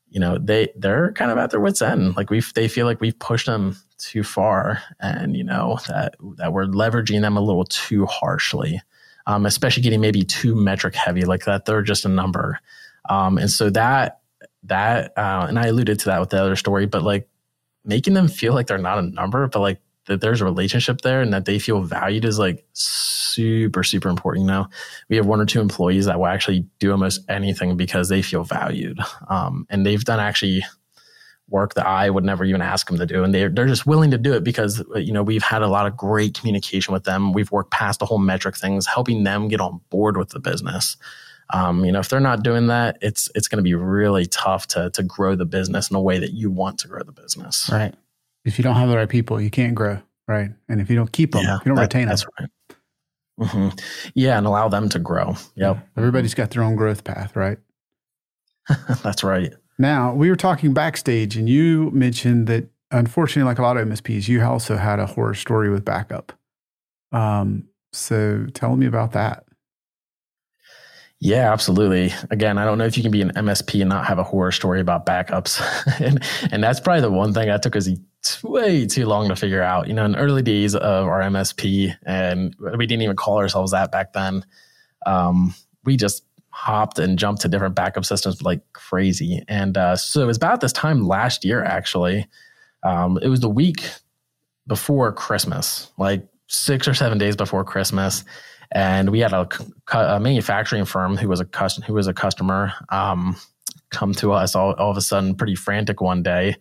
you 0.09 0.19
know, 0.19 0.37
they 0.37 0.69
they're 0.75 1.11
kind 1.13 1.31
of 1.31 1.37
at 1.37 1.51
their 1.51 1.59
wits 1.59 1.81
end. 1.81 2.15
Like 2.15 2.29
we've 2.29 2.53
they 2.53 2.67
feel 2.67 2.85
like 2.85 3.01
we've 3.01 3.17
pushed 3.19 3.45
them 3.45 3.77
too 3.97 4.23
far, 4.23 4.81
and 4.99 5.35
you 5.35 5.43
know 5.43 5.79
that 5.87 6.15
that 6.37 6.53
we're 6.53 6.65
leveraging 6.65 7.21
them 7.21 7.35
a 7.35 7.41
little 7.41 7.65
too 7.65 8.05
harshly. 8.05 8.81
Um, 9.27 9.45
especially 9.45 9.83
getting 9.83 10.01
maybe 10.01 10.23
too 10.23 10.55
metric 10.55 10.95
heavy, 10.95 11.23
like 11.23 11.45
that 11.45 11.65
they're 11.65 11.83
just 11.83 12.05
a 12.05 12.09
number. 12.09 12.59
Um, 13.09 13.37
and 13.37 13.51
so 13.51 13.69
that 13.69 14.18
that 14.63 15.17
uh, 15.17 15.45
and 15.48 15.58
I 15.58 15.67
alluded 15.67 16.00
to 16.00 16.06
that 16.06 16.19
with 16.19 16.30
the 16.30 16.41
other 16.41 16.56
story, 16.56 16.86
but 16.86 17.04
like 17.04 17.30
making 17.86 18.13
them 18.13 18.28
feel 18.28 18.54
like 18.54 18.67
they're 18.67 18.78
not 18.78 19.00
a 19.00 19.04
number, 19.04 19.48
but 19.48 19.60
like 19.60 19.82
that 20.10 20.22
there's 20.22 20.41
a 20.41 20.45
relationship 20.45 21.02
there 21.02 21.22
and 21.22 21.32
that 21.34 21.45
they 21.45 21.60
feel 21.60 21.82
valued 21.82 22.26
is 22.26 22.39
like 22.39 22.65
super, 22.74 23.84
super 23.84 24.10
important. 24.10 24.43
You 24.43 24.52
know, 24.52 24.67
we 25.08 25.15
have 25.15 25.26
one 25.26 25.39
or 25.39 25.45
two 25.45 25.62
employees 25.62 26.06
that 26.06 26.19
will 26.19 26.28
actually 26.28 26.65
do 26.80 26.91
almost 26.91 27.22
anything 27.30 27.78
because 27.78 28.10
they 28.10 28.22
feel 28.22 28.43
valued. 28.43 29.00
Um, 29.30 29.65
and 29.69 29.86
they've 29.86 30.04
done 30.04 30.19
actually 30.19 30.63
work 31.48 31.76
that 31.76 31.88
I 31.88 32.10
would 32.10 32.24
never 32.24 32.43
even 32.43 32.62
ask 32.62 32.88
them 32.88 32.98
to 32.98 33.06
do. 33.06 33.24
And 33.24 33.34
they're, 33.34 33.50
they're 33.50 33.67
just 33.67 33.86
willing 33.86 34.12
to 34.12 34.17
do 34.17 34.34
it 34.34 34.43
because, 34.43 34.84
you 34.95 35.13
know, 35.13 35.24
we've 35.24 35.43
had 35.43 35.62
a 35.62 35.67
lot 35.67 35.88
of 35.88 35.95
great 35.95 36.34
communication 36.34 36.93
with 36.93 37.04
them. 37.04 37.32
We've 37.32 37.52
worked 37.52 37.72
past 37.72 38.00
the 38.00 38.06
whole 38.06 38.19
metric 38.19 38.58
things, 38.58 38.88
helping 38.88 39.24
them 39.24 39.48
get 39.48 39.62
on 39.62 39.80
board 39.89 40.17
with 40.17 40.30
the 40.30 40.39
business. 40.39 40.98
Um, 41.51 41.83
you 41.83 41.91
know, 41.91 41.99
if 41.99 42.09
they're 42.09 42.19
not 42.19 42.43
doing 42.43 42.67
that, 42.67 42.97
it's 43.01 43.29
it's 43.35 43.47
going 43.47 43.57
to 43.57 43.63
be 43.63 43.73
really 43.73 44.25
tough 44.25 44.67
to 44.67 44.89
to 44.91 45.03
grow 45.03 45.35
the 45.35 45.45
business 45.45 45.89
in 45.89 45.95
a 45.95 46.01
way 46.01 46.19
that 46.19 46.31
you 46.31 46.51
want 46.51 46.79
to 46.79 46.88
grow 46.88 47.01
the 47.03 47.12
business. 47.12 47.69
Right. 47.71 47.93
If 48.45 48.57
you 48.57 48.63
don't 48.63 48.75
have 48.75 48.89
the 48.89 48.97
right 48.97 49.09
people, 49.09 49.41
you 49.41 49.49
can't 49.49 49.75
grow. 49.75 49.99
Right. 50.27 50.51
And 50.67 50.79
if 50.79 50.89
you 50.89 50.95
don't 50.95 51.12
keep 51.12 51.31
them, 51.31 51.43
yeah, 51.43 51.55
you 51.55 51.65
don't 51.65 51.75
that, 51.75 51.81
retain 51.81 52.07
that's 52.07 52.23
them. 52.23 52.31
Right. 52.39 52.49
Mm-hmm. 53.39 53.77
Yeah, 54.15 54.38
and 54.38 54.45
allow 54.45 54.67
them 54.67 54.89
to 54.89 54.99
grow. 54.99 55.35
Yep. 55.55 55.88
Everybody's 55.97 56.33
got 56.33 56.51
their 56.51 56.62
own 56.62 56.75
growth 56.75 57.03
path, 57.03 57.35
right? 57.35 57.57
that's 59.03 59.23
right. 59.23 59.53
Now, 59.77 60.13
we 60.13 60.29
were 60.29 60.35
talking 60.35 60.73
backstage, 60.73 61.38
and 61.38 61.47
you 61.47 61.89
mentioned 61.91 62.47
that 62.47 62.69
unfortunately, 62.91 63.47
like 63.49 63.59
a 63.59 63.62
lot 63.62 63.77
of 63.77 63.88
MSPs, 63.88 64.27
you 64.27 64.43
also 64.43 64.77
had 64.77 64.99
a 64.99 65.05
horror 65.05 65.33
story 65.33 65.69
with 65.69 65.85
backup. 65.85 66.33
Um, 67.12 67.67
so 67.93 68.45
tell 68.53 68.75
me 68.75 68.85
about 68.85 69.13
that. 69.13 69.45
Yeah, 71.21 71.51
absolutely. 71.51 72.13
Again, 72.32 72.58
I 72.58 72.63
don't 72.63 72.77
know 72.77 72.86
if 72.86 72.95
you 72.95 73.03
can 73.03 73.12
be 73.12 73.21
an 73.21 73.32
MSP 73.32 73.82
and 73.82 73.89
not 73.89 74.05
have 74.05 74.19
a 74.19 74.23
horror 74.23 74.53
story 74.53 74.79
about 74.79 75.05
backups. 75.05 75.62
and 75.99 76.23
and 76.51 76.63
that's 76.63 76.79
probably 76.79 77.01
the 77.01 77.12
one 77.12 77.34
thing 77.34 77.49
I 77.49 77.58
took 77.58 77.75
us 77.75 77.89
way 78.41 78.86
too 78.86 79.05
long 79.05 79.27
to 79.27 79.36
figure 79.36 79.62
out. 79.62 79.88
You 79.88 79.93
know, 79.93 80.05
in 80.05 80.15
early 80.15 80.41
days 80.41 80.75
of 80.75 81.08
our 81.08 81.19
MSP, 81.21 81.93
and 82.05 82.55
we 82.77 82.86
didn't 82.86 83.01
even 83.01 83.17
call 83.17 83.38
ourselves 83.38 83.71
that 83.71 83.91
back 83.91 84.13
then. 84.13 84.45
Um, 85.05 85.53
we 85.84 85.97
just 85.97 86.23
hopped 86.51 86.99
and 86.99 87.19
jumped 87.19 87.41
to 87.41 87.49
different 87.49 87.75
backup 87.75 88.05
systems 88.05 88.41
like 88.41 88.62
crazy. 88.73 89.43
And 89.47 89.77
uh, 89.77 89.95
so 89.97 90.21
it 90.21 90.25
was 90.25 90.38
about 90.38 90.62
this 90.62 90.73
time 90.73 91.05
last 91.05 91.43
year, 91.43 91.63
actually. 91.63 92.27
Um, 92.84 93.19
it 93.21 93.27
was 93.27 93.41
the 93.41 93.49
week 93.49 93.89
before 94.67 95.12
Christmas, 95.12 95.91
like 95.97 96.25
six 96.49 96.88
or 96.88 96.93
seven 96.93 97.17
days 97.17 97.35
before 97.35 97.63
Christmas 97.63 98.23
and 98.71 99.09
we 99.09 99.19
had 99.19 99.33
a, 99.33 99.47
a 99.93 100.19
manufacturing 100.19 100.85
firm 100.85 101.17
who 101.17 101.27
was 101.27 101.39
a 101.39 101.45
custom 101.45 101.83
who 101.83 101.93
was 101.93 102.07
a 102.07 102.13
customer 102.13 102.73
um, 102.89 103.35
come 103.89 104.13
to 104.13 104.31
us 104.31 104.55
all, 104.55 104.73
all 104.73 104.91
of 104.91 104.97
a 104.97 105.01
sudden 105.01 105.35
pretty 105.35 105.55
frantic 105.55 106.01
one 106.01 106.21
day 106.21 106.55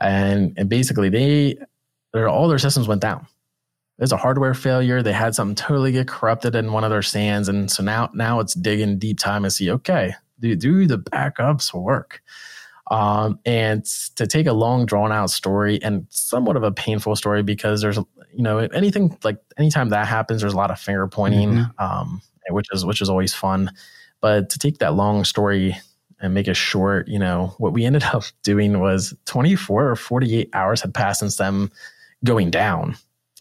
and 0.00 0.54
and 0.56 0.68
basically 0.68 1.08
they 1.08 1.56
all 2.14 2.48
their 2.48 2.58
systems 2.58 2.88
went 2.88 3.02
down. 3.02 3.26
There's 3.98 4.12
a 4.12 4.16
hardware 4.16 4.54
failure. 4.54 5.02
They 5.02 5.12
had 5.12 5.34
something 5.34 5.56
totally 5.56 5.92
get 5.92 6.08
corrupted 6.08 6.54
in 6.54 6.72
one 6.72 6.84
of 6.84 6.90
their 6.90 7.02
SANs 7.02 7.48
and 7.48 7.70
so 7.70 7.82
now 7.82 8.10
now 8.14 8.40
it's 8.40 8.54
digging 8.54 8.98
deep 8.98 9.18
time 9.18 9.44
and 9.44 9.52
see 9.52 9.70
okay 9.70 10.14
do, 10.40 10.54
do 10.56 10.86
the 10.86 10.98
backups 10.98 11.74
work 11.74 12.22
um, 12.90 13.38
and 13.44 13.84
to 14.16 14.26
take 14.26 14.46
a 14.46 14.52
long 14.52 14.86
drawn 14.86 15.12
out 15.12 15.30
story 15.30 15.80
and 15.82 16.06
somewhat 16.10 16.56
of 16.56 16.62
a 16.62 16.72
painful 16.72 17.16
story 17.16 17.42
because 17.42 17.80
there's 17.80 17.96
you 17.96 18.42
know 18.42 18.58
anything 18.58 19.16
like 19.24 19.38
anytime 19.58 19.90
that 19.90 20.06
happens 20.06 20.40
there's 20.40 20.54
a 20.54 20.56
lot 20.56 20.70
of 20.70 20.78
finger 20.78 21.06
pointing 21.06 21.50
mm-hmm. 21.50 21.84
um, 21.84 22.20
which 22.50 22.66
is 22.72 22.84
which 22.84 23.00
is 23.00 23.10
always 23.10 23.34
fun 23.34 23.70
but 24.20 24.50
to 24.50 24.58
take 24.58 24.78
that 24.78 24.94
long 24.94 25.24
story 25.24 25.76
and 26.20 26.34
make 26.34 26.48
it 26.48 26.56
short 26.56 27.08
you 27.08 27.18
know 27.18 27.54
what 27.58 27.72
we 27.72 27.84
ended 27.84 28.02
up 28.12 28.24
doing 28.42 28.80
was 28.80 29.14
24 29.26 29.90
or 29.90 29.96
48 29.96 30.50
hours 30.52 30.80
had 30.80 30.94
passed 30.94 31.20
since 31.20 31.36
them 31.36 31.70
going 32.24 32.50
down 32.50 32.96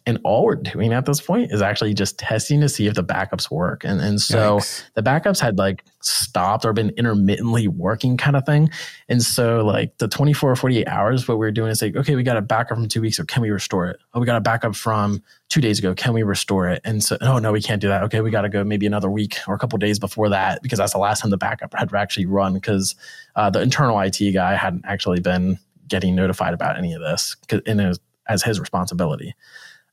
and 0.08 0.17
all 0.24 0.46
we're 0.46 0.56
doing 0.56 0.93
at 0.93 1.06
this 1.06 1.20
point 1.20 1.52
is 1.52 1.62
actually 1.62 1.93
just 1.93 2.17
testing 2.17 2.62
to 2.62 2.70
see 2.70 2.88
if 2.88 2.93
the 2.93 3.04
backups 3.04 3.52
work. 3.52 3.84
And, 3.84 4.00
and 4.00 4.22
so 4.22 4.58
Yikes. 4.58 4.84
the 4.93 5.04
backups 5.04 5.41
had 5.41 5.58
like 5.58 5.84
stopped 6.00 6.63
or 6.63 6.72
been 6.72 6.91
intermittently 6.91 7.67
working 7.67 8.15
kind 8.15 8.38
of 8.38 8.46
thing. 8.46 8.70
And 9.10 9.22
so 9.22 9.65
like 9.65 9.98
the 9.98 10.08
24 10.08 10.50
or 10.50 10.56
48 10.56 10.88
hours, 10.88 11.28
what 11.28 11.38
we 11.38 11.45
are 11.45 11.51
doing 11.51 11.70
is 11.72 11.82
like, 11.82 11.97
okay, 11.97 12.16
we 12.16 12.24
got 12.24 12.38
a 12.38 12.41
backup 12.41 12.78
from 12.78 12.88
two 12.88 13.01
weeks 13.01 13.20
ago. 13.20 13.26
Can 13.26 13.41
we 13.41 13.49
restore 13.49 13.88
it? 13.88 13.99
Oh, 14.14 14.22
we 14.22 14.26
got 14.26 14.38
a 14.38 14.41
backup 14.41 14.78
from 14.78 15.22
two 15.49 15.60
days 15.60 15.78
ago. 15.78 15.93
Can 15.93 16.14
we 16.14 16.24
restore 16.24 16.70
it? 16.70 16.82
And 16.86 17.03
so, 17.03 17.18
oh 17.20 17.39
no, 17.39 17.51
we 17.51 17.62
can't 17.62 17.82
do 17.82 17.89
that. 17.89 18.01
Okay, 18.03 18.22
we 18.22 18.32
got 18.32 18.43
to 18.43 18.49
go 18.49 18.64
maybe 18.64 18.86
another 18.86 19.12
week 19.12 19.36
or 19.45 19.55
a 19.55 19.60
couple 19.60 19.78
days 19.78 19.99
before 19.99 20.30
that 20.30 20.64
because 20.64 20.80
that's 20.80 20.93
the 20.93 20.99
last 20.99 21.20
time 21.20 21.32
the 21.32 21.38
backup 21.38 21.74
had 21.74 21.93
actually 21.93 22.28
run 22.28 22.53
because 22.53 22.95
uh, 23.36 23.49
the 23.49 23.62
internal 23.62 23.99
IT 23.99 24.20
guy 24.34 24.55
hadn't 24.55 24.86
actually 24.86 25.20
been 25.20 25.60
getting 25.89 26.16
notified 26.16 26.53
about 26.53 26.78
any 26.78 26.93
of 26.93 27.01
this 27.01 27.36
in 27.66 27.80
his, 27.80 27.99
as 28.30 28.41
his 28.41 28.58
responsibility. 28.58 29.36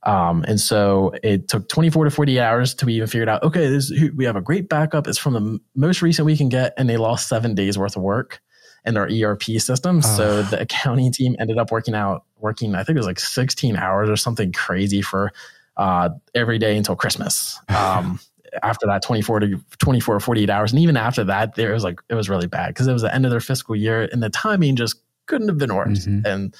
Um, 0.04 0.44
and 0.46 0.60
so 0.60 1.14
it 1.22 1.48
took 1.48 1.68
24 1.68 2.04
to 2.04 2.10
40 2.10 2.40
hours 2.40 2.74
to 2.74 2.88
even 2.88 3.08
figured 3.08 3.28
out, 3.28 3.42
okay, 3.42 3.68
this, 3.68 3.92
we 4.14 4.24
have 4.24 4.36
a 4.36 4.42
great 4.42 4.68
backup. 4.68 5.06
It's 5.06 5.18
from 5.18 5.32
the 5.32 5.60
most 5.74 6.02
recent 6.02 6.26
we 6.26 6.36
can 6.36 6.48
get. 6.48 6.74
And 6.76 6.88
they 6.88 6.96
lost 6.96 7.28
seven 7.28 7.54
days 7.54 7.78
worth 7.78 7.96
of 7.96 8.02
work 8.02 8.40
in 8.84 8.94
their 8.94 9.08
ERP 9.10 9.42
system. 9.58 10.02
So 10.02 10.42
the 10.42 10.60
accounting 10.60 11.10
team 11.10 11.36
ended 11.38 11.56
up 11.56 11.70
working 11.72 11.94
out, 11.94 12.24
working, 12.38 12.74
I 12.74 12.84
think 12.84 12.96
it 12.96 13.00
was 13.00 13.06
like 13.06 13.18
16 13.18 13.76
hours 13.76 14.10
or 14.10 14.16
something 14.16 14.52
crazy 14.52 15.00
for 15.00 15.32
uh, 15.78 16.10
every 16.34 16.58
day 16.58 16.76
until 16.76 16.96
Christmas. 16.96 17.58
Um, 17.74 18.20
after 18.62 18.86
that 18.86 19.02
24 19.02 19.40
to 19.40 19.60
24 19.78 20.14
or 20.14 20.20
48 20.20 20.48
hours 20.48 20.72
and 20.72 20.80
even 20.80 20.96
after 20.96 21.24
that 21.24 21.56
there 21.56 21.72
was 21.72 21.82
like 21.82 21.98
it 22.08 22.14
was 22.14 22.30
really 22.30 22.46
bad 22.46 22.68
because 22.68 22.86
it 22.86 22.92
was 22.92 23.02
the 23.02 23.12
end 23.12 23.24
of 23.24 23.32
their 23.32 23.40
fiscal 23.40 23.74
year 23.74 24.08
and 24.12 24.22
the 24.22 24.30
timing 24.30 24.76
just 24.76 25.00
couldn't 25.26 25.48
have 25.48 25.58
been 25.58 25.74
worse 25.74 26.06
mm-hmm. 26.06 26.24
and 26.24 26.54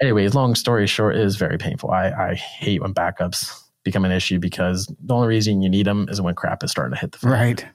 anyways 0.00 0.34
long 0.34 0.54
story 0.54 0.86
short 0.86 1.16
is 1.16 1.36
very 1.36 1.58
painful 1.58 1.90
I, 1.90 2.10
I 2.10 2.34
hate 2.34 2.82
when 2.82 2.94
backups 2.94 3.62
become 3.84 4.04
an 4.04 4.12
issue 4.12 4.38
because 4.38 4.92
the 5.02 5.14
only 5.14 5.28
reason 5.28 5.62
you 5.62 5.68
need 5.68 5.86
them 5.86 6.08
is 6.08 6.20
when 6.20 6.34
crap 6.34 6.62
is 6.64 6.70
starting 6.70 6.94
to 6.94 7.00
hit 7.00 7.12
the 7.12 7.18
fan. 7.18 7.30
right 7.30 7.66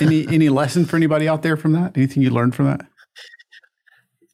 any 0.00 0.26
any 0.28 0.48
lesson 0.48 0.84
for 0.84 0.96
anybody 0.96 1.28
out 1.28 1.42
there 1.42 1.56
from 1.56 1.72
that 1.72 1.96
anything 1.96 2.22
you 2.22 2.30
learned 2.30 2.54
from 2.54 2.66
that 2.66 2.86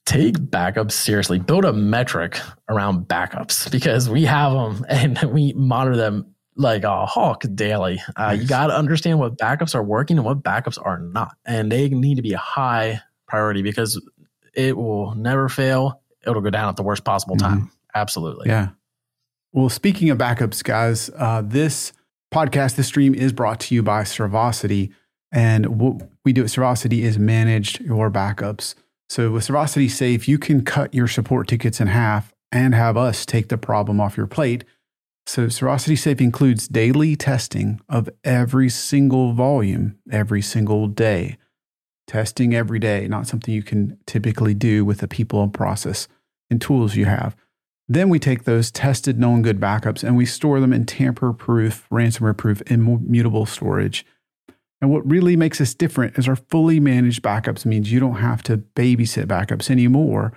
take 0.05 0.37
backups 0.37 0.93
seriously 0.93 1.39
build 1.39 1.65
a 1.65 1.73
metric 1.73 2.39
around 2.69 3.09
backups 3.09 3.71
because 3.71 4.09
we 4.09 4.25
have 4.25 4.53
them 4.53 4.85
and 4.89 5.19
we 5.33 5.53
monitor 5.55 5.97
them 5.97 6.35
like 6.57 6.85
a 6.85 7.07
hawk 7.07 7.45
daily. 7.55 8.01
Uh, 8.17 8.29
nice. 8.29 8.43
You 8.43 8.49
got 8.49 8.69
to 8.69 8.77
understand 8.77 9.19
what 9.19 9.37
backups 9.37 9.75
are 9.75 9.83
working 9.83 10.19
and 10.19 10.25
what 10.25 10.43
backups 10.43 10.79
are 10.83 10.99
not. 10.99 11.37
And 11.45 11.71
they 11.71 11.89
need 11.89 12.17
to 12.17 12.23
be 12.23 12.33
a 12.33 12.39
high 12.39 13.01
priority 13.27 13.62
because 13.62 14.01
it 14.55 14.77
will 14.77 15.15
never 15.15 15.49
fail. 15.49 16.01
It'll 16.27 16.43
go 16.43 16.51
down 16.51 16.68
at 16.68 16.77
the 16.77 16.83
worst 16.83 17.05
possible 17.05 17.37
time. 17.37 17.59
Mm-hmm. 17.59 17.68
Absolutely. 17.95 18.49
Yeah. 18.49 18.68
Well, 19.53 19.68
speaking 19.68 20.11
of 20.11 20.18
backups, 20.18 20.64
guys, 20.64 21.11
uh, 21.16 21.43
this 21.45 21.93
podcast, 22.33 22.77
this 22.77 22.89
stream 22.89 23.14
is 23.14 23.33
brought 23.33 23.61
to 23.61 23.75
you 23.75 23.83
by 23.83 24.03
Servosity. 24.03 24.93
And 25.31 25.81
what 25.81 26.09
we 26.25 26.33
do 26.33 26.43
at 26.43 26.49
Servosity 26.49 27.03
is 27.03 27.18
manage 27.18 27.81
your 27.81 28.11
backups. 28.11 28.75
So 29.09 29.31
with 29.31 29.47
Servosity 29.47 29.91
Safe, 29.91 30.27
you 30.27 30.39
can 30.39 30.64
cut 30.64 30.93
your 30.93 31.07
support 31.07 31.47
tickets 31.47 31.81
in 31.81 31.89
half 31.89 32.33
and 32.51 32.75
have 32.75 32.97
us 32.97 33.25
take 33.25 33.49
the 33.49 33.59
problem 33.59 34.01
off 34.01 34.16
your 34.16 34.27
plate 34.27 34.64
so 35.27 35.47
Servosity 35.47 35.99
Safe 35.99 36.20
includes 36.20 36.68
daily 36.68 37.16
testing 37.16 37.81
of 37.89 38.11
every 38.25 38.68
single 38.68 39.33
volume 39.33 39.99
every 40.11 40.43
single 40.43 40.87
day. 40.87 41.39
Testing 42.07 42.55
every 42.55 42.79
day, 42.79 43.09
not 43.09 43.27
something 43.27 43.55
you 43.55 43.62
can 43.62 43.99
typically 44.07 44.53
do 44.53 44.85
with 44.85 44.99
the 44.99 45.09
people 45.09 45.43
and 45.43 45.53
process 45.53 46.07
and 46.51 46.61
tools 46.61 46.97
you 46.97 47.07
have. 47.07 47.37
Then 47.89 48.09
we 48.09 48.19
take 48.19 48.45
those 48.45 48.71
tested, 48.71 49.19
known 49.19 49.43
good 49.43 49.61
backups 49.61 50.03
and 50.03 50.17
we 50.17 50.25
store 50.25 50.61
them 50.61 50.73
in 50.73 50.87
tamper 50.87 51.33
proof, 51.33 51.87
ransomware 51.91 52.37
proof, 52.37 52.63
immutable 52.67 53.47
storage. 53.47 54.07
And 54.81 54.91
what 54.91 55.09
really 55.09 55.37
makes 55.37 55.61
us 55.61 55.75
different 55.75 56.19
is 56.19 56.29
our 56.29 56.37
fully 56.37 56.81
managed 56.81 57.23
backups 57.23 57.65
means 57.65 57.93
you 57.93 58.01
don't 58.01 58.17
have 58.17 58.43
to 58.45 58.59
babysit 58.59 59.27
backups 59.27 59.71
anymore. 59.71 60.33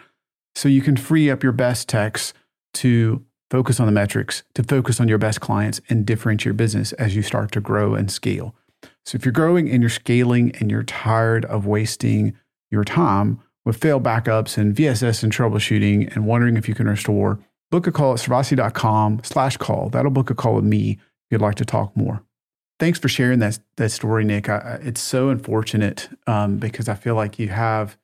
So 0.55 0.69
you 0.69 0.81
can 0.81 0.97
free 0.97 1.29
up 1.29 1.43
your 1.43 1.51
best 1.51 1.87
techs 1.87 2.33
to 2.75 3.23
focus 3.49 3.79
on 3.79 3.85
the 3.85 3.91
metrics, 3.91 4.43
to 4.55 4.63
focus 4.63 4.99
on 4.99 5.07
your 5.07 5.17
best 5.17 5.39
clients 5.39 5.79
and 5.89 6.05
differentiate 6.05 6.45
your 6.45 6.53
business 6.53 6.91
as 6.93 7.15
you 7.15 7.21
start 7.21 7.51
to 7.53 7.61
grow 7.61 7.93
and 7.93 8.11
scale. 8.11 8.55
So 9.05 9.15
if 9.15 9.23
you're 9.23 9.31
growing 9.31 9.69
and 9.69 9.81
you're 9.81 9.89
scaling 9.89 10.51
and 10.59 10.69
you're 10.69 10.83
tired 10.83 11.45
of 11.45 11.65
wasting 11.65 12.37
your 12.69 12.83
time 12.83 13.41
with 13.67 13.77
failed 13.77 14.01
backups 14.01 14.57
and 14.57 14.73
VSS 14.73 15.23
and 15.23 15.31
troubleshooting 15.31 16.15
and 16.15 16.25
wondering 16.25 16.55
if 16.55 16.69
you 16.69 16.73
can 16.73 16.87
restore, 16.87 17.37
book 17.69 17.85
a 17.85 17.91
call 17.91 18.13
at 18.13 18.19
servosity.com 18.19 19.19
slash 19.23 19.57
call. 19.57 19.89
That'll 19.89 20.09
book 20.09 20.29
a 20.29 20.35
call 20.35 20.55
with 20.55 20.63
me 20.63 20.91
if 20.91 20.99
you'd 21.31 21.41
like 21.41 21.55
to 21.55 21.65
talk 21.65 21.95
more. 21.95 22.23
Thanks 22.79 22.97
for 22.97 23.09
sharing 23.09 23.39
that, 23.39 23.59
that 23.75 23.89
story, 23.89 24.23
Nick. 24.23 24.47
I, 24.47 24.79
it's 24.81 25.01
so 25.01 25.27
unfortunate 25.29 26.07
um, 26.27 26.57
because 26.57 26.87
I 26.87 26.95
feel 26.95 27.15
like 27.15 27.39
you 27.39 27.49
have 27.49 27.97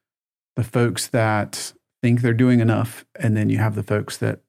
the 0.57 0.66
folks 0.66 1.07
that 1.07 1.72
think 2.01 2.22
they're 2.22 2.34
doing 2.34 2.59
enough, 2.59 3.05
and 3.18 3.38
then 3.38 3.49
you 3.49 3.59
have 3.59 3.76
the 3.76 3.84
folks 3.84 4.18
that 4.18 4.41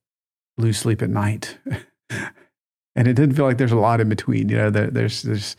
lose 0.58 0.78
sleep 0.78 1.00
at 1.00 1.10
night. 1.10 1.58
and 2.10 3.06
it 3.06 3.14
didn't 3.14 3.36
feel 3.36 3.44
like 3.44 3.58
there's 3.58 3.70
a 3.70 3.76
lot 3.76 4.00
in 4.00 4.08
between. 4.08 4.48
You 4.48 4.56
know, 4.56 4.70
there, 4.70 4.90
there's 4.90 5.22
there's 5.22 5.54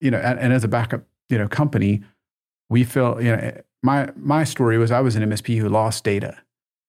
you 0.00 0.10
know, 0.10 0.18
and, 0.18 0.40
and, 0.40 0.52
as 0.52 0.64
a 0.64 0.68
backup, 0.68 1.04
you 1.28 1.38
know, 1.38 1.46
company, 1.46 2.02
we 2.68 2.82
feel 2.82 3.22
you 3.22 3.36
know, 3.36 3.62
my 3.82 4.10
my 4.16 4.44
story 4.44 4.78
was 4.78 4.90
I 4.90 5.00
was 5.00 5.16
an 5.16 5.28
MSP 5.28 5.58
who 5.58 5.68
lost 5.68 6.04
data, 6.04 6.38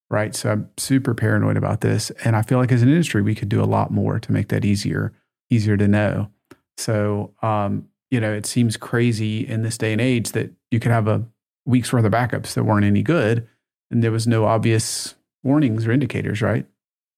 right? 0.09 0.35
So 0.35 0.51
I'm 0.51 0.69
super 0.77 1.13
paranoid 1.13 1.57
about 1.57 1.81
this, 1.81 2.11
and 2.23 2.35
I 2.35 2.41
feel 2.41 2.57
like 2.57 2.71
as 2.71 2.81
an 2.81 2.89
industry 2.89 3.21
we 3.21 3.35
could 3.35 3.49
do 3.49 3.61
a 3.61 3.65
lot 3.65 3.91
more 3.91 4.19
to 4.19 4.31
make 4.31 4.49
that 4.49 4.65
easier 4.65 5.13
easier 5.49 5.77
to 5.77 5.87
know. 5.87 6.29
So 6.77 7.33
um, 7.41 7.87
you 8.11 8.19
know, 8.19 8.33
it 8.33 8.45
seems 8.45 8.77
crazy 8.77 9.47
in 9.47 9.63
this 9.63 9.77
day 9.77 9.91
and 9.91 10.01
age 10.01 10.31
that 10.31 10.51
you 10.71 10.79
could 10.79 10.91
have 10.91 11.07
a 11.07 11.25
week's 11.65 11.91
worth 11.91 12.05
of 12.05 12.11
backups 12.11 12.53
that 12.53 12.63
weren't 12.63 12.85
any 12.85 13.03
good, 13.03 13.47
and 13.89 14.03
there 14.03 14.11
was 14.11 14.27
no 14.27 14.45
obvious 14.45 15.15
warnings 15.43 15.85
or 15.85 15.91
indicators, 15.91 16.41
right? 16.41 16.65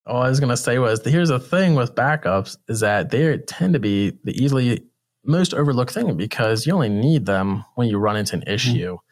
all 0.07 0.21
I 0.21 0.29
was 0.29 0.39
gonna 0.39 0.57
say 0.57 0.77
was 0.77 1.03
here's 1.03 1.29
the 1.29 1.39
thing 1.39 1.75
with 1.75 1.95
backups 1.95 2.57
is 2.67 2.81
that 2.81 3.09
they 3.09 3.37
tend 3.39 3.73
to 3.73 3.79
be 3.79 4.11
the 4.23 4.31
easily 4.31 4.83
most 5.23 5.53
overlooked 5.53 5.93
thing 5.93 6.15
because 6.15 6.67
you 6.67 6.73
only 6.73 6.89
need 6.89 7.25
them 7.25 7.65
when 7.75 7.87
you 7.87 7.97
run 7.97 8.15
into 8.15 8.35
an 8.35 8.41
mm-hmm. 8.41 8.53
issue. 8.53 8.93
Mm-hmm. 8.93 9.05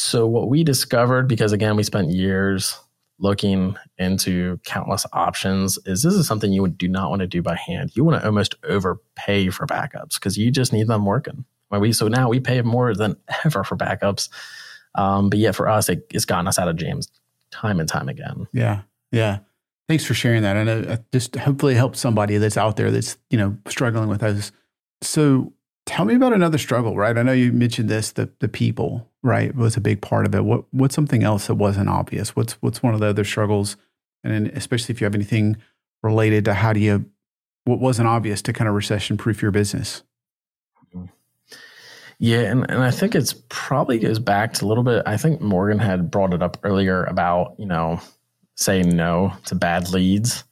So 0.00 0.28
what 0.28 0.48
we 0.48 0.62
discovered, 0.62 1.26
because 1.26 1.52
again 1.52 1.74
we 1.74 1.82
spent 1.82 2.10
years 2.10 2.78
looking 3.18 3.76
into 3.98 4.60
countless 4.64 5.04
options, 5.12 5.76
is 5.86 6.04
this 6.04 6.14
is 6.14 6.26
something 6.26 6.52
you 6.52 6.62
would 6.62 6.78
do 6.78 6.86
not 6.86 7.10
want 7.10 7.20
to 7.20 7.26
do 7.26 7.42
by 7.42 7.56
hand. 7.56 7.90
You 7.94 8.04
want 8.04 8.20
to 8.20 8.24
almost 8.24 8.54
overpay 8.62 9.50
for 9.50 9.66
backups 9.66 10.14
because 10.14 10.38
you 10.38 10.52
just 10.52 10.72
need 10.72 10.86
them 10.86 11.04
working. 11.04 11.44
So 11.92 12.06
now 12.06 12.28
we 12.28 12.38
pay 12.38 12.62
more 12.62 12.94
than 12.94 13.16
ever 13.44 13.64
for 13.64 13.76
backups, 13.76 14.28
um, 14.94 15.30
but 15.30 15.40
yet 15.40 15.56
for 15.56 15.68
us 15.68 15.88
it, 15.88 16.06
it's 16.10 16.24
gotten 16.24 16.46
us 16.46 16.60
out 16.60 16.68
of 16.68 16.76
jams 16.76 17.08
time 17.50 17.80
and 17.80 17.88
time 17.88 18.08
again. 18.08 18.46
Yeah, 18.52 18.82
yeah. 19.10 19.40
Thanks 19.88 20.04
for 20.04 20.14
sharing 20.14 20.42
that. 20.42 20.56
And 20.56 20.68
it 20.68 21.04
just 21.12 21.34
hopefully 21.34 21.74
helps 21.74 21.98
somebody 21.98 22.36
that's 22.36 22.56
out 22.56 22.76
there 22.76 22.92
that's, 22.92 23.16
you 23.30 23.38
know, 23.38 23.56
struggling 23.66 24.08
with 24.08 24.20
those. 24.20 24.52
So 25.02 25.52
tell 25.86 26.04
me 26.04 26.14
about 26.14 26.34
another 26.34 26.58
struggle, 26.58 26.96
right? 26.96 27.18
I 27.18 27.22
know 27.22 27.32
you 27.32 27.52
mentioned 27.52 27.88
this, 27.88 28.12
the 28.12 28.30
the 28.38 28.48
people, 28.48 29.07
right, 29.22 29.54
was 29.54 29.76
a 29.76 29.80
big 29.80 30.00
part 30.00 30.26
of 30.26 30.34
it. 30.34 30.44
What 30.44 30.64
what's 30.72 30.94
something 30.94 31.22
else 31.22 31.46
that 31.46 31.54
wasn't 31.54 31.88
obvious? 31.88 32.36
What's 32.36 32.54
what's 32.54 32.82
one 32.82 32.94
of 32.94 33.00
the 33.00 33.06
other 33.06 33.24
struggles? 33.24 33.76
And 34.24 34.48
especially 34.48 34.92
if 34.92 35.00
you 35.00 35.04
have 35.04 35.14
anything 35.14 35.56
related 36.02 36.44
to 36.46 36.54
how 36.54 36.72
do 36.72 36.80
you 36.80 37.06
what 37.64 37.80
wasn't 37.80 38.08
obvious 38.08 38.42
to 38.42 38.52
kind 38.52 38.68
of 38.68 38.74
recession 38.74 39.16
proof 39.16 39.42
your 39.42 39.50
business? 39.50 40.02
Yeah, 42.20 42.40
and, 42.40 42.68
and 42.68 42.82
I 42.82 42.90
think 42.90 43.14
it's 43.14 43.34
probably 43.48 44.00
goes 44.00 44.18
back 44.18 44.54
to 44.54 44.64
a 44.64 44.66
little 44.66 44.82
bit. 44.82 45.04
I 45.06 45.16
think 45.16 45.40
Morgan 45.40 45.78
had 45.78 46.10
brought 46.10 46.34
it 46.34 46.42
up 46.42 46.56
earlier 46.64 47.04
about, 47.04 47.54
you 47.58 47.66
know, 47.66 48.00
saying 48.56 48.88
no 48.88 49.32
to 49.44 49.54
bad 49.54 49.90
leads 49.90 50.42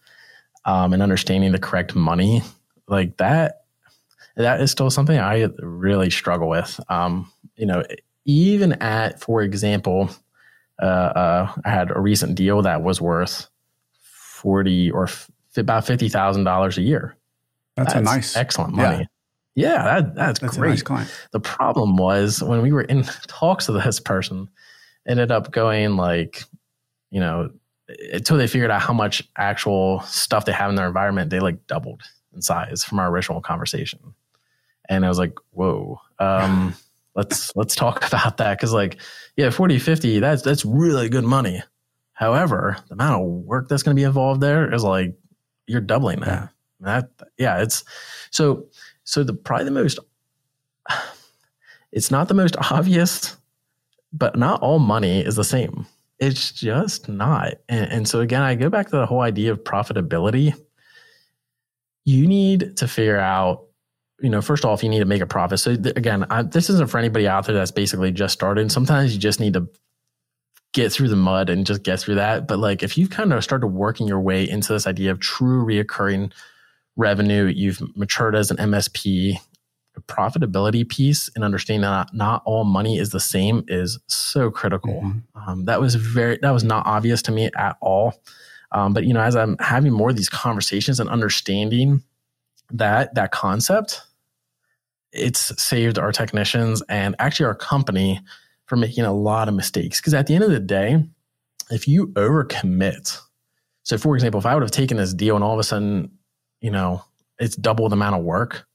um, 0.64 0.92
and 0.92 1.02
understanding 1.02 1.50
the 1.50 1.58
correct 1.58 1.96
money 1.96 2.42
like 2.88 3.16
that 3.16 3.64
that 4.36 4.60
is 4.60 4.70
still 4.70 4.90
something 4.90 5.18
i 5.18 5.48
really 5.58 6.08
struggle 6.08 6.48
with 6.48 6.78
um, 6.88 7.30
you 7.56 7.66
know 7.66 7.82
even 8.26 8.74
at 8.74 9.20
for 9.20 9.42
example 9.42 10.10
uh, 10.82 10.84
uh, 10.84 11.52
i 11.64 11.70
had 11.70 11.90
a 11.90 12.00
recent 12.00 12.34
deal 12.34 12.60
that 12.62 12.82
was 12.82 13.00
worth 13.00 13.48
40 14.02 14.90
or 14.90 15.04
f- 15.04 15.30
about 15.56 15.86
$50000 15.86 16.76
a 16.76 16.82
year. 16.82 17.16
That's, 17.76 17.94
that's, 17.94 18.00
a 18.00 18.02
nice 18.02 18.36
excellent 18.36 18.74
money. 18.74 19.08
yeah, 19.54 19.72
yeah 19.76 19.82
that, 19.84 20.14
that's, 20.14 20.40
that's 20.40 20.56
great. 20.58 20.88
nice 20.88 21.10
the 21.32 21.40
problem 21.40 21.96
was 21.96 22.42
when 22.42 22.60
we 22.60 22.72
were 22.72 22.82
in 22.82 23.02
talks 23.26 23.68
with 23.68 23.82
this 23.82 24.00
person 24.00 24.48
ended 25.08 25.30
up 25.30 25.50
going 25.52 25.96
like 25.96 26.44
you 27.10 27.20
know 27.20 27.50
until 28.12 28.36
they 28.36 28.46
figured 28.46 28.70
out 28.70 28.82
how 28.82 28.92
much 28.92 29.22
actual 29.36 30.00
stuff 30.02 30.44
they 30.44 30.52
have 30.52 30.70
in 30.70 30.76
their 30.76 30.86
environment, 30.86 31.30
they 31.30 31.40
like 31.40 31.66
doubled 31.66 32.02
in 32.34 32.42
size 32.42 32.84
from 32.84 32.98
our 32.98 33.08
original 33.08 33.40
conversation. 33.40 34.00
And 34.88 35.04
I 35.04 35.08
was 35.08 35.18
like, 35.18 35.34
whoa, 35.50 36.00
um, 36.18 36.74
let's, 37.16 37.54
let's 37.56 37.74
talk 37.74 38.06
about 38.08 38.36
that. 38.36 38.58
Cause 38.60 38.72
like, 38.72 38.98
yeah, 39.36 39.50
40, 39.50 39.78
50, 39.78 40.20
that's, 40.20 40.42
that's 40.42 40.64
really 40.64 41.08
good 41.08 41.24
money. 41.24 41.62
However, 42.12 42.76
the 42.88 42.94
amount 42.94 43.22
of 43.22 43.28
work 43.28 43.68
that's 43.68 43.82
going 43.82 43.94
to 43.94 44.00
be 44.00 44.04
involved 44.04 44.40
there 44.40 44.72
is 44.72 44.84
like, 44.84 45.14
you're 45.66 45.80
doubling 45.80 46.20
that. 46.20 46.28
Yeah. 46.28 46.48
That, 46.78 47.10
yeah, 47.38 47.62
it's 47.62 47.84
so, 48.30 48.66
so 49.04 49.24
the 49.24 49.32
probably 49.32 49.64
the 49.64 49.70
most, 49.72 49.98
it's 51.92 52.10
not 52.10 52.28
the 52.28 52.34
most 52.34 52.56
obvious, 52.70 53.36
but 54.12 54.36
not 54.36 54.62
all 54.62 54.78
money 54.78 55.20
is 55.20 55.34
the 55.34 55.44
same 55.44 55.86
it's 56.18 56.52
just 56.52 57.08
not. 57.08 57.54
And, 57.68 57.92
and, 57.92 58.08
so 58.08 58.20
again, 58.20 58.42
I 58.42 58.54
go 58.54 58.70
back 58.70 58.86
to 58.86 58.96
the 58.96 59.06
whole 59.06 59.20
idea 59.20 59.52
of 59.52 59.64
profitability. 59.64 60.54
You 62.04 62.26
need 62.26 62.76
to 62.78 62.88
figure 62.88 63.18
out, 63.18 63.65
you 64.20 64.30
know, 64.30 64.40
first 64.40 64.64
off, 64.64 64.82
you 64.82 64.88
need 64.88 65.00
to 65.00 65.04
make 65.04 65.22
a 65.22 65.26
profit. 65.26 65.60
So 65.60 65.76
th- 65.76 65.96
again, 65.96 66.24
I, 66.30 66.42
this 66.42 66.70
isn't 66.70 66.90
for 66.90 66.98
anybody 66.98 67.28
out 67.28 67.46
there 67.46 67.54
that's 67.54 67.70
basically 67.70 68.12
just 68.12 68.32
started. 68.32 68.72
Sometimes 68.72 69.12
you 69.12 69.20
just 69.20 69.40
need 69.40 69.54
to 69.54 69.68
get 70.72 70.92
through 70.92 71.08
the 71.08 71.16
mud 71.16 71.50
and 71.50 71.66
just 71.66 71.82
get 71.82 72.00
through 72.00 72.16
that. 72.16 72.46
But 72.46 72.58
like 72.58 72.82
if 72.82 72.96
you've 72.96 73.10
kind 73.10 73.32
of 73.32 73.42
started 73.44 73.68
working 73.68 74.06
your 74.06 74.20
way 74.20 74.48
into 74.48 74.72
this 74.72 74.86
idea 74.86 75.10
of 75.10 75.20
true 75.20 75.64
reoccurring 75.64 76.32
revenue, 76.96 77.44
you've 77.44 77.82
matured 77.96 78.34
as 78.34 78.50
an 78.50 78.56
MSP, 78.56 79.38
the 79.94 80.00
profitability 80.02 80.86
piece 80.88 81.30
and 81.34 81.44
understanding 81.44 81.82
that 81.82 82.12
not 82.12 82.42
all 82.44 82.64
money 82.64 82.98
is 82.98 83.10
the 83.10 83.20
same 83.20 83.64
is 83.68 83.98
so 84.06 84.50
critical. 84.50 85.02
Mm-hmm. 85.02 85.50
Um, 85.50 85.64
that 85.64 85.80
was 85.80 85.94
very 85.94 86.38
that 86.42 86.50
was 86.50 86.64
not 86.64 86.86
obvious 86.86 87.22
to 87.22 87.32
me 87.32 87.50
at 87.56 87.76
all. 87.80 88.14
Um, 88.72 88.92
but 88.92 89.04
you 89.04 89.14
know, 89.14 89.20
as 89.20 89.36
I'm 89.36 89.56
having 89.58 89.92
more 89.92 90.10
of 90.10 90.16
these 90.16 90.28
conversations 90.28 91.00
and 91.00 91.08
understanding 91.08 92.02
that 92.70 93.14
that 93.14 93.30
concept, 93.30 94.02
it's 95.12 95.60
saved 95.62 95.98
our 95.98 96.12
technicians 96.12 96.82
and 96.88 97.16
actually 97.18 97.46
our 97.46 97.54
company 97.54 98.20
from 98.66 98.80
making 98.80 99.04
a 99.04 99.12
lot 99.12 99.48
of 99.48 99.54
mistakes. 99.54 100.00
Because 100.00 100.14
at 100.14 100.26
the 100.26 100.34
end 100.34 100.44
of 100.44 100.50
the 100.50 100.60
day, 100.60 101.04
if 101.70 101.88
you 101.88 102.08
overcommit, 102.08 103.18
so 103.82 103.96
for 103.98 104.14
example, 104.14 104.38
if 104.38 104.46
I 104.46 104.54
would 104.54 104.62
have 104.62 104.70
taken 104.70 104.96
this 104.96 105.14
deal 105.14 105.36
and 105.36 105.44
all 105.44 105.52
of 105.52 105.58
a 105.58 105.64
sudden, 105.64 106.10
you 106.60 106.70
know, 106.70 107.02
it's 107.38 107.56
double 107.56 107.88
the 107.88 107.94
amount 107.94 108.16
of 108.16 108.24
work, 108.24 108.66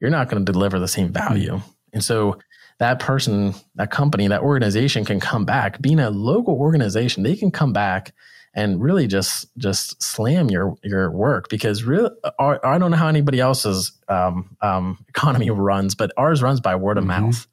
you're 0.00 0.10
not 0.10 0.28
going 0.28 0.44
to 0.44 0.52
deliver 0.52 0.78
the 0.78 0.88
same 0.88 1.12
value. 1.12 1.60
And 1.92 2.02
so 2.02 2.38
that 2.78 2.98
person, 2.98 3.54
that 3.76 3.90
company, 3.90 4.26
that 4.28 4.40
organization 4.40 5.04
can 5.04 5.20
come 5.20 5.44
back. 5.44 5.80
Being 5.80 6.00
a 6.00 6.10
local 6.10 6.54
organization, 6.54 7.22
they 7.22 7.36
can 7.36 7.50
come 7.50 7.72
back 7.72 8.12
and 8.54 8.82
really 8.82 9.06
just 9.06 9.46
just 9.56 10.02
slam 10.02 10.50
your 10.50 10.76
your 10.82 11.10
work 11.10 11.48
because 11.48 11.84
really 11.84 12.10
I 12.38 12.78
don't 12.78 12.90
know 12.90 12.96
how 12.96 13.08
anybody 13.08 13.40
else's 13.40 13.92
um, 14.08 14.56
um, 14.60 15.04
economy 15.08 15.50
runs, 15.50 15.94
but 15.94 16.12
ours 16.16 16.42
runs 16.42 16.60
by 16.60 16.74
word 16.76 16.98
of 16.98 17.04
mm-hmm. 17.04 17.26
mouth. 17.26 17.46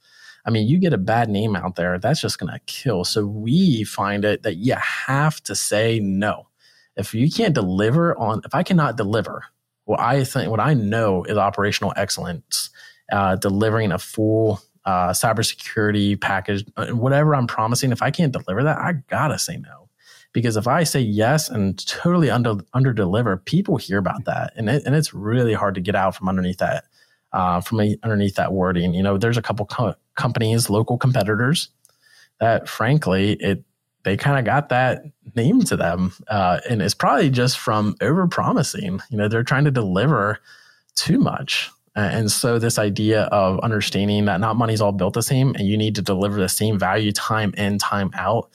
I 0.45 0.51
mean, 0.51 0.67
you 0.67 0.79
get 0.79 0.93
a 0.93 0.97
bad 0.97 1.29
name 1.29 1.55
out 1.55 1.75
there, 1.75 1.99
that's 1.99 2.21
just 2.21 2.39
going 2.39 2.51
to 2.51 2.59
kill. 2.65 3.03
So 3.03 3.25
we 3.25 3.83
find 3.83 4.23
it 4.23 4.43
that 4.43 4.55
you 4.55 4.73
have 4.75 5.43
to 5.43 5.53
say 5.53 5.99
no. 5.99 6.47
If 6.95 7.13
you 7.13 7.29
can't 7.29 7.53
deliver 7.53 8.17
on, 8.17 8.41
if 8.45 8.55
I 8.55 8.63
cannot 8.63 8.95
deliver, 8.95 9.43
what 9.83 9.99
I 9.99 10.23
think, 10.23 10.49
what 10.49 10.61
I 10.61 10.73
know 10.73 11.23
is 11.25 11.37
operational 11.37 11.93
excellence, 11.95 12.69
uh, 13.11 13.35
delivering 13.35 13.91
a 13.91 13.99
full 13.99 14.61
uh, 14.85 15.09
cybersecurity 15.09 16.19
package, 16.19 16.65
uh, 16.77 16.87
whatever 16.87 17.35
I'm 17.35 17.47
promising. 17.47 17.91
If 17.91 18.01
I 18.01 18.09
can't 18.09 18.31
deliver 18.31 18.63
that, 18.63 18.77
I 18.77 18.93
gotta 19.07 19.37
say 19.37 19.57
no 19.57 19.88
because 20.33 20.57
if 20.57 20.67
I 20.67 20.83
say 20.83 20.99
yes 20.99 21.49
and 21.49 21.85
totally 21.87 22.29
under 22.29 22.55
under 22.73 22.93
deliver, 22.93 23.37
people 23.37 23.77
hear 23.77 23.97
about 23.97 24.25
that, 24.25 24.53
and 24.55 24.69
it, 24.69 24.83
and 24.85 24.95
it's 24.95 25.13
really 25.13 25.53
hard 25.53 25.75
to 25.75 25.81
get 25.81 25.95
out 25.95 26.15
from 26.15 26.29
underneath 26.29 26.57
that 26.57 26.85
uh, 27.33 27.61
from 27.61 27.79
underneath 28.03 28.35
that 28.35 28.53
wording. 28.53 28.93
You 28.93 29.03
know, 29.03 29.17
there's 29.17 29.37
a 29.37 29.41
couple 29.41 29.65
co- 29.65 29.95
companies, 30.15 30.69
local 30.69 30.97
competitors, 30.97 31.69
that 32.39 32.67
frankly, 32.67 33.33
it 33.33 33.63
they 34.03 34.15
kind 34.15 34.39
of 34.39 34.45
got 34.45 34.69
that 34.69 35.03
name 35.35 35.61
to 35.63 35.75
them, 35.75 36.13
uh, 36.27 36.59
and 36.69 36.81
it's 36.81 36.93
probably 36.93 37.29
just 37.29 37.59
from 37.59 37.95
over 38.01 38.27
promising. 38.27 39.01
You 39.09 39.17
know, 39.17 39.27
they're 39.27 39.43
trying 39.43 39.65
to 39.65 39.71
deliver 39.71 40.39
too 40.95 41.19
much. 41.19 41.69
And 41.95 42.31
so, 42.31 42.59
this 42.59 42.79
idea 42.79 43.23
of 43.23 43.59
understanding 43.59 44.25
that 44.25 44.39
not 44.39 44.55
money's 44.55 44.79
all 44.79 44.93
built 44.93 45.15
the 45.15 45.21
same, 45.21 45.53
and 45.55 45.67
you 45.67 45.77
need 45.77 45.95
to 45.95 46.01
deliver 46.01 46.39
the 46.39 46.47
same 46.47 46.79
value 46.79 47.11
time 47.11 47.53
in, 47.57 47.77
time 47.77 48.11
out. 48.13 48.49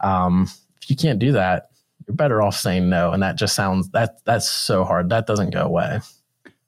Um, 0.00 0.48
you 0.90 0.96
can't 0.96 1.18
do 1.18 1.32
that, 1.32 1.70
you're 2.06 2.16
better 2.16 2.42
off 2.42 2.56
saying 2.56 2.88
no. 2.88 3.12
And 3.12 3.22
that 3.22 3.36
just 3.36 3.54
sounds 3.54 3.90
that 3.90 4.24
that's 4.24 4.48
so 4.48 4.84
hard. 4.84 5.10
That 5.10 5.26
doesn't 5.26 5.50
go 5.50 5.62
away. 5.62 6.00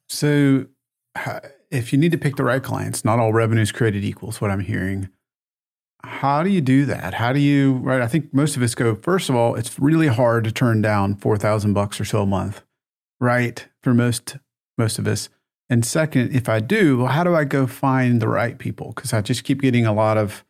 So, 0.08 0.66
if 1.70 1.92
you 1.92 1.98
need 1.98 2.12
to 2.12 2.18
pick 2.18 2.36
the 2.36 2.44
right 2.44 2.62
clients, 2.62 3.04
not 3.04 3.18
all 3.18 3.32
revenues 3.32 3.72
created 3.72 4.04
equals 4.04 4.40
what 4.40 4.50
I'm 4.50 4.60
hearing. 4.60 5.08
How 6.04 6.42
do 6.42 6.50
you 6.50 6.60
do 6.60 6.84
that? 6.86 7.14
How 7.14 7.32
do 7.32 7.40
you 7.40 7.74
right? 7.78 8.00
I 8.00 8.06
think 8.06 8.32
most 8.32 8.56
of 8.56 8.62
us 8.62 8.74
go. 8.74 8.94
First 8.94 9.28
of 9.28 9.36
all, 9.36 9.54
it's 9.56 9.78
really 9.78 10.06
hard 10.06 10.44
to 10.44 10.52
turn 10.52 10.80
down 10.80 11.16
four 11.16 11.36
thousand 11.36 11.74
bucks 11.74 12.00
or 12.00 12.04
so 12.04 12.22
a 12.22 12.26
month, 12.26 12.62
right? 13.20 13.66
For 13.82 13.92
most 13.92 14.36
most 14.76 14.98
of 14.98 15.06
us. 15.06 15.28
And 15.70 15.84
second, 15.84 16.34
if 16.34 16.48
I 16.48 16.60
do, 16.60 16.98
well, 16.98 17.08
how 17.08 17.24
do 17.24 17.34
I 17.34 17.44
go 17.44 17.66
find 17.66 18.22
the 18.22 18.28
right 18.28 18.58
people? 18.58 18.92
Because 18.94 19.12
I 19.12 19.20
just 19.20 19.44
keep 19.44 19.60
getting 19.60 19.84
a 19.84 19.92
lot 19.92 20.16
of 20.16 20.44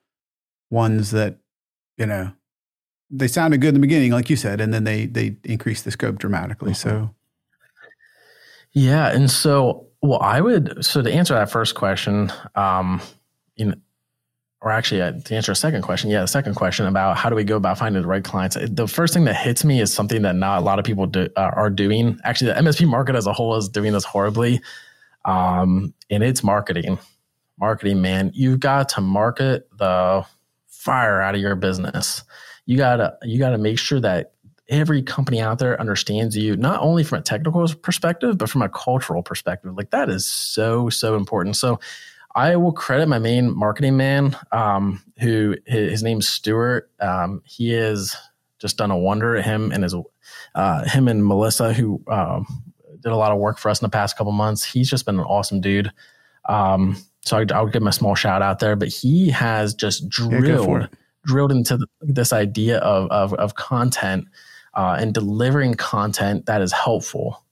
ones 0.71 1.11
that, 1.11 1.39
you 1.97 2.07
know, 2.07 2.33
they 3.11 3.29
sounded 3.29 3.61
good 3.61 3.69
in 3.69 3.75
the 3.75 3.81
beginning, 3.81 4.13
like 4.13 4.29
you 4.29 4.37
said, 4.37 4.61
and 4.61 4.73
then 4.73 4.85
they 4.85 5.07
they 5.07 5.37
increase 5.45 5.83
the 5.83 5.91
scope 5.91 6.19
dramatically. 6.19 6.73
Mm-hmm. 6.73 6.89
So, 6.89 7.15
yeah, 8.73 9.09
and 9.09 9.31
so 9.31 9.87
well, 10.03 10.21
I 10.21 10.41
would 10.41 10.85
so 10.85 11.03
to 11.03 11.13
answer 11.13 11.35
that 11.35 11.51
first 11.51 11.75
question, 11.75 12.33
um, 12.55 13.01
you 13.57 13.67
know, 13.67 13.75
or 14.61 14.71
actually 14.71 15.03
uh, 15.03 15.13
to 15.13 15.35
answer 15.35 15.53
a 15.53 15.57
second 15.57 15.83
question, 15.83 16.11
yeah, 16.11 16.21
the 16.21 16.29
second 16.29 16.55
question 16.55 16.87
about 16.87 17.17
how 17.17 17.31
do 17.31 17.37
we 17.37 17.45
go 17.45 17.57
about 17.57 17.79
finding 17.79 18.03
the 18.03 18.09
right 18.09 18.25
clients. 18.25 18.57
The 18.61 18.89
first 18.89 19.15
thing 19.15 19.25
that 19.25 19.37
hits 19.37 19.65
me 19.65 19.81
is 19.81 19.93
something 19.93 20.23
that 20.23 20.35
not 20.35 20.59
a 20.59 20.65
lot 20.65 20.79
of 20.79 20.85
people 20.85 21.07
do, 21.07 21.29
uh, 21.37 21.51
are 21.55 21.71
doing. 21.71 22.19
Actually, 22.25 22.53
the 22.53 22.61
MSP 22.61 22.87
market 22.87 23.15
as 23.15 23.27
a 23.27 23.33
whole 23.33 23.57
is 23.57 23.69
doing 23.69 23.93
this 23.93 24.05
horribly, 24.05 24.61
um, 25.25 25.95
and 26.11 26.23
it's 26.23 26.43
marketing. 26.43 26.99
Marketing, 27.59 28.01
man, 28.01 28.31
you've 28.35 28.61
got 28.61 28.89
to 28.91 29.01
market 29.01 29.69
the 29.79 30.25
fire 30.67 31.21
out 31.21 31.35
of 31.35 31.41
your 31.41 31.57
business. 31.57 32.23
You 32.69 32.77
gotta 32.77 33.17
you 33.23 33.39
gotta 33.39 33.57
make 33.57 33.79
sure 33.79 33.99
that 34.01 34.33
every 34.69 35.01
company 35.01 35.41
out 35.41 35.59
there 35.59 35.81
understands 35.81 36.37
you 36.37 36.55
not 36.55 36.79
only 36.83 37.03
from 37.03 37.19
a 37.19 37.23
technical 37.23 37.67
perspective 37.77 38.37
but 38.37 38.51
from 38.51 38.61
a 38.61 38.69
cultural 38.69 39.23
perspective. 39.23 39.75
Like 39.75 39.89
that 39.93 40.11
is 40.11 40.27
so 40.27 40.91
so 40.91 41.17
important. 41.17 41.57
So 41.57 41.81
i 42.35 42.55
will 42.57 42.73
credit 42.73 43.09
my 43.09 43.19
main 43.19 43.57
marketing 43.57 43.97
man 43.97 44.37
um, 44.53 45.03
who 45.19 45.57
his 45.65 46.03
name's 46.03 46.29
stuart. 46.29 46.91
Um, 47.01 47.41
he 47.47 47.71
has 47.71 48.15
just 48.59 48.77
done 48.77 48.91
a 48.91 48.99
wonder 48.99 49.41
him 49.41 49.73
and 49.73 49.83
his 49.83 49.95
uh, 50.55 50.85
him 50.85 51.09
and 51.09 51.25
melissa 51.25 51.73
who 51.73 52.03
um, 52.09 52.47
did 53.01 53.13
a 53.13 53.17
lot 53.17 53.33
of 53.33 53.39
work 53.39 53.57
for 53.57 53.71
us 53.71 53.81
in 53.81 53.87
the 53.87 53.91
past 53.91 54.19
couple 54.19 54.33
months. 54.33 54.63
He's 54.63 54.91
just 54.91 55.07
been 55.07 55.19
an 55.19 55.25
awesome 55.25 55.63
dude. 55.63 55.91
Um, 56.51 56.99
so 57.25 57.39
I, 57.39 57.63
will 57.63 57.71
give 57.71 57.81
him 57.81 57.89
a 57.89 57.93
small 57.93 58.15
shout 58.15 58.43
out 58.43 58.59
there 58.59 58.77
but 58.77 58.89
he 58.89 59.31
has 59.31 59.73
just 59.73 60.07
drilled 60.11 60.83
yeah, 60.83 60.87
drilled 61.25 61.53
into 61.53 61.79
this 62.01 62.33
idea 62.33 62.79
of, 62.79 63.11
of, 63.11 63.35
of 63.35 63.55
content 63.55 64.27
uh, 64.75 64.97
and 64.99 65.15
delivering 65.15 65.75
content 65.75 66.47
that 66.47 66.63
is 66.63 66.73
helpful 66.73 67.45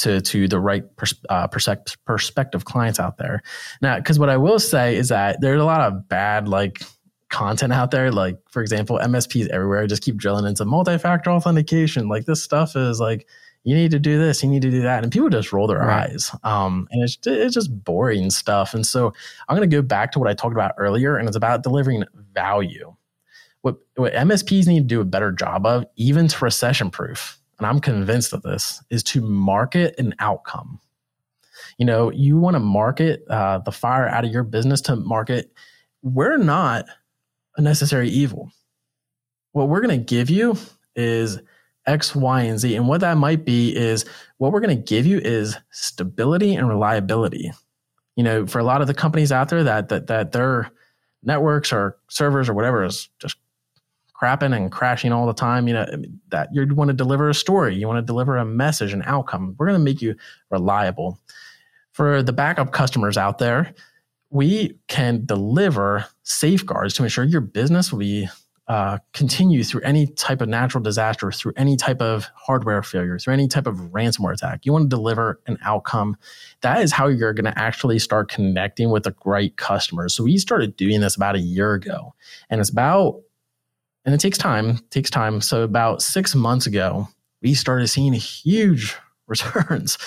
to 0.00 0.20
to 0.22 0.48
the 0.48 0.58
right 0.58 0.84
pers- 0.96 1.20
uh, 1.28 1.46
perspective 1.46 2.64
clients 2.64 2.98
out 2.98 3.18
there. 3.18 3.42
Now, 3.82 3.96
because 3.96 4.18
what 4.18 4.30
I 4.30 4.36
will 4.36 4.58
say 4.58 4.96
is 4.96 5.08
that 5.08 5.40
there's 5.40 5.60
a 5.60 5.64
lot 5.64 5.80
of 5.82 6.08
bad 6.08 6.48
like 6.48 6.82
content 7.28 7.72
out 7.72 7.90
there. 7.90 8.10
Like 8.10 8.38
for 8.48 8.62
example, 8.62 8.98
MSPs 8.98 9.48
everywhere 9.48 9.86
just 9.86 10.02
keep 10.02 10.16
drilling 10.16 10.46
into 10.46 10.64
multi-factor 10.64 11.30
authentication. 11.30 12.08
Like 12.08 12.24
this 12.24 12.42
stuff 12.42 12.76
is 12.76 13.00
like 13.00 13.26
you 13.62 13.74
need 13.74 13.90
to 13.90 13.98
do 13.98 14.18
this, 14.18 14.42
you 14.42 14.48
need 14.48 14.62
to 14.62 14.70
do 14.70 14.82
that, 14.82 15.02
and 15.02 15.12
people 15.12 15.28
just 15.28 15.52
roll 15.52 15.66
their 15.66 15.78
right. 15.78 16.10
eyes. 16.10 16.34
Um, 16.44 16.88
and 16.90 17.02
it's 17.02 17.18
it's 17.26 17.54
just 17.54 17.84
boring 17.84 18.30
stuff. 18.30 18.72
And 18.74 18.86
so 18.86 19.12
I'm 19.48 19.56
going 19.56 19.68
to 19.68 19.76
go 19.76 19.82
back 19.82 20.12
to 20.12 20.18
what 20.18 20.28
I 20.28 20.34
talked 20.34 20.54
about 20.54 20.72
earlier, 20.78 21.16
and 21.16 21.28
it's 21.28 21.36
about 21.36 21.62
delivering 21.62 22.04
value 22.32 22.94
what, 23.62 23.76
what 23.96 24.12
MSPs 24.14 24.66
need 24.66 24.80
to 24.80 24.86
do 24.86 25.00
a 25.00 25.04
better 25.04 25.32
job 25.32 25.66
of, 25.66 25.84
even 25.96 26.28
to 26.28 26.44
recession 26.44 26.90
proof, 26.90 27.38
and 27.58 27.66
I'm 27.66 27.80
convinced 27.80 28.32
of 28.32 28.42
this, 28.42 28.82
is 28.90 29.02
to 29.04 29.20
market 29.20 29.94
an 29.98 30.14
outcome. 30.18 30.80
You 31.78 31.86
know, 31.86 32.10
you 32.10 32.38
want 32.38 32.54
to 32.54 32.60
market 32.60 33.22
uh, 33.28 33.58
the 33.58 33.72
fire 33.72 34.08
out 34.08 34.24
of 34.24 34.30
your 34.30 34.42
business 34.42 34.80
to 34.82 34.96
market, 34.96 35.52
we're 36.02 36.38
not 36.38 36.86
a 37.56 37.62
necessary 37.62 38.08
evil. 38.08 38.50
What 39.52 39.68
we're 39.68 39.80
going 39.82 39.98
to 39.98 40.04
give 40.04 40.30
you 40.30 40.56
is 40.96 41.40
X, 41.86 42.14
Y, 42.14 42.42
and 42.42 42.58
Z. 42.58 42.74
And 42.76 42.88
what 42.88 43.00
that 43.00 43.16
might 43.16 43.44
be 43.44 43.74
is 43.74 44.04
what 44.38 44.52
we're 44.52 44.60
going 44.60 44.76
to 44.76 44.82
give 44.82 45.06
you 45.06 45.18
is 45.18 45.56
stability 45.70 46.54
and 46.54 46.68
reliability. 46.68 47.52
You 48.16 48.24
know, 48.24 48.46
for 48.46 48.58
a 48.58 48.64
lot 48.64 48.80
of 48.80 48.86
the 48.86 48.94
companies 48.94 49.32
out 49.32 49.48
there 49.48 49.64
that 49.64 49.88
that 49.88 50.06
that 50.08 50.32
their 50.32 50.70
networks 51.22 51.72
or 51.72 51.96
servers 52.08 52.48
or 52.48 52.54
whatever 52.54 52.84
is 52.84 53.08
just 53.18 53.36
crapping 54.20 54.54
and 54.54 54.70
crashing 54.70 55.12
all 55.12 55.26
the 55.26 55.32
time, 55.32 55.66
you 55.66 55.74
know, 55.74 55.86
that 56.28 56.48
you 56.52 56.66
want 56.74 56.88
to 56.88 56.94
deliver 56.94 57.28
a 57.28 57.34
story, 57.34 57.74
you 57.74 57.86
want 57.86 57.98
to 57.98 58.06
deliver 58.06 58.36
a 58.36 58.44
message, 58.44 58.92
an 58.92 59.02
outcome. 59.06 59.54
We're 59.58 59.66
going 59.66 59.78
to 59.78 59.84
make 59.84 60.02
you 60.02 60.14
reliable. 60.50 61.18
For 61.92 62.22
the 62.22 62.32
backup 62.32 62.72
customers 62.72 63.16
out 63.16 63.38
there, 63.38 63.74
we 64.30 64.78
can 64.88 65.24
deliver 65.24 66.06
safeguards 66.22 66.94
to 66.94 67.02
ensure 67.02 67.24
your 67.24 67.40
business 67.40 67.90
will 67.90 67.98
be 67.98 68.28
uh, 68.68 68.98
continue 69.12 69.64
through 69.64 69.80
any 69.80 70.06
type 70.06 70.40
of 70.40 70.48
natural 70.48 70.80
disaster, 70.80 71.32
through 71.32 71.52
any 71.56 71.76
type 71.76 72.00
of 72.00 72.28
hardware 72.36 72.80
failure, 72.84 73.18
through 73.18 73.34
any 73.34 73.48
type 73.48 73.66
of 73.66 73.74
ransomware 73.90 74.32
attack. 74.32 74.64
You 74.64 74.72
want 74.72 74.84
to 74.84 74.88
deliver 74.88 75.40
an 75.48 75.58
outcome. 75.64 76.16
That 76.60 76.80
is 76.80 76.92
how 76.92 77.08
you're 77.08 77.32
going 77.32 77.52
to 77.52 77.58
actually 77.58 77.98
start 77.98 78.30
connecting 78.30 78.90
with 78.90 79.02
the 79.02 79.14
right 79.24 79.56
customers. 79.56 80.14
So 80.14 80.22
we 80.22 80.38
started 80.38 80.76
doing 80.76 81.00
this 81.00 81.16
about 81.16 81.34
a 81.34 81.40
year 81.40 81.74
ago, 81.74 82.14
and 82.48 82.60
it's 82.60 82.70
about 82.70 83.22
and 84.04 84.14
it 84.14 84.18
takes 84.18 84.38
time 84.38 84.70
it 84.70 84.90
takes 84.90 85.10
time 85.10 85.40
so 85.40 85.62
about 85.62 86.02
six 86.02 86.34
months 86.34 86.66
ago 86.66 87.08
we 87.42 87.54
started 87.54 87.88
seeing 87.88 88.12
huge 88.12 88.96
returns 89.26 89.98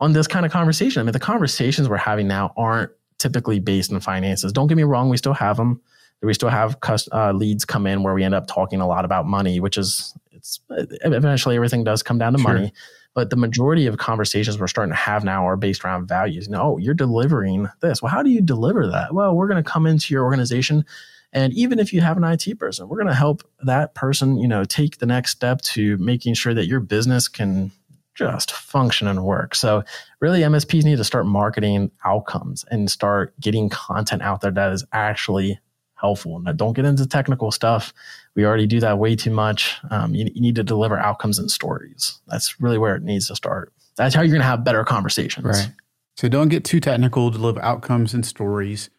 on 0.00 0.12
this 0.12 0.26
kind 0.26 0.46
of 0.46 0.52
conversation 0.52 1.00
i 1.00 1.02
mean 1.02 1.12
the 1.12 1.20
conversations 1.20 1.88
we're 1.88 1.96
having 1.96 2.26
now 2.26 2.52
aren't 2.56 2.90
typically 3.18 3.60
based 3.60 3.90
in 3.90 4.00
finances 4.00 4.52
don't 4.52 4.66
get 4.66 4.76
me 4.76 4.82
wrong 4.82 5.08
we 5.08 5.16
still 5.16 5.34
have 5.34 5.56
them 5.56 5.80
we 6.22 6.34
still 6.34 6.50
have 6.50 6.76
uh, 7.12 7.32
leads 7.32 7.64
come 7.64 7.86
in 7.86 8.02
where 8.02 8.12
we 8.12 8.24
end 8.24 8.34
up 8.34 8.46
talking 8.46 8.80
a 8.80 8.86
lot 8.86 9.04
about 9.04 9.26
money 9.26 9.60
which 9.60 9.76
is 9.76 10.14
it's 10.32 10.60
eventually 10.70 11.56
everything 11.56 11.84
does 11.84 12.02
come 12.02 12.18
down 12.18 12.32
to 12.32 12.38
sure. 12.38 12.52
money 12.52 12.72
but 13.14 13.30
the 13.30 13.36
majority 13.36 13.86
of 13.86 13.98
conversations 13.98 14.58
we're 14.58 14.68
starting 14.68 14.92
to 14.92 14.96
have 14.96 15.24
now 15.24 15.46
are 15.46 15.56
based 15.56 15.84
around 15.84 16.06
values. 16.06 16.48
No, 16.48 16.62
oh, 16.62 16.78
you're 16.78 16.94
delivering 16.94 17.68
this. 17.80 18.00
Well, 18.00 18.10
how 18.10 18.22
do 18.22 18.30
you 18.30 18.40
deliver 18.40 18.86
that? 18.86 19.14
Well, 19.14 19.34
we're 19.34 19.48
going 19.48 19.62
to 19.62 19.68
come 19.68 19.86
into 19.86 20.14
your 20.14 20.24
organization 20.24 20.84
and 21.32 21.52
even 21.52 21.78
if 21.78 21.92
you 21.92 22.00
have 22.00 22.16
an 22.16 22.24
IT 22.24 22.58
person, 22.58 22.88
we're 22.88 22.96
going 22.96 23.06
to 23.08 23.14
help 23.14 23.42
that 23.62 23.94
person, 23.94 24.36
you 24.38 24.48
know, 24.48 24.64
take 24.64 24.98
the 24.98 25.06
next 25.06 25.30
step 25.30 25.60
to 25.62 25.96
making 25.98 26.34
sure 26.34 26.54
that 26.54 26.66
your 26.66 26.80
business 26.80 27.28
can 27.28 27.70
just 28.14 28.50
function 28.52 29.06
and 29.06 29.24
work. 29.24 29.54
So 29.54 29.84
really 30.20 30.40
MSPs 30.40 30.84
need 30.84 30.98
to 30.98 31.04
start 31.04 31.26
marketing 31.26 31.90
outcomes 32.04 32.64
and 32.70 32.90
start 32.90 33.38
getting 33.40 33.68
content 33.68 34.22
out 34.22 34.40
there 34.40 34.50
that 34.50 34.72
is 34.72 34.84
actually 34.92 35.58
helpful. 35.94 36.38
Now, 36.40 36.52
don't 36.52 36.72
get 36.72 36.84
into 36.84 37.06
technical 37.06 37.50
stuff. 37.50 37.92
We 38.34 38.44
already 38.44 38.66
do 38.66 38.80
that 38.80 38.98
way 38.98 39.16
too 39.16 39.30
much. 39.30 39.78
Um, 39.90 40.14
you, 40.14 40.28
you, 40.34 40.40
need 40.40 40.56
to 40.56 40.62
deliver 40.62 40.98
outcomes 40.98 41.38
and 41.38 41.50
stories. 41.50 42.20
That's 42.26 42.60
really 42.60 42.78
where 42.78 42.96
it 42.96 43.02
needs 43.02 43.28
to 43.28 43.36
start. 43.36 43.72
That's 43.96 44.14
how 44.14 44.22
you're 44.22 44.32
going 44.32 44.40
to 44.40 44.46
have 44.46 44.64
better 44.64 44.84
conversations. 44.84 45.46
Right. 45.46 45.70
So 46.16 46.28
don't 46.28 46.48
get 46.48 46.64
too 46.64 46.80
technical. 46.80 47.30
Deliver 47.30 47.62
outcomes 47.62 48.14
and 48.14 48.24
stories. 48.24 48.90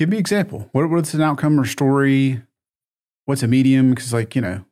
Give 0.00 0.08
me 0.08 0.16
an 0.16 0.20
example. 0.20 0.66
What, 0.72 0.88
what's 0.88 1.12
an 1.12 1.20
outcome 1.20 1.60
or 1.60 1.66
story? 1.66 2.40
What's 3.26 3.42
a 3.42 3.46
medium? 3.46 3.90
Because 3.90 4.14
like 4.14 4.34
you 4.34 4.40
know, 4.40 4.64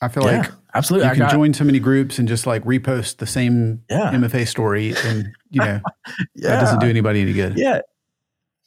I 0.00 0.06
feel 0.06 0.22
yeah, 0.22 0.38
like 0.38 0.52
absolutely 0.72 1.06
you 1.06 1.10
I 1.10 1.14
can 1.14 1.22
got, 1.24 1.32
join 1.32 1.52
so 1.52 1.64
many 1.64 1.80
groups 1.80 2.20
and 2.20 2.28
just 2.28 2.46
like 2.46 2.62
repost 2.62 3.16
the 3.16 3.26
same 3.26 3.82
yeah. 3.90 4.12
MFA 4.12 4.46
story, 4.46 4.94
and 5.04 5.32
you 5.50 5.58
know 5.58 5.80
yeah. 5.82 6.20
that 6.48 6.60
doesn't 6.60 6.78
do 6.78 6.86
anybody 6.86 7.22
any 7.22 7.32
good. 7.32 7.58
Yeah. 7.58 7.80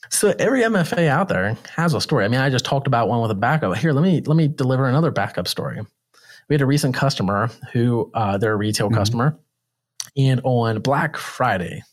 So 0.10 0.36
every 0.38 0.64
MFA 0.64 1.08
out 1.08 1.30
there 1.30 1.58
has 1.78 1.93
a 1.93 2.02
story. 2.02 2.26
I 2.26 2.28
mean, 2.28 2.41
I 2.41 2.50
just 2.50 2.66
talked 2.66 2.88
about 2.88 3.08
one 3.08 3.22
with 3.22 3.32
a 3.32 3.36
backup. 3.36 3.78
Here, 3.78 3.93
let 3.93 4.04
me 4.04 4.20
let 4.20 4.36
me 4.36 4.50
deliver 4.50 4.89
another 4.89 5.12
backup 5.12 5.48
story. 5.48 5.80
We 6.50 6.56
had 6.56 6.62
a 6.62 6.66
recent 6.66 6.93
customer 6.93 7.50
who 7.72 8.12
uh, 8.14 8.38
they're 8.38 8.52
a 8.52 8.58
retail 8.58 8.88
mm-hmm. 8.88 8.98
customer, 8.98 9.39
and 10.18 10.41
on 10.43 10.82
Black 10.82 11.16
Friday, 11.16 11.84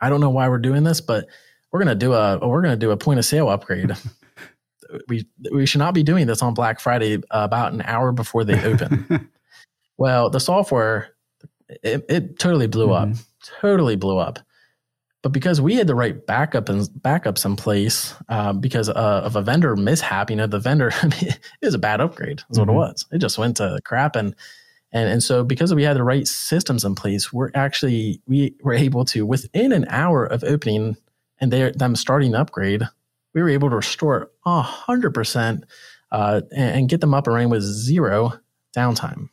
I 0.00 0.08
don't 0.08 0.22
know 0.22 0.30
why 0.30 0.48
we're 0.48 0.56
doing 0.56 0.84
this, 0.84 1.02
but 1.02 1.26
we're 1.72 1.78
gonna 1.78 1.94
do 1.94 2.12
a 2.12 2.46
we're 2.46 2.62
gonna 2.62 2.76
do 2.76 2.90
a 2.90 2.96
point 2.96 3.18
of 3.18 3.24
sale 3.24 3.48
upgrade. 3.48 3.92
we 5.08 5.26
we 5.50 5.66
should 5.66 5.78
not 5.78 5.94
be 5.94 6.02
doing 6.02 6.26
this 6.26 6.42
on 6.42 6.54
Black 6.54 6.78
Friday 6.80 7.22
about 7.30 7.72
an 7.72 7.82
hour 7.82 8.12
before 8.12 8.44
they 8.44 8.62
open. 8.64 9.28
well, 9.96 10.30
the 10.30 10.40
software 10.40 11.14
it, 11.82 12.04
it 12.08 12.38
totally 12.38 12.66
blew 12.66 12.88
mm-hmm. 12.88 13.12
up, 13.12 13.18
totally 13.60 13.96
blew 13.96 14.18
up. 14.18 14.38
But 15.22 15.32
because 15.32 15.60
we 15.60 15.76
had 15.76 15.86
the 15.86 15.94
right 15.94 16.26
backup 16.26 16.68
and 16.68 16.82
backups 17.00 17.44
in 17.44 17.54
place, 17.54 18.12
uh, 18.28 18.52
because 18.52 18.88
uh, 18.88 19.22
of 19.24 19.36
a 19.36 19.42
vendor 19.42 19.76
mishap, 19.76 20.30
you 20.30 20.36
know, 20.36 20.48
the 20.48 20.58
vendor 20.58 20.90
it 21.02 21.38
was 21.62 21.74
a 21.74 21.78
bad 21.78 22.00
upgrade. 22.00 22.38
That's 22.48 22.58
mm-hmm. 22.58 22.60
what 22.60 22.68
it 22.68 22.70
mm-hmm. 22.70 22.92
was. 22.92 23.06
It 23.12 23.18
just 23.18 23.38
went 23.38 23.56
to 23.58 23.78
crap, 23.84 24.16
and 24.16 24.34
and 24.90 25.08
and 25.08 25.22
so 25.22 25.44
because 25.44 25.74
we 25.74 25.84
had 25.84 25.96
the 25.96 26.02
right 26.02 26.26
systems 26.26 26.84
in 26.84 26.96
place, 26.96 27.32
we're 27.32 27.50
actually 27.54 28.20
we 28.26 28.56
were 28.62 28.74
able 28.74 29.04
to 29.06 29.24
within 29.24 29.72
an 29.72 29.86
hour 29.88 30.26
of 30.26 30.42
opening 30.44 30.96
and 31.42 31.52
they're 31.52 31.72
them 31.72 31.94
starting 31.94 32.34
upgrade, 32.34 32.82
we 33.34 33.42
were 33.42 33.50
able 33.50 33.68
to 33.68 33.76
restore 33.76 34.30
hundred 34.46 35.12
percent 35.12 35.64
uh, 36.10 36.40
and 36.56 36.88
get 36.88 37.02
them 37.02 37.12
up 37.12 37.26
and 37.26 37.34
running 37.34 37.50
with 37.50 37.62
zero 37.62 38.32
downtime. 38.74 39.28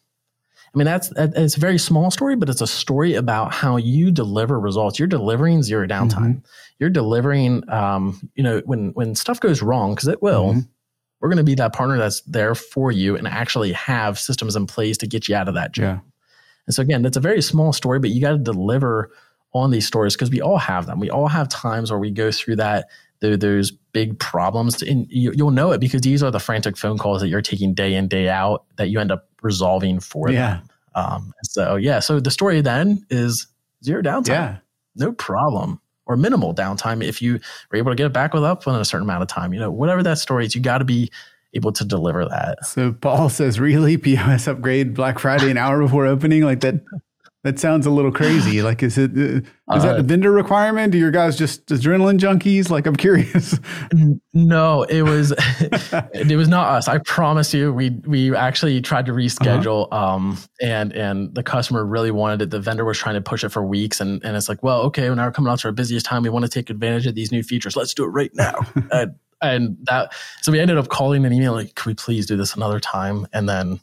I 0.74 0.78
mean, 0.78 0.86
that's 0.86 1.14
it's 1.16 1.56
a 1.56 1.60
very 1.60 1.78
small 1.78 2.12
story, 2.12 2.36
but 2.36 2.50
it's 2.50 2.62
a 2.62 2.68
story 2.68 3.16
about 3.16 3.54
how 3.54 3.78
you 3.78 4.12
deliver 4.12 4.60
results. 4.60 5.00
You're 5.00 5.08
delivering 5.08 5.64
zero 5.64 5.88
downtime. 5.88 6.36
Mm-hmm. 6.36 6.40
You're 6.80 6.90
delivering, 6.90 7.68
um, 7.70 8.30
you 8.36 8.44
know, 8.44 8.62
when 8.66 8.90
when 8.90 9.16
stuff 9.16 9.40
goes 9.40 9.62
wrong, 9.62 9.96
because 9.96 10.10
it 10.10 10.22
will. 10.22 10.50
Mm-hmm 10.50 10.60
we're 11.20 11.30
going 11.30 11.38
to 11.38 11.44
be 11.44 11.56
that 11.56 11.74
partner 11.74 11.98
that's 11.98 12.22
there 12.22 12.56
for 12.56 12.92
you 12.92 13.16
and 13.16 13.28
actually 13.28 13.74
have 13.74 14.18
systems 14.18 14.56
in 14.56 14.66
place 14.66 14.98
to 14.98 15.08
get 15.08 15.28
you 15.28 15.36
out 15.36 15.48
of 15.48 15.56
that 15.56 15.74
jam. 15.74 15.84
Yeah. 15.84 16.00
And 16.68 16.74
so 16.74 16.82
again, 16.82 17.02
that's 17.02 17.18
a 17.18 17.22
very 17.22 17.42
small 17.42 17.74
story, 17.74 18.00
but 18.00 18.12
you 18.12 18.22
got 18.22 18.32
to 18.32 18.38
deliver 18.38 19.12
on 19.54 19.72
these 19.72 19.86
stories 19.86 20.16
because 20.16 20.30
we 20.30 20.42
all 20.42 20.58
have 20.58 20.86
them. 20.86 21.00
We 21.00 21.10
all 21.10 21.28
have 21.28 21.50
times 21.50 21.92
where 21.92 22.00
we 22.00 22.12
go 22.12 22.32
through 22.32 22.58
that 22.58 22.88
those 23.22 23.72
big 23.72 24.18
problems, 24.20 24.82
and 24.82 25.06
you, 25.10 25.34
will 25.44 25.52
know 25.52 25.72
it 25.72 25.80
because 25.80 26.02
these 26.02 26.24
are 26.24 26.32
the 26.32 26.40
frantic 26.40 26.78
phone 26.78 26.98
calls 26.98 27.22
that 27.22 27.28
you're 27.28 27.42
taking 27.42 27.74
day 27.74 27.94
in 27.94 28.08
day 28.08 28.30
out 28.30 28.64
that 28.78 28.90
you 28.90 29.00
end 29.00 29.12
up 29.12 29.28
resolving 29.42 30.00
for 30.00 30.30
yeah. 30.30 30.40
them. 30.40 30.70
Um, 30.96 31.34
so 31.44 31.76
yeah, 31.76 32.00
so 32.00 32.20
the 32.20 32.32
story 32.32 32.62
then 32.62 33.06
is 33.10 33.48
zero 33.84 34.02
downtime. 34.02 34.30
Yeah, 34.30 34.58
no 34.96 35.12
problem 35.12 35.82
or 36.06 36.18
minimal 36.18 36.56
downtime 36.56 37.04
if 37.04 37.22
you 37.22 37.40
are 37.72 37.78
able 37.78 37.92
to 37.92 37.96
get 37.96 38.08
it 38.08 38.14
back 38.14 38.34
with 38.34 38.44
up 38.44 38.66
in 38.66 38.76
a 38.76 38.84
certain 38.84 39.06
amount 39.06 39.22
of 39.22 39.28
time. 39.28 39.54
You 39.54 39.60
know, 39.60 39.72
whatever 39.72 40.02
that 40.04 40.18
story 40.18 40.46
is, 40.46 40.56
you 40.56 40.62
got 40.62 40.80
to 40.80 40.86
be 40.86 41.12
able 41.54 41.72
to 41.74 41.86
deliver 41.86 42.26
that. 42.26 42.66
So 42.66 42.92
Paul 42.92 43.30
says, 43.30 43.60
really 43.60 43.98
POS 43.98 44.48
upgrade 44.48 44.94
Black 44.94 45.20
Friday 45.20 45.52
an 45.52 45.58
hour 45.58 45.80
before 45.82 46.06
opening 46.08 46.44
like 46.44 46.62
that. 46.62 46.84
That 47.44 47.58
sounds 47.58 47.86
a 47.86 47.90
little 47.90 48.12
crazy. 48.12 48.60
Like, 48.70 48.84
is 48.84 48.98
it 48.98 49.12
uh, 49.12 49.76
is 49.76 49.84
that 49.84 49.96
a 49.96 50.00
uh, 50.00 50.02
vendor 50.02 50.32
requirement? 50.32 50.92
Do 50.92 50.98
your 50.98 51.12
guys 51.12 51.38
just 51.38 51.66
adrenaline 51.68 52.20
junkies? 52.20 52.70
Like, 52.70 52.86
I'm 52.86 52.96
curious. 52.96 53.58
No, 54.34 54.84
it 54.84 55.02
was 55.02 55.34
it 56.14 56.38
was 56.38 56.48
not 56.48 56.68
us. 56.70 56.88
I 56.88 57.00
promise 57.00 57.54
you. 57.54 57.74
We 57.74 57.90
we 58.06 58.36
actually 58.36 58.80
tried 58.82 59.08
to 59.08 59.12
reschedule, 59.12 59.88
uh-huh. 59.92 60.16
um, 60.16 60.38
and 60.62 60.94
and 60.94 61.34
the 61.34 61.42
customer 61.42 61.84
really 61.84 62.12
wanted 62.12 62.44
it. 62.44 62.50
The 62.52 62.60
vendor 62.60 62.86
was 62.86 62.98
trying 62.98 63.16
to 63.16 63.22
push 63.22 63.44
it 63.44 63.50
for 63.50 63.66
weeks, 63.66 64.00
and 64.00 64.24
and 64.24 64.38
it's 64.38 64.48
like, 64.48 64.62
well, 64.62 64.82
okay, 64.84 65.10
now 65.10 65.26
we're 65.26 65.32
coming 65.32 65.52
out 65.52 65.60
to 65.60 65.68
our 65.68 65.72
busiest 65.72 66.06
time. 66.06 66.22
We 66.22 66.30
want 66.30 66.46
to 66.46 66.52
take 66.52 66.70
advantage 66.70 67.08
of 67.08 67.16
these 67.16 67.32
new 67.32 67.42
features. 67.42 67.76
Let's 67.76 67.94
do 67.94 68.04
it 68.04 68.10
right 68.10 68.32
now. 68.36 68.60
and, 68.92 69.16
and 69.42 69.78
that 69.84 70.14
so 70.42 70.52
we 70.52 70.60
ended 70.60 70.78
up 70.78 70.90
calling 70.90 71.26
an 71.26 71.34
email 71.34 71.54
like, 71.54 71.74
can 71.76 71.90
we 71.90 71.96
please 71.96 72.26
do 72.28 72.38
this 72.38 72.56
another 72.56 72.80
time? 72.80 73.28
And 73.34 73.50
then 73.50 73.80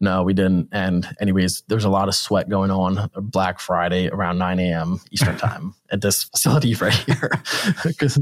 no, 0.00 0.22
we 0.22 0.34
didn't. 0.34 0.68
And 0.72 1.08
anyways, 1.20 1.62
there's 1.68 1.84
a 1.84 1.88
lot 1.88 2.08
of 2.08 2.14
sweat 2.14 2.48
going 2.48 2.70
on 2.70 3.10
Black 3.16 3.58
Friday 3.58 4.08
around 4.08 4.38
9 4.38 4.58
a.m. 4.58 5.00
Eastern 5.10 5.36
time 5.38 5.74
at 5.90 6.02
this 6.02 6.24
facility 6.24 6.74
right 6.80 6.92
here. 6.92 7.30
Because 7.84 8.18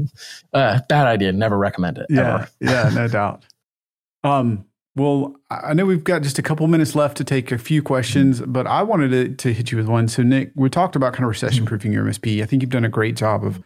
uh, 0.53 0.79
bad 0.87 1.07
idea. 1.07 1.31
Never 1.31 1.57
recommend 1.57 1.97
it. 1.97 2.07
Yeah, 2.09 2.35
ever. 2.35 2.49
yeah, 2.61 2.89
no 2.93 3.07
doubt. 3.07 3.45
Um, 4.23 4.65
well, 4.95 5.35
I 5.49 5.73
know 5.73 5.85
we've 5.85 6.03
got 6.03 6.21
just 6.21 6.39
a 6.39 6.41
couple 6.41 6.65
minutes 6.67 6.95
left 6.95 7.17
to 7.17 7.23
take 7.23 7.51
a 7.51 7.57
few 7.57 7.83
questions, 7.83 8.41
but 8.41 8.65
I 8.65 8.81
wanted 8.83 9.09
to, 9.09 9.35
to 9.35 9.53
hit 9.53 9.71
you 9.71 9.77
with 9.77 9.87
one. 9.87 10.07
So, 10.07 10.23
Nick, 10.23 10.51
we 10.55 10.69
talked 10.69 10.95
about 10.95 11.13
kind 11.13 11.25
of 11.25 11.29
recession 11.29 11.65
proofing 11.65 11.91
your 11.91 12.05
MSP. 12.05 12.41
I 12.41 12.45
think 12.45 12.61
you've 12.61 12.71
done 12.71 12.85
a 12.85 12.89
great 12.89 13.15
job 13.15 13.43
of, 13.43 13.61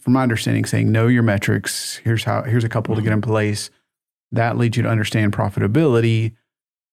from 0.00 0.14
my 0.14 0.22
understanding, 0.22 0.64
saying 0.64 0.90
know 0.90 1.06
your 1.06 1.22
metrics. 1.22 1.96
Here's 1.98 2.24
how. 2.24 2.42
Here's 2.42 2.64
a 2.64 2.68
couple 2.68 2.96
to 2.96 3.02
get 3.02 3.12
in 3.12 3.20
place. 3.20 3.70
That 4.32 4.58
leads 4.58 4.76
you 4.76 4.82
to 4.82 4.88
understand 4.88 5.32
profitability 5.32 6.34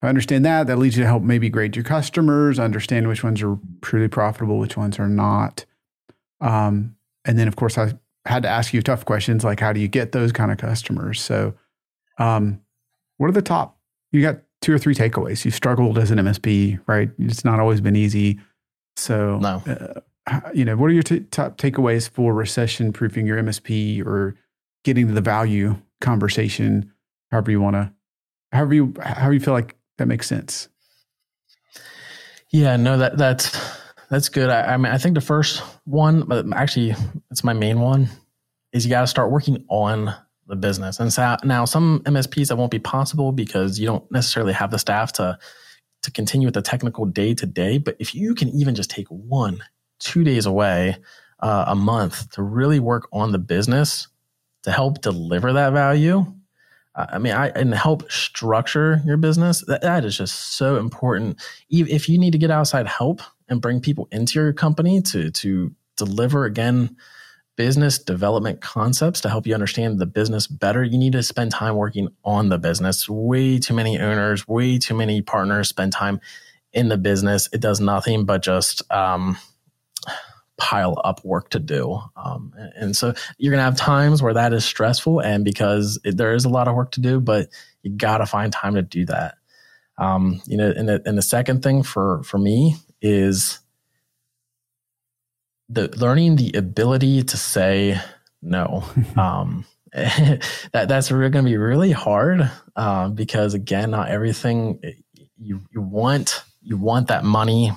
I 0.01 0.07
understand 0.07 0.45
that, 0.45 0.67
that 0.67 0.77
leads 0.77 0.97
you 0.97 1.03
to 1.03 1.07
help 1.07 1.21
maybe 1.21 1.49
grade 1.49 1.75
your 1.75 1.85
customers, 1.85 2.57
understand 2.57 3.07
which 3.07 3.23
ones 3.23 3.41
are 3.41 3.57
truly 3.81 4.07
profitable, 4.07 4.57
which 4.57 4.75
ones 4.75 4.97
are 4.97 5.07
not. 5.07 5.65
Um, 6.39 6.95
and 7.23 7.37
then, 7.37 7.47
of 7.47 7.55
course, 7.55 7.77
I 7.77 7.93
had 8.25 8.43
to 8.43 8.49
ask 8.49 8.73
you 8.73 8.81
tough 8.81 9.05
questions 9.05 9.43
like 9.43 9.59
how 9.59 9.73
do 9.73 9.79
you 9.79 9.87
get 9.87 10.11
those 10.11 10.31
kind 10.31 10.51
of 10.51 10.57
customers? 10.57 11.21
So, 11.21 11.53
um, 12.17 12.61
what 13.17 13.29
are 13.29 13.33
the 13.33 13.41
top? 13.43 13.77
You 14.11 14.23
got 14.23 14.39
two 14.61 14.73
or 14.73 14.79
three 14.79 14.95
takeaways. 14.95 15.45
You've 15.45 15.55
struggled 15.55 15.97
as 15.99 16.09
an 16.09 16.17
MSP, 16.17 16.79
right? 16.87 17.09
It's 17.19 17.45
not 17.45 17.59
always 17.59 17.81
been 17.81 17.95
easy. 17.95 18.39
So, 18.95 19.37
no. 19.37 19.63
Uh, 19.67 20.01
you 20.53 20.65
know, 20.65 20.75
what 20.75 20.87
are 20.87 20.93
your 20.93 21.03
t- 21.03 21.21
top 21.31 21.57
takeaways 21.57 22.09
for 22.09 22.33
recession 22.33 22.93
proofing 22.93 23.25
your 23.25 23.37
MSP 23.37 24.05
or 24.05 24.35
getting 24.83 25.07
to 25.07 25.13
the 25.13 25.21
value 25.21 25.75
conversation, 25.99 26.91
however 27.31 27.51
you 27.51 27.61
want 27.61 27.75
to, 27.75 27.91
however 28.51 28.73
you, 28.73 28.93
however 29.01 29.33
you 29.33 29.39
feel 29.39 29.53
like 29.53 29.75
that 30.01 30.07
makes 30.07 30.27
sense. 30.27 30.67
Yeah, 32.49 32.75
no, 32.75 32.97
that 32.97 33.19
that's 33.19 33.55
that's 34.09 34.29
good. 34.29 34.49
I, 34.49 34.73
I 34.73 34.77
mean, 34.77 34.91
I 34.91 34.97
think 34.97 35.13
the 35.13 35.21
first 35.21 35.59
one, 35.85 36.23
but 36.23 36.43
actually, 36.55 36.95
it's 37.29 37.43
my 37.43 37.53
main 37.53 37.79
one, 37.79 38.09
is 38.73 38.83
you 38.83 38.89
got 38.89 39.01
to 39.01 39.07
start 39.07 39.29
working 39.29 39.63
on 39.69 40.11
the 40.47 40.55
business. 40.55 40.99
And 40.99 41.13
so 41.13 41.37
now, 41.43 41.65
some 41.65 42.01
MSPs 42.05 42.47
that 42.47 42.55
won't 42.55 42.71
be 42.71 42.79
possible 42.79 43.31
because 43.31 43.79
you 43.79 43.85
don't 43.85 44.11
necessarily 44.11 44.53
have 44.53 44.71
the 44.71 44.79
staff 44.79 45.13
to 45.13 45.37
to 46.01 46.11
continue 46.11 46.47
with 46.47 46.55
the 46.55 46.63
technical 46.63 47.05
day 47.05 47.35
to 47.35 47.45
day. 47.45 47.77
But 47.77 47.95
if 47.99 48.15
you 48.15 48.33
can 48.33 48.49
even 48.49 48.73
just 48.73 48.89
take 48.89 49.07
one, 49.07 49.63
two 49.99 50.23
days 50.23 50.47
away 50.47 50.97
uh, 51.41 51.65
a 51.67 51.75
month 51.75 52.31
to 52.31 52.41
really 52.41 52.79
work 52.79 53.07
on 53.13 53.33
the 53.33 53.37
business 53.37 54.07
to 54.63 54.71
help 54.71 55.01
deliver 55.01 55.53
that 55.53 55.73
value, 55.73 56.25
I 56.95 57.19
mean, 57.19 57.33
I 57.33 57.47
and 57.49 57.73
help 57.73 58.11
structure 58.11 59.01
your 59.05 59.17
business. 59.17 59.63
That, 59.67 59.81
that 59.81 60.03
is 60.03 60.17
just 60.17 60.55
so 60.55 60.77
important. 60.77 61.41
If 61.69 62.09
you 62.09 62.17
need 62.17 62.31
to 62.31 62.37
get 62.37 62.51
outside 62.51 62.87
help 62.87 63.21
and 63.47 63.61
bring 63.61 63.79
people 63.79 64.07
into 64.11 64.39
your 64.39 64.53
company 64.53 65.01
to 65.03 65.31
to 65.31 65.73
deliver 65.97 66.45
again 66.45 66.95
business 67.57 67.99
development 67.99 68.61
concepts 68.61 69.21
to 69.21 69.29
help 69.29 69.45
you 69.45 69.53
understand 69.53 69.99
the 69.99 70.05
business 70.05 70.47
better, 70.47 70.83
you 70.83 70.97
need 70.97 71.13
to 71.13 71.23
spend 71.23 71.51
time 71.51 71.75
working 71.75 72.09
on 72.23 72.49
the 72.49 72.57
business. 72.57 73.07
Way 73.07 73.59
too 73.59 73.73
many 73.73 73.99
owners, 73.99 74.47
way 74.47 74.77
too 74.77 74.95
many 74.95 75.21
partners 75.21 75.69
spend 75.69 75.93
time 75.93 76.19
in 76.73 76.89
the 76.89 76.97
business. 76.97 77.49
It 77.53 77.61
does 77.61 77.79
nothing 77.79 78.25
but 78.25 78.41
just 78.41 78.81
um, 78.91 79.37
pile 80.61 81.01
up 81.03 81.25
work 81.25 81.49
to 81.49 81.59
do. 81.59 81.99
Um, 82.15 82.53
and 82.75 82.95
so 82.95 83.15
you're 83.39 83.49
going 83.49 83.57
to 83.57 83.63
have 83.63 83.75
times 83.75 84.21
where 84.21 84.35
that 84.35 84.53
is 84.53 84.63
stressful 84.63 85.19
and 85.19 85.43
because 85.43 85.99
it, 86.05 86.17
there 86.17 86.35
is 86.35 86.45
a 86.45 86.49
lot 86.49 86.67
of 86.67 86.75
work 86.75 86.91
to 86.91 87.01
do, 87.01 87.19
but 87.19 87.49
you 87.81 87.89
got 87.91 88.19
to 88.19 88.27
find 88.27 88.53
time 88.53 88.75
to 88.75 88.83
do 88.83 89.03
that. 89.07 89.35
Um, 89.97 90.39
you 90.45 90.57
know, 90.57 90.69
and 90.69 90.87
the, 90.87 91.01
and 91.03 91.17
the 91.17 91.23
second 91.23 91.63
thing 91.63 91.81
for, 91.81 92.21
for 92.21 92.37
me 92.37 92.75
is 93.01 93.59
the 95.67 95.87
learning 95.97 96.35
the 96.35 96.51
ability 96.53 97.23
to 97.23 97.37
say 97.37 97.99
no. 98.43 98.83
um, 99.17 99.65
that 99.93 100.85
that's 100.87 101.11
really 101.11 101.31
going 101.31 101.43
to 101.43 101.51
be 101.51 101.57
really 101.57 101.91
hard 101.91 102.49
uh, 102.75 103.09
because 103.09 103.55
again, 103.55 103.91
not 103.91 104.09
everything 104.09 104.79
you 105.37 105.61
you 105.71 105.81
want 105.81 106.43
you 106.61 106.77
want 106.77 107.07
that 107.07 107.25
money 107.25 107.71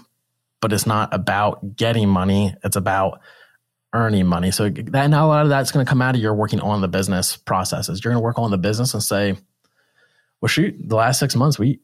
but 0.64 0.72
it's 0.72 0.86
not 0.86 1.12
about 1.12 1.76
getting 1.76 2.08
money. 2.08 2.54
It's 2.64 2.74
about 2.74 3.20
earning 3.92 4.24
money. 4.24 4.50
So 4.50 4.70
that 4.70 5.10
now 5.10 5.26
a 5.26 5.28
lot 5.28 5.42
of 5.42 5.50
that's 5.50 5.70
going 5.70 5.84
to 5.84 5.90
come 5.90 6.00
out 6.00 6.14
of 6.14 6.22
your 6.22 6.32
working 6.32 6.58
on 6.58 6.80
the 6.80 6.88
business 6.88 7.36
processes. 7.36 8.02
You're 8.02 8.14
going 8.14 8.22
to 8.22 8.24
work 8.24 8.38
on 8.38 8.50
the 8.50 8.56
business 8.56 8.94
and 8.94 9.02
say, 9.02 9.36
well, 10.40 10.48
shoot, 10.48 10.74
the 10.82 10.96
last 10.96 11.18
six 11.18 11.36
months 11.36 11.58
we 11.58 11.80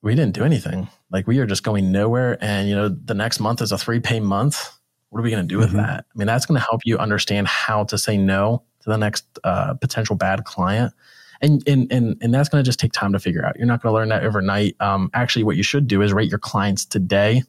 we 0.00 0.14
didn't 0.14 0.32
do 0.32 0.44
anything. 0.44 0.88
Like 1.10 1.26
we 1.26 1.40
are 1.40 1.46
just 1.46 1.62
going 1.62 1.92
nowhere. 1.92 2.38
And 2.40 2.70
you 2.70 2.74
know, 2.74 2.88
the 2.88 3.12
next 3.12 3.38
month 3.38 3.60
is 3.60 3.70
a 3.70 3.76
three 3.76 4.00
pay 4.00 4.18
month. 4.18 4.78
What 5.10 5.18
are 5.18 5.24
we 5.24 5.30
going 5.30 5.46
to 5.46 5.54
do 5.54 5.58
with 5.58 5.68
mm-hmm. 5.68 5.76
that? 5.76 6.06
I 6.10 6.18
mean, 6.18 6.26
that's 6.26 6.46
going 6.46 6.58
to 6.58 6.66
help 6.66 6.80
you 6.86 6.96
understand 6.96 7.48
how 7.48 7.84
to 7.84 7.98
say 7.98 8.16
no 8.16 8.62
to 8.80 8.88
the 8.88 8.96
next 8.96 9.26
uh, 9.44 9.74
potential 9.74 10.16
bad 10.16 10.44
client. 10.44 10.94
And, 11.42 11.62
and, 11.68 11.92
and, 11.92 12.16
and 12.22 12.32
that's 12.32 12.48
going 12.48 12.64
to 12.64 12.66
just 12.66 12.80
take 12.80 12.92
time 12.92 13.12
to 13.12 13.18
figure 13.18 13.44
out. 13.44 13.56
You're 13.58 13.66
not 13.66 13.82
going 13.82 13.92
to 13.92 13.94
learn 13.94 14.08
that 14.08 14.24
overnight. 14.24 14.74
Um, 14.80 15.10
actually, 15.12 15.42
what 15.42 15.56
you 15.56 15.62
should 15.62 15.86
do 15.86 16.00
is 16.00 16.14
rate 16.14 16.30
your 16.30 16.38
clients 16.38 16.86
today 16.86 17.42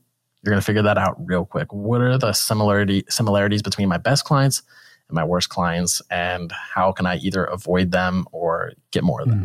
you're 0.43 0.51
going 0.51 0.59
to 0.59 0.65
figure 0.65 0.81
that 0.81 0.97
out 0.97 1.15
real 1.25 1.45
quick. 1.45 1.71
What 1.71 2.01
are 2.01 2.17
the 2.17 2.33
similarity 2.33 3.05
similarities 3.09 3.61
between 3.61 3.87
my 3.87 3.97
best 3.97 4.25
clients 4.25 4.61
and 5.07 5.15
my 5.15 5.23
worst 5.23 5.49
clients, 5.49 6.01
and 6.09 6.51
how 6.51 6.91
can 6.91 7.05
I 7.05 7.17
either 7.17 7.45
avoid 7.45 7.91
them 7.91 8.25
or 8.31 8.73
get 8.91 9.03
more 9.03 9.21
of 9.21 9.29
them? 9.29 9.39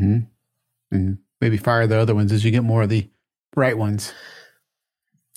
Mm-hmm. 0.92 0.96
Mm-hmm. 0.96 1.12
Maybe 1.40 1.57
fire 1.57 1.86
the 1.86 1.99
other 1.99 2.14
ones 2.14 2.32
as 2.32 2.44
you 2.44 2.51
get 2.51 2.64
more 2.64 2.82
of 2.82 2.88
the 2.88 3.09
right 3.55 3.78
ones. 3.78 4.12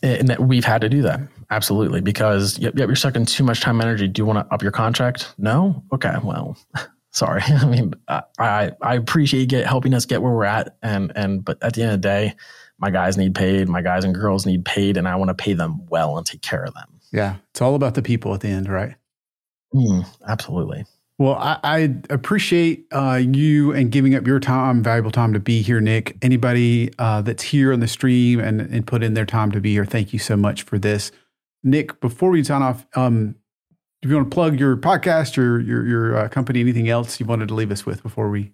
And 0.04 0.30
that 0.30 0.40
we've 0.40 0.66
had 0.66 0.82
to 0.82 0.90
do 0.90 1.04
that 1.04 1.22
absolutely 1.52 2.02
because 2.02 2.58
yep, 2.58 2.74
yep, 2.76 2.88
you're 2.88 2.96
sucking 2.96 3.26
too 3.26 3.44
much 3.44 3.62
time 3.62 3.80
and 3.80 3.88
energy. 3.88 4.08
Do 4.08 4.20
you 4.20 4.26
want 4.26 4.40
to 4.40 4.52
up 4.52 4.64
your 4.64 4.72
contract? 4.72 5.36
No. 5.38 5.84
Okay. 5.94 6.16
Well, 6.24 6.58
sorry. 7.12 7.44
I 7.48 7.66
mean, 7.66 7.94
I 8.08 8.72
I 8.82 8.96
appreciate 8.96 9.42
you 9.42 9.46
get 9.46 9.68
helping 9.68 9.94
us 9.94 10.08
get 10.08 10.24
where 10.24 10.32
we're 10.32 10.46
at, 10.46 10.76
and 10.82 11.12
and 11.16 11.46
but 11.46 11.62
at 11.62 11.74
the 11.74 11.84
end 11.84 11.92
of 11.92 12.02
the 12.02 12.08
day 12.08 12.36
my 12.82 12.90
guys 12.90 13.18
need 13.18 13.36
paid, 13.36 13.70
my 13.70 13.82
guys 13.82 14.04
and 14.04 14.14
girls 14.14 14.46
need 14.46 14.66
paid, 14.66 14.98
and 14.98 15.08
I 15.08 15.16
want 15.16 15.30
to 15.30 15.36
pay 15.36 15.54
them 15.54 15.86
well 15.88 16.18
and 16.18 16.26
take 16.26 16.42
care 16.42 16.64
of 16.64 16.74
them. 16.74 17.00
Yeah, 17.14 17.36
it's 17.52 17.62
all 17.62 17.76
about 17.76 17.94
the 17.94 18.02
people 18.02 18.34
at 18.34 18.42
the 18.42 18.50
end, 18.50 18.68
right? 18.68 18.96
Mm, 19.74 20.06
absolutely. 20.28 20.86
Well, 21.18 21.36
I, 21.36 21.60
I 21.64 21.96
appreciate 22.10 22.88
uh, 22.92 23.22
you 23.22 23.74
and 23.74 23.92
giving 23.92 24.16
up 24.16 24.26
your 24.26 24.40
time, 24.40 24.82
valuable 24.82 25.12
time 25.12 25.34
to 25.34 25.40
be 25.40 25.62
here, 25.62 25.80
Nick. 25.80 26.18
Anybody 26.24 26.92
uh, 26.98 27.22
that's 27.22 27.44
here 27.44 27.72
on 27.72 27.80
the 27.80 27.88
stream 27.88 28.40
and, 28.40 28.60
and 28.60 28.88
put 28.88 29.04
in 29.04 29.14
their 29.14 29.28
time 29.28 29.52
to 29.52 29.62
be 29.62 29.74
here, 29.74 29.86
thank 29.86 30.14
you 30.14 30.20
so 30.20 30.36
much 30.36 30.64
for 30.64 30.80
this. 30.80 31.12
Nick, 31.64 32.00
before 32.02 32.32
we 32.32 32.44
sign 32.44 32.64
off, 32.64 32.88
um, 32.96 33.36
if 34.02 34.10
you 34.10 34.16
want 34.16 34.32
to 34.32 34.34
plug 34.34 34.60
your 34.60 34.76
podcast 34.78 35.38
or 35.38 35.60
your 35.60 35.86
your 35.86 36.18
uh, 36.18 36.28
company, 36.28 36.60
anything 36.60 36.90
else 36.90 37.20
you 37.20 37.28
wanted 37.28 37.50
to 37.50 37.54
leave 37.54 37.72
us 37.72 37.86
with 37.86 38.02
before 38.02 38.30
we 38.32 38.52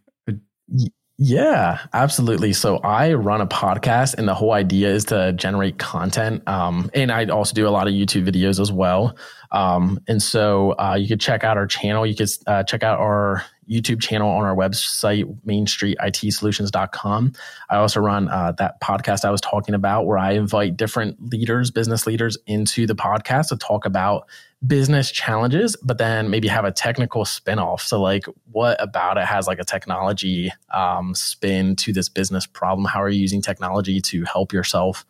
yeah, 1.19 1.79
absolutely. 1.93 2.53
So 2.53 2.77
I 2.77 3.13
run 3.13 3.41
a 3.41 3.47
podcast, 3.47 4.15
and 4.15 4.27
the 4.27 4.35
whole 4.35 4.53
idea 4.53 4.89
is 4.89 5.05
to 5.05 5.33
generate 5.33 5.79
content. 5.79 6.47
Um, 6.47 6.91
and 6.93 7.11
I 7.11 7.25
also 7.25 7.55
do 7.55 7.67
a 7.67 7.71
lot 7.71 7.87
of 7.87 7.93
YouTube 7.93 8.29
videos 8.29 8.59
as 8.59 8.71
well. 8.71 9.17
Um, 9.51 9.99
and 10.07 10.21
so 10.21 10.75
uh, 10.77 10.95
you 10.99 11.07
could 11.07 11.19
check 11.19 11.43
out 11.43 11.57
our 11.57 11.65
channel. 11.65 12.05
You 12.05 12.15
could 12.15 12.29
uh, 12.45 12.63
check 12.63 12.83
out 12.83 12.99
our 12.99 13.43
YouTube 13.67 13.99
channel 13.99 14.29
on 14.29 14.43
our 14.45 14.55
website, 14.55 15.25
mainstreetitsolutions.com. 15.45 17.33
I 17.69 17.75
also 17.77 17.99
run 17.99 18.29
uh, 18.29 18.53
that 18.59 18.79
podcast 18.79 19.25
I 19.25 19.31
was 19.31 19.41
talking 19.41 19.73
about 19.73 20.05
where 20.05 20.19
I 20.19 20.33
invite 20.33 20.77
different 20.77 21.31
leaders, 21.31 21.71
business 21.71 22.05
leaders 22.05 22.37
into 22.45 22.85
the 22.85 22.95
podcast 22.95 23.49
to 23.49 23.57
talk 23.57 23.85
about 23.85 24.27
business 24.65 25.11
challenges, 25.11 25.75
but 25.83 25.99
then 25.99 26.29
maybe 26.29 26.47
have 26.47 26.65
a 26.65 26.71
technical 26.71 27.25
spin-off. 27.25 27.81
So 27.81 28.01
like 28.01 28.25
what 28.51 28.81
about 28.81 29.17
it 29.17 29.25
has 29.25 29.45
like 29.45 29.59
a 29.59 29.63
technology 29.63 30.51
um, 30.73 31.13
spin 31.13 31.75
to 31.77 31.93
this 31.93 32.09
business 32.09 32.47
problem? 32.47 32.85
How 32.85 33.01
are 33.01 33.09
you 33.09 33.21
using 33.21 33.41
technology 33.41 34.01
to 34.01 34.23
help 34.23 34.51
yourself? 34.51 35.05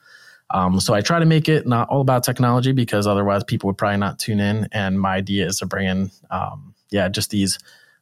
Um, 0.49 0.79
so 0.79 0.93
I 0.93 1.01
try 1.01 1.19
to 1.19 1.25
make 1.25 1.49
it 1.49 1.65
not 1.65 1.87
all 1.89 2.01
about 2.01 2.23
technology 2.23 2.71
because 2.71 3.07
otherwise 3.07 3.43
people 3.43 3.67
would 3.67 3.77
probably 3.77 3.97
not 3.97 4.19
tune 4.19 4.39
in. 4.39 4.67
And 4.71 4.99
my 4.99 5.15
idea 5.15 5.45
is 5.45 5.59
to 5.59 5.65
bring 5.65 5.87
in, 5.87 6.11
um, 6.29 6.73
yeah, 6.89 7.07
just 7.09 7.29
these 7.29 7.57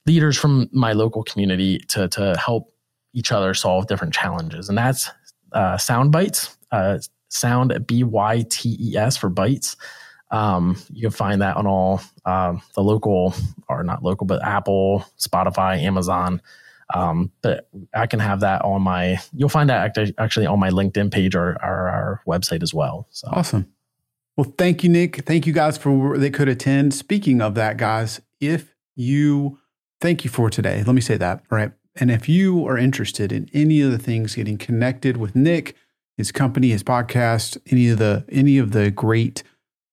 leaders 0.06 0.38
from 0.38 0.70
my 0.72 0.94
local 0.94 1.24
community 1.24 1.80
to 1.88 2.08
to 2.10 2.36
help 2.38 2.72
each 3.14 3.32
other 3.32 3.54
solve 3.54 3.88
different 3.88 4.14
challenges. 4.14 4.70
And 4.70 4.78
that's 4.78 5.10
uh, 5.54 5.78
Sound 5.78 6.12
Bites, 6.12 6.56
uh, 6.72 7.00
Sound 7.30 7.88
B 7.88 8.04
Y 8.04 8.46
T 8.50 8.78
E 8.80 8.98
S 8.98 9.18
for 9.18 9.30
bites. 9.30 9.76
Um, 10.32 10.78
you 10.92 11.02
can 11.02 11.12
find 11.12 11.42
that 11.42 11.56
on 11.56 11.68
all 11.68 12.02
um, 12.26 12.62
the 12.74 12.82
local, 12.82 13.34
or 13.70 13.84
not 13.84 14.04
local, 14.04 14.26
but 14.26 14.44
Apple, 14.44 15.06
Spotify, 15.20 15.82
Amazon. 15.82 16.42
Um, 16.94 17.32
but 17.42 17.68
I 17.96 18.06
can 18.06 18.20
have 18.20 18.42
that 18.42 18.64
on 18.64 18.82
my, 18.82 19.18
you'll 19.34 19.50
find 19.50 19.70
that 19.70 19.98
actually 20.18 20.46
on 20.46 20.60
my 20.60 20.70
LinkedIn 20.70 21.12
page 21.12 21.36
or, 21.36 21.52
or 21.64 21.90
our 21.90 22.22
website 22.28 22.62
as 22.62 22.74
well. 22.74 23.08
So 23.10 23.28
awesome. 23.32 23.72
Well, 24.38 24.54
thank 24.58 24.84
you, 24.84 24.90
Nick. 24.90 25.26
Thank 25.26 25.48
you 25.48 25.54
guys 25.54 25.78
for 25.78 26.18
that 26.18 26.34
could 26.34 26.50
attend. 26.50 26.94
Speaking 26.94 27.42
of 27.42 27.56
that, 27.56 27.78
guys, 27.78 28.22
if 28.40 28.76
you 28.96 29.60
thank 30.02 30.24
you 30.24 30.30
for 30.30 30.50
today, 30.50 30.84
let 30.84 30.94
me 30.94 31.02
say 31.02 31.18
that, 31.18 31.44
right? 31.50 31.72
And 31.96 32.12
if 32.12 32.28
you 32.28 32.68
are 32.68 32.78
interested 32.78 33.32
in 33.32 33.50
any 33.54 33.82
of 33.82 33.92
the 33.92 33.98
things 33.98 34.36
getting 34.36 34.58
connected 34.58 35.18
with 35.18 35.36
Nick, 35.36 35.76
his 36.18 36.32
company, 36.32 36.70
his 36.70 36.84
podcast, 36.84 37.58
any 37.72 37.90
of 37.90 37.98
the 37.98 38.26
any 38.30 38.58
of 38.58 38.72
the 38.72 38.92
great 38.92 39.44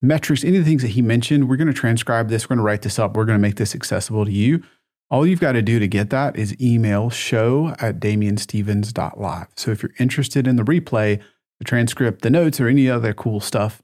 metrics, 0.03 0.45
any 0.45 0.59
of 0.59 0.65
the 0.65 0.71
things 0.71 0.83
that 0.83 0.89
he 0.89 1.03
mentioned, 1.03 1.49
we're 1.49 1.57
going 1.57 1.69
to 1.69 1.73
transcribe 1.73 2.29
this. 2.29 2.45
We're 2.45 2.57
going 2.57 2.59
to 2.59 2.65
write 2.65 2.83
this 2.83 2.99
up. 2.99 3.17
We're 3.17 3.25
going 3.25 3.39
to 3.39 3.43
make 3.43 3.57
this 3.57 3.75
accessible 3.75 4.25
to 4.25 4.33
you. 4.33 4.63
All 5.11 5.27
you've 5.27 5.41
got 5.41 5.53
to 5.53 5.63
do 5.63 5.79
to 5.79 5.87
get 5.87 6.11
that 6.11 6.37
is 6.37 6.59
email 6.61 7.11
show 7.11 7.75
at 7.79 8.01
damienstevens.live. 8.01 9.49
So 9.57 9.71
if 9.71 9.83
you're 9.83 9.93
interested 9.99 10.47
in 10.47 10.57
the 10.57 10.63
replay, 10.63 11.21
the 11.59 11.65
transcript, 11.65 12.23
the 12.23 12.31
notes, 12.31 12.61
or 12.61 12.69
any 12.69 12.89
other 12.89 13.13
cool 13.13 13.41
stuff, 13.41 13.83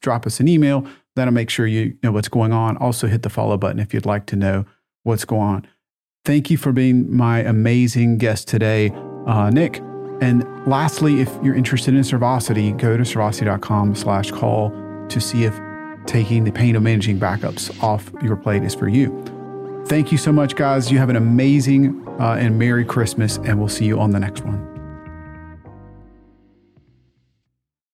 drop 0.00 0.26
us 0.26 0.40
an 0.40 0.48
email. 0.48 0.86
That'll 1.16 1.34
make 1.34 1.50
sure 1.50 1.66
you 1.66 1.98
know 2.02 2.12
what's 2.12 2.28
going 2.28 2.52
on. 2.52 2.76
Also, 2.78 3.06
hit 3.06 3.22
the 3.22 3.30
follow 3.30 3.58
button 3.58 3.78
if 3.78 3.92
you'd 3.92 4.06
like 4.06 4.26
to 4.26 4.36
know 4.36 4.64
what's 5.02 5.24
going 5.24 5.42
on. 5.42 5.66
Thank 6.24 6.50
you 6.50 6.56
for 6.56 6.72
being 6.72 7.14
my 7.14 7.40
amazing 7.40 8.18
guest 8.18 8.48
today, 8.48 8.90
uh, 9.26 9.50
Nick. 9.50 9.78
And 10.22 10.44
lastly, 10.66 11.20
if 11.20 11.28
you're 11.42 11.54
interested 11.54 11.94
in 11.94 12.00
Servosity, 12.00 12.76
go 12.76 12.96
to 12.96 13.02
servosity.com 13.02 13.94
slash 13.94 14.30
call 14.30 14.70
to 15.10 15.20
see 15.20 15.44
if 15.44 15.58
taking 16.06 16.44
the 16.44 16.52
pain 16.52 16.76
of 16.76 16.82
managing 16.82 17.18
backups 17.18 17.82
off 17.82 18.10
your 18.22 18.36
plate 18.36 18.62
is 18.62 18.74
for 18.74 18.88
you. 18.88 19.24
Thank 19.86 20.12
you 20.12 20.18
so 20.18 20.32
much, 20.32 20.56
guys. 20.56 20.90
You 20.90 20.98
have 20.98 21.08
an 21.08 21.16
amazing 21.16 22.06
uh, 22.20 22.36
and 22.38 22.58
Merry 22.58 22.84
Christmas, 22.84 23.38
and 23.38 23.58
we'll 23.58 23.68
see 23.68 23.86
you 23.86 23.98
on 23.98 24.10
the 24.10 24.20
next 24.20 24.44
one. 24.44 24.69